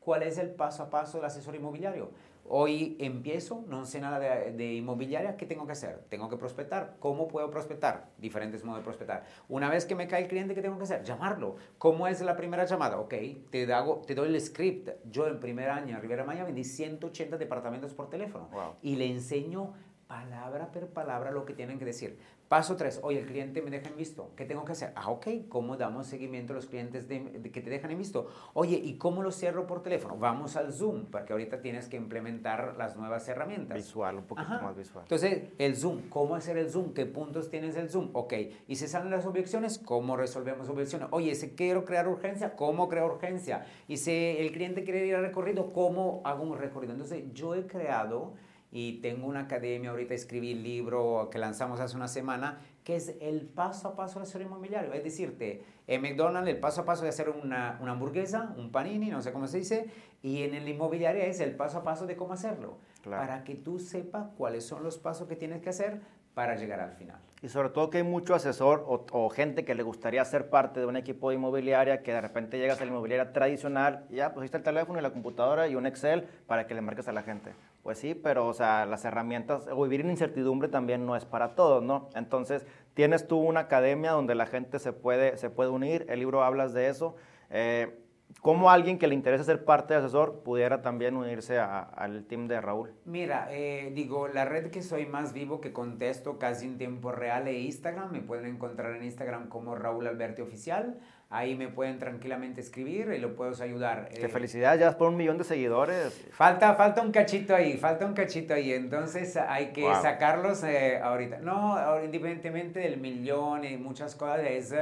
¿cuál 0.00 0.22
es 0.22 0.38
el 0.38 0.50
paso 0.50 0.82
a 0.82 0.90
paso 0.90 1.18
del 1.18 1.26
asesor 1.26 1.54
inmobiliario? 1.54 2.10
Hoy 2.48 2.96
empiezo, 3.00 3.64
no 3.68 3.84
sé 3.86 4.00
nada 4.00 4.18
de, 4.18 4.74
inmobiliaria, 4.74 5.36
¿qué 5.36 5.46
tengo 5.46 5.66
que 5.66 5.72
hacer? 5.72 6.04
Tengo 6.08 6.28
que 6.28 6.36
prospectar. 6.36 6.96
¿Cómo 7.00 7.28
puedo 7.28 7.50
prospectar? 7.50 8.10
Diferentes 8.18 8.64
modos 8.64 8.80
de 8.80 8.84
prospectar. 8.84 9.24
Una 9.48 9.68
vez 9.68 9.84
que 9.84 9.94
me 9.94 10.06
cae 10.06 10.22
el 10.22 10.28
cliente, 10.28 10.54
¿qué 10.54 10.62
tengo 10.62 10.78
que 10.78 10.84
hacer? 10.84 11.02
Llamarlo. 11.02 11.56
¿Cómo 11.78 12.06
es 12.06 12.20
la 12.20 12.36
primera 12.36 12.64
llamada? 12.64 12.98
Ok, 12.98 13.14
te, 13.50 13.72
hago, 13.72 14.02
te 14.06 14.14
doy 14.14 14.28
el 14.28 14.40
script. 14.40 14.90
Yo 15.10 15.26
el 15.26 15.38
primer 15.38 15.70
año 15.70 15.96
en 15.96 16.02
Rivera 16.02 16.24
Maya 16.24 16.44
vendí 16.44 16.64
180 16.64 17.36
departamentos 17.36 17.94
por 17.94 18.08
teléfono 18.08 18.48
y 18.82 18.96
le 18.96 19.06
enseño 19.06 19.74
palabra 20.06 20.70
por 20.70 20.88
palabra 20.88 21.30
lo 21.30 21.44
que 21.44 21.54
tienen 21.54 21.78
que 21.78 21.84
decir. 21.84 22.18
Paso 22.48 22.76
3, 22.76 23.00
oye, 23.02 23.18
el 23.20 23.26
cliente 23.26 23.60
me 23.60 23.70
deja 23.70 23.88
en 23.88 23.96
visto, 23.96 24.30
¿qué 24.36 24.44
tengo 24.44 24.64
que 24.64 24.70
hacer? 24.70 24.92
Ah, 24.94 25.10
ok, 25.10 25.26
¿cómo 25.48 25.76
damos 25.76 26.06
seguimiento 26.06 26.52
a 26.52 26.56
los 26.56 26.66
clientes 26.66 27.08
de, 27.08 27.42
que 27.52 27.60
te 27.60 27.70
dejan 27.70 27.90
en 27.90 27.98
visto? 27.98 28.28
Oye, 28.54 28.76
¿y 28.76 28.98
cómo 28.98 29.24
lo 29.24 29.32
cierro 29.32 29.66
por 29.66 29.82
teléfono? 29.82 30.16
Vamos 30.16 30.54
al 30.54 30.72
Zoom, 30.72 31.06
porque 31.06 31.32
ahorita 31.32 31.60
tienes 31.60 31.88
que 31.88 31.96
implementar 31.96 32.76
las 32.78 32.96
nuevas 32.96 33.26
herramientas. 33.28 33.76
Visual, 33.76 34.18
un 34.18 34.24
poquito 34.26 34.48
más 34.48 34.76
visual. 34.76 35.04
Entonces, 35.04 35.42
el 35.58 35.74
Zoom, 35.74 36.08
¿cómo 36.08 36.36
hacer 36.36 36.56
el 36.56 36.70
Zoom? 36.70 36.94
¿Qué 36.94 37.04
puntos 37.04 37.50
tienes 37.50 37.74
el 37.74 37.90
Zoom? 37.90 38.10
Ok, 38.12 38.34
¿y 38.68 38.76
si 38.76 38.86
salen 38.86 39.10
las 39.10 39.26
objeciones? 39.26 39.78
¿Cómo 39.78 40.16
resolvemos 40.16 40.68
objeciones? 40.68 41.08
Oye, 41.10 41.34
si 41.34 41.50
quiero 41.50 41.84
crear 41.84 42.06
urgencia, 42.06 42.54
¿cómo 42.54 42.88
creo 42.88 43.06
urgencia? 43.06 43.66
Y 43.88 43.96
si 43.96 44.12
el 44.12 44.52
cliente 44.52 44.84
quiere 44.84 45.04
ir 45.04 45.16
al 45.16 45.22
recorrido, 45.22 45.72
¿cómo 45.72 46.20
hago 46.24 46.44
un 46.44 46.56
recorrido? 46.56 46.92
Entonces, 46.92 47.24
yo 47.32 47.56
he 47.56 47.66
creado 47.66 48.34
y 48.78 49.00
tengo 49.00 49.26
una 49.26 49.40
academia, 49.40 49.88
ahorita 49.88 50.12
escribí 50.12 50.52
el 50.52 50.62
libro 50.62 51.30
que 51.32 51.38
lanzamos 51.38 51.80
hace 51.80 51.96
una 51.96 52.08
semana, 52.08 52.58
que 52.84 52.96
es 52.96 53.16
el 53.22 53.46
paso 53.46 53.88
a 53.88 53.96
paso 53.96 54.18
del 54.18 54.24
asesor 54.24 54.42
inmobiliario. 54.42 54.92
Es 54.92 55.02
decirte, 55.02 55.62
en 55.86 56.02
McDonald's 56.02 56.50
el 56.50 56.60
paso 56.60 56.82
a 56.82 56.84
paso 56.84 57.02
de 57.02 57.08
hacer 57.08 57.30
una, 57.30 57.78
una, 57.80 57.92
hamburguesa, 57.92 58.54
un 58.58 58.70
panini, 58.70 59.08
no 59.08 59.22
sé 59.22 59.32
cómo 59.32 59.46
se 59.46 59.60
dice, 59.60 59.86
y 60.22 60.42
en 60.42 60.54
el 60.54 60.68
inmobiliario 60.68 61.22
es 61.22 61.40
el 61.40 61.56
paso 61.56 61.78
a 61.78 61.84
paso 61.84 62.04
de 62.04 62.16
cómo 62.16 62.34
hacerlo, 62.34 62.76
para 63.02 63.44
que 63.44 63.54
tú 63.54 63.78
sepas 63.78 64.26
cuáles 64.36 64.66
son 64.66 64.82
los 64.82 64.98
pasos 64.98 65.26
que 65.26 65.36
tienes 65.36 65.62
que 65.62 65.70
hacer 65.70 66.02
para 66.34 66.54
llegar 66.56 66.80
al 66.80 66.92
final. 66.92 67.16
Y 67.40 67.48
sobre 67.48 67.70
todo 67.70 67.88
que 67.88 67.96
hay 67.96 68.02
mucho 68.02 68.34
asesor 68.34 68.84
o, 68.86 69.30
gente 69.30 69.64
que 69.64 69.74
le 69.74 69.82
gustaría 69.82 70.22
ser 70.26 70.50
parte 70.50 70.80
de 70.80 70.86
un 70.86 70.96
equipo 70.96 71.30
de 71.30 71.36
inmobiliaria, 71.36 72.02
que 72.02 72.12
de 72.12 72.20
repente 72.20 72.58
llegas 72.58 72.78
a 72.80 72.84
la 72.84 72.90
inmobiliaria 72.90 73.32
tradicional 73.32 74.04
y 74.10 74.16
ya, 74.16 74.34
está 74.42 74.58
el 74.58 74.62
teléfono 74.62 74.98
y 74.98 75.02
la 75.02 75.12
computadora 75.12 75.66
y 75.66 75.76
un 75.76 75.86
Excel 75.86 76.28
para 76.46 76.66
que 76.66 76.74
le 76.74 76.82
marques 76.82 77.08
a 77.08 77.12
la 77.12 77.22
gente. 77.22 77.52
Pues 77.86 77.98
sí, 77.98 78.16
pero 78.16 78.48
o 78.48 78.52
sea, 78.52 78.84
las 78.84 79.04
herramientas, 79.04 79.68
vivir 79.80 80.00
en 80.00 80.10
incertidumbre 80.10 80.66
también 80.66 81.06
no 81.06 81.14
es 81.14 81.24
para 81.24 81.54
todos, 81.54 81.84
¿no? 81.84 82.10
Entonces, 82.16 82.66
tienes 82.94 83.28
tú 83.28 83.38
una 83.38 83.60
academia 83.60 84.10
donde 84.10 84.34
la 84.34 84.46
gente 84.46 84.80
se 84.80 84.92
puede, 84.92 85.36
se 85.36 85.50
puede 85.50 85.70
unir, 85.70 86.04
el 86.08 86.18
libro 86.18 86.42
hablas 86.42 86.74
de 86.74 86.88
eso. 86.88 87.14
Eh, 87.48 87.96
cómo 88.40 88.70
alguien 88.70 88.98
que 88.98 89.06
le 89.06 89.14
interesa 89.14 89.44
ser 89.44 89.64
parte 89.64 89.94
de 89.94 90.00
asesor 90.00 90.42
pudiera 90.42 90.82
también 90.82 91.16
unirse 91.16 91.60
al 91.60 92.24
team 92.24 92.48
de 92.48 92.60
Raúl. 92.60 92.92
Mira, 93.04 93.46
eh, 93.50 93.92
digo, 93.94 94.26
la 94.26 94.44
red 94.44 94.72
que 94.72 94.82
soy 94.82 95.06
más 95.06 95.32
vivo, 95.32 95.60
que 95.60 95.72
contesto 95.72 96.40
casi 96.40 96.66
en 96.66 96.78
tiempo 96.78 97.12
real 97.12 97.46
es 97.46 97.66
Instagram. 97.66 98.10
Me 98.10 98.20
pueden 98.20 98.46
encontrar 98.46 98.96
en 98.96 99.04
Instagram 99.04 99.48
como 99.48 99.76
Raúl 99.76 100.08
Alberti 100.08 100.42
Oficial. 100.42 100.98
Ahí 101.28 101.56
me 101.56 101.68
pueden 101.68 101.98
tranquilamente 101.98 102.60
escribir 102.60 103.12
y 103.12 103.18
lo 103.18 103.34
puedo 103.34 103.60
ayudar. 103.62 104.08
Qué 104.10 104.26
eh, 104.26 104.28
felicidades, 104.28 104.78
ya 104.78 104.90
es 104.90 104.94
por 104.94 105.08
un 105.08 105.16
millón 105.16 105.38
de 105.38 105.44
seguidores. 105.44 106.28
Falta, 106.30 106.74
falta 106.74 107.02
un 107.02 107.10
cachito 107.10 107.54
ahí, 107.54 107.76
falta 107.78 108.06
un 108.06 108.14
cachito 108.14 108.54
ahí. 108.54 108.72
Entonces 108.72 109.36
hay 109.36 109.72
que 109.72 109.82
sacarlos 110.02 110.62
eh, 110.62 110.98
ahorita. 110.98 111.38
No, 111.38 111.76
independientemente 112.04 112.80
del 112.80 112.98
millón 112.98 113.64
y 113.64 113.76
muchas 113.76 114.14
cosas, 114.14 114.40
es 114.44 114.72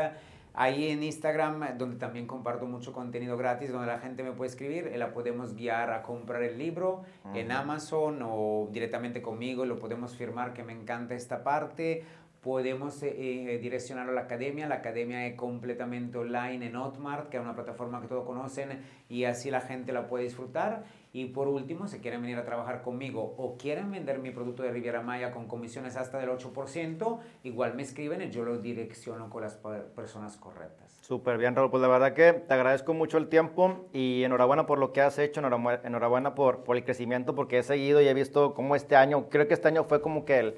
Ahí 0.56 0.88
en 0.88 1.02
Instagram, 1.02 1.76
donde 1.76 1.96
también 1.96 2.28
comparto 2.28 2.64
mucho 2.66 2.92
contenido 2.92 3.36
gratis, 3.36 3.72
donde 3.72 3.88
la 3.88 3.98
gente 3.98 4.22
me 4.22 4.30
puede 4.30 4.50
escribir, 4.50 4.92
la 4.96 5.12
podemos 5.12 5.56
guiar 5.56 5.90
a 5.90 6.02
comprar 6.02 6.44
el 6.44 6.58
libro 6.58 7.02
en 7.34 7.50
Amazon 7.50 8.20
o 8.22 8.68
directamente 8.70 9.20
conmigo, 9.20 9.64
lo 9.64 9.80
podemos 9.80 10.14
firmar, 10.16 10.52
que 10.52 10.62
me 10.62 10.72
encanta 10.72 11.16
esta 11.16 11.42
parte. 11.42 12.04
Podemos 12.44 13.02
eh, 13.02 13.54
eh, 13.54 13.58
direccionarlo 13.58 14.12
a 14.12 14.14
la 14.14 14.20
academia. 14.20 14.68
La 14.68 14.74
academia 14.74 15.26
es 15.26 15.34
completamente 15.34 16.18
online 16.18 16.66
en 16.66 16.74
Hotmart, 16.74 17.30
que 17.30 17.38
es 17.38 17.42
una 17.42 17.54
plataforma 17.54 18.02
que 18.02 18.06
todos 18.06 18.26
conocen 18.26 18.82
y 19.08 19.24
así 19.24 19.50
la 19.50 19.62
gente 19.62 19.92
la 19.92 20.06
puede 20.08 20.24
disfrutar. 20.24 20.84
Y 21.14 21.26
por 21.26 21.48
último, 21.48 21.86
si 21.86 22.00
quieren 22.00 22.20
venir 22.20 22.36
a 22.36 22.44
trabajar 22.44 22.82
conmigo 22.82 23.34
o 23.38 23.56
quieren 23.56 23.90
vender 23.90 24.18
mi 24.18 24.30
producto 24.30 24.62
de 24.62 24.72
Riviera 24.72 25.00
Maya 25.00 25.30
con 25.30 25.48
comisiones 25.48 25.96
hasta 25.96 26.18
del 26.18 26.28
8%, 26.28 27.18
igual 27.44 27.74
me 27.76 27.82
escriben 27.82 28.20
y 28.20 28.30
yo 28.30 28.44
lo 28.44 28.58
direcciono 28.58 29.30
con 29.30 29.40
las 29.40 29.54
personas 29.96 30.36
correctas. 30.36 30.98
Súper 31.00 31.38
bien, 31.38 31.56
Raúl. 31.56 31.70
Pues 31.70 31.80
la 31.80 31.88
verdad 31.88 32.12
que 32.12 32.34
te 32.34 32.52
agradezco 32.52 32.92
mucho 32.92 33.16
el 33.16 33.28
tiempo 33.28 33.86
y 33.94 34.22
enhorabuena 34.22 34.66
por 34.66 34.78
lo 34.78 34.92
que 34.92 35.00
has 35.00 35.18
hecho, 35.18 35.40
enhorabuena 35.40 36.34
por, 36.34 36.62
por 36.62 36.76
el 36.76 36.84
crecimiento, 36.84 37.34
porque 37.34 37.56
he 37.56 37.62
seguido 37.62 38.02
y 38.02 38.08
he 38.08 38.12
visto 38.12 38.52
cómo 38.52 38.76
este 38.76 38.96
año, 38.96 39.30
creo 39.30 39.48
que 39.48 39.54
este 39.54 39.68
año 39.68 39.84
fue 39.84 40.02
como 40.02 40.26
que 40.26 40.38
el, 40.40 40.54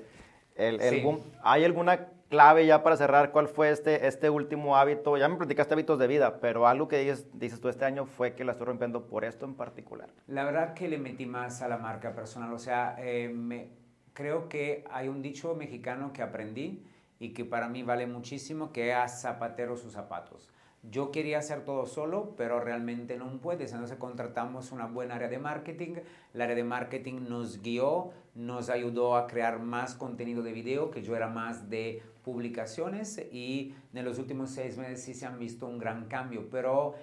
el, 0.57 0.81
el 0.81 1.03
boom. 1.03 1.21
¿Hay 1.43 1.65
alguna 1.65 2.09
clave 2.29 2.67
ya 2.67 2.83
para 2.83 2.97
cerrar, 2.97 3.31
¿cuál 3.33 3.49
fue 3.49 3.71
este, 3.71 4.07
este 4.07 4.31
último 4.31 4.77
hábito? 4.77 5.17
Ya 5.17 5.29
me 5.29 5.37
platicaste 5.37 5.75
hábitos 5.75 5.99
de 5.99 6.07
vida, 6.07 6.41
pero 6.41 6.67
algo 6.67 6.89
que 6.89 6.99
dices, 6.99 7.27
dices 7.35 7.61
tú 7.61 7.69
este 7.69 7.85
año 7.85 8.07
fue 8.07 8.35
que 8.35 8.45
la 8.45 8.53
estoy 8.53 8.67
rompiendo 8.67 9.07
por 9.07 9.25
esto 9.25 9.45
en 9.45 9.55
particular. 9.55 10.09
La 10.27 10.45
verdad 10.45 10.75
que 10.75 10.89
le 10.89 10.99
metí 10.99 11.27
más 11.27 11.63
a 11.63 11.69
la 11.69 11.79
marca 11.79 12.15
personal, 12.15 12.53
o 12.53 12.59
sea, 12.59 12.97
eh, 12.99 13.29
me, 13.29 13.69
creo 14.13 14.49
que 14.49 14.85
hay 14.91 15.09
un 15.09 15.23
dicho 15.23 15.55
mexicano 15.55 16.13
que 16.13 16.23
aprendí 16.23 16.85
y 17.19 17.33
que 17.33 17.45
para 17.45 17.69
mí 17.69 17.83
vale 17.83 18.07
muchísimo, 18.07 18.73
que 18.73 18.91
es 18.91 19.21
zapatero 19.21 19.77
sus 19.77 19.93
zapatos. 19.93 20.51
Yo 20.91 21.11
quería 21.11 21.39
hacer 21.39 21.65
todo 21.65 21.87
solo, 21.87 22.35
pero 22.37 22.61
realmente 22.61 23.17
no 23.17 23.27
puedes. 23.41 23.73
Entonces 23.73 23.99
contratamos 23.99 24.73
una 24.73 24.87
buena 24.87 25.17
área 25.17 25.29
de 25.29 25.39
marketing. 25.39 25.97
El 26.33 26.41
área 26.41 26.55
de 26.55 26.65
marketing 26.65 27.29
nos 27.29 27.61
guió, 27.61 28.11
nos 28.35 28.71
ayudó 28.71 29.17
a 29.17 29.27
crear 29.27 29.61
más 29.61 29.95
contenido 29.95 30.43
de 30.43 30.53
video, 30.53 30.91
que 30.91 31.03
yo 31.03 31.17
era 31.17 31.29
más 31.29 31.69
de 31.71 32.03
publicaciones 32.25 33.19
y 33.33 33.75
en 33.95 34.05
los 34.05 34.19
últimos 34.19 34.51
seis 34.51 34.77
meses 34.79 35.03
sí 35.03 35.15
se 35.15 35.27
han 35.27 35.39
visto 35.39 35.67
un 35.67 35.79
gran 35.79 36.07
cambio. 36.07 36.49
Pero 36.51 36.95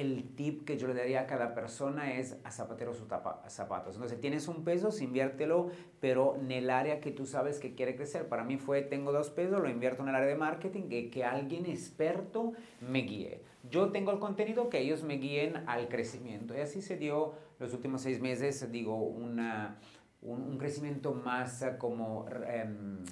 el 0.00 0.34
tip 0.34 0.64
que 0.64 0.78
yo 0.78 0.86
le 0.88 0.94
daría 0.94 1.22
a 1.22 1.26
cada 1.26 1.54
persona 1.54 2.14
es 2.14 2.36
a 2.44 2.50
zapatero 2.50 2.94
sus 2.94 3.08
zapatos. 3.08 3.94
Entonces, 3.94 4.20
tienes 4.20 4.48
un 4.48 4.64
peso, 4.64 4.90
inviértelo, 5.00 5.70
pero 6.00 6.36
en 6.36 6.50
el 6.50 6.70
área 6.70 7.00
que 7.00 7.10
tú 7.10 7.26
sabes 7.26 7.58
que 7.58 7.74
quiere 7.74 7.96
crecer. 7.96 8.28
Para 8.28 8.44
mí 8.44 8.56
fue, 8.56 8.82
tengo 8.82 9.12
dos 9.12 9.30
pesos, 9.30 9.60
lo 9.60 9.68
invierto 9.68 10.02
en 10.02 10.08
el 10.08 10.14
área 10.14 10.28
de 10.28 10.36
marketing, 10.36 10.88
que, 10.88 11.10
que 11.10 11.24
alguien 11.24 11.66
experto 11.66 12.52
me 12.80 13.00
guíe. 13.00 13.42
Yo 13.70 13.90
tengo 13.90 14.12
el 14.12 14.18
contenido, 14.18 14.68
que 14.68 14.78
ellos 14.80 15.02
me 15.02 15.18
guíen 15.18 15.64
al 15.66 15.88
crecimiento. 15.88 16.56
Y 16.56 16.60
así 16.60 16.80
se 16.80 16.96
dio 16.96 17.34
los 17.58 17.74
últimos 17.74 18.02
seis 18.02 18.20
meses, 18.20 18.70
digo, 18.70 18.96
una, 18.96 19.78
un, 20.22 20.58
crecimiento 20.58 21.12
más 21.12 21.64
como 21.78 22.26
em, 22.46 23.04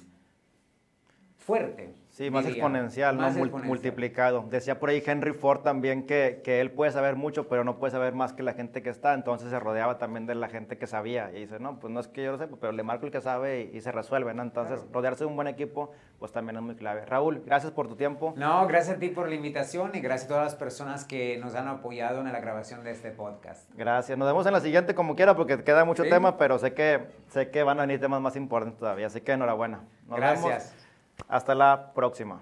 fuerte. 1.47 1.93
Sí, 2.09 2.29
más 2.29 2.45
exponencial, 2.45 3.15
no 3.15 3.29
multiplicado. 3.29 4.45
Decía 4.49 4.79
por 4.79 4.89
ahí 4.89 5.01
Henry 5.05 5.31
Ford 5.33 5.61
también 5.61 6.05
que, 6.05 6.41
que, 6.43 6.59
él 6.59 6.71
puede 6.71 6.91
saber 6.91 7.15
mucho, 7.15 7.47
pero 7.47 7.63
no 7.63 7.77
puede 7.77 7.91
saber 7.91 8.15
más 8.15 8.33
que 8.33 8.43
la 8.43 8.53
gente 8.53 8.81
que 8.81 8.89
está. 8.89 9.13
Entonces 9.13 9.49
se 9.51 9.59
rodeaba 9.59 9.97
también 9.97 10.25
de 10.25 10.35
la 10.35 10.49
gente 10.49 10.77
que 10.77 10.87
sabía. 10.87 11.31
Y 11.31 11.41
dice, 11.41 11.59
no, 11.59 11.79
pues 11.79 11.93
no 11.93 11.99
es 11.99 12.07
que 12.07 12.23
yo 12.23 12.33
lo 12.33 12.37
sepa, 12.37 12.57
pero 12.59 12.73
le 12.73 12.83
marco 12.83 13.05
el 13.05 13.11
que 13.11 13.21
sabe 13.21 13.69
y, 13.71 13.79
se 13.79 13.91
resuelve, 13.91 14.33
¿no? 14.33 14.41
Entonces, 14.41 14.83
rodearse 14.91 15.23
de 15.23 15.27
un 15.27 15.35
buen 15.35 15.47
equipo, 15.47 15.91
pues 16.19 16.33
también 16.33 16.57
es 16.57 16.63
muy 16.63 16.75
clave. 16.75 17.05
Raúl, 17.05 17.43
gracias 17.45 17.71
por 17.71 17.87
tu 17.87 17.95
tiempo. 17.95 18.33
No, 18.35 18.67
gracias 18.67 18.97
a 18.97 18.99
ti 18.99 19.09
por 19.09 19.29
la 19.29 19.35
invitación 19.35 19.91
y 19.93 20.01
gracias 20.01 20.25
a 20.25 20.33
todas 20.33 20.43
las 20.43 20.55
personas 20.55 21.05
que 21.05 21.37
nos 21.37 21.55
han 21.55 21.67
apoyado 21.67 22.19
en 22.19 22.33
la 22.33 22.39
grabación 22.41 22.83
de 22.83 22.91
este 22.91 23.11
podcast. 23.11 23.71
Gracias. 23.75 24.17
Nos 24.17 24.27
vemos 24.27 24.45
en 24.47 24.53
la 24.53 24.59
siguiente 24.59 24.95
como 24.95 25.15
quiera 25.15 25.35
porque 25.35 25.63
queda 25.63 25.85
mucho 25.85 26.03
tema, 26.03 26.37
pero 26.37 26.57
sé 26.57 26.73
que, 26.73 27.05
sé 27.29 27.51
que 27.51 27.63
van 27.63 27.77
a 27.77 27.81
venir 27.81 28.01
temas 28.01 28.21
más 28.21 28.35
importantes 28.35 28.79
todavía. 28.79 29.05
Así 29.05 29.21
que 29.21 29.33
enhorabuena. 29.33 29.81
gracias. 30.07 30.86
Hasta 31.27 31.55
la 31.55 31.93
próxima. 31.93 32.41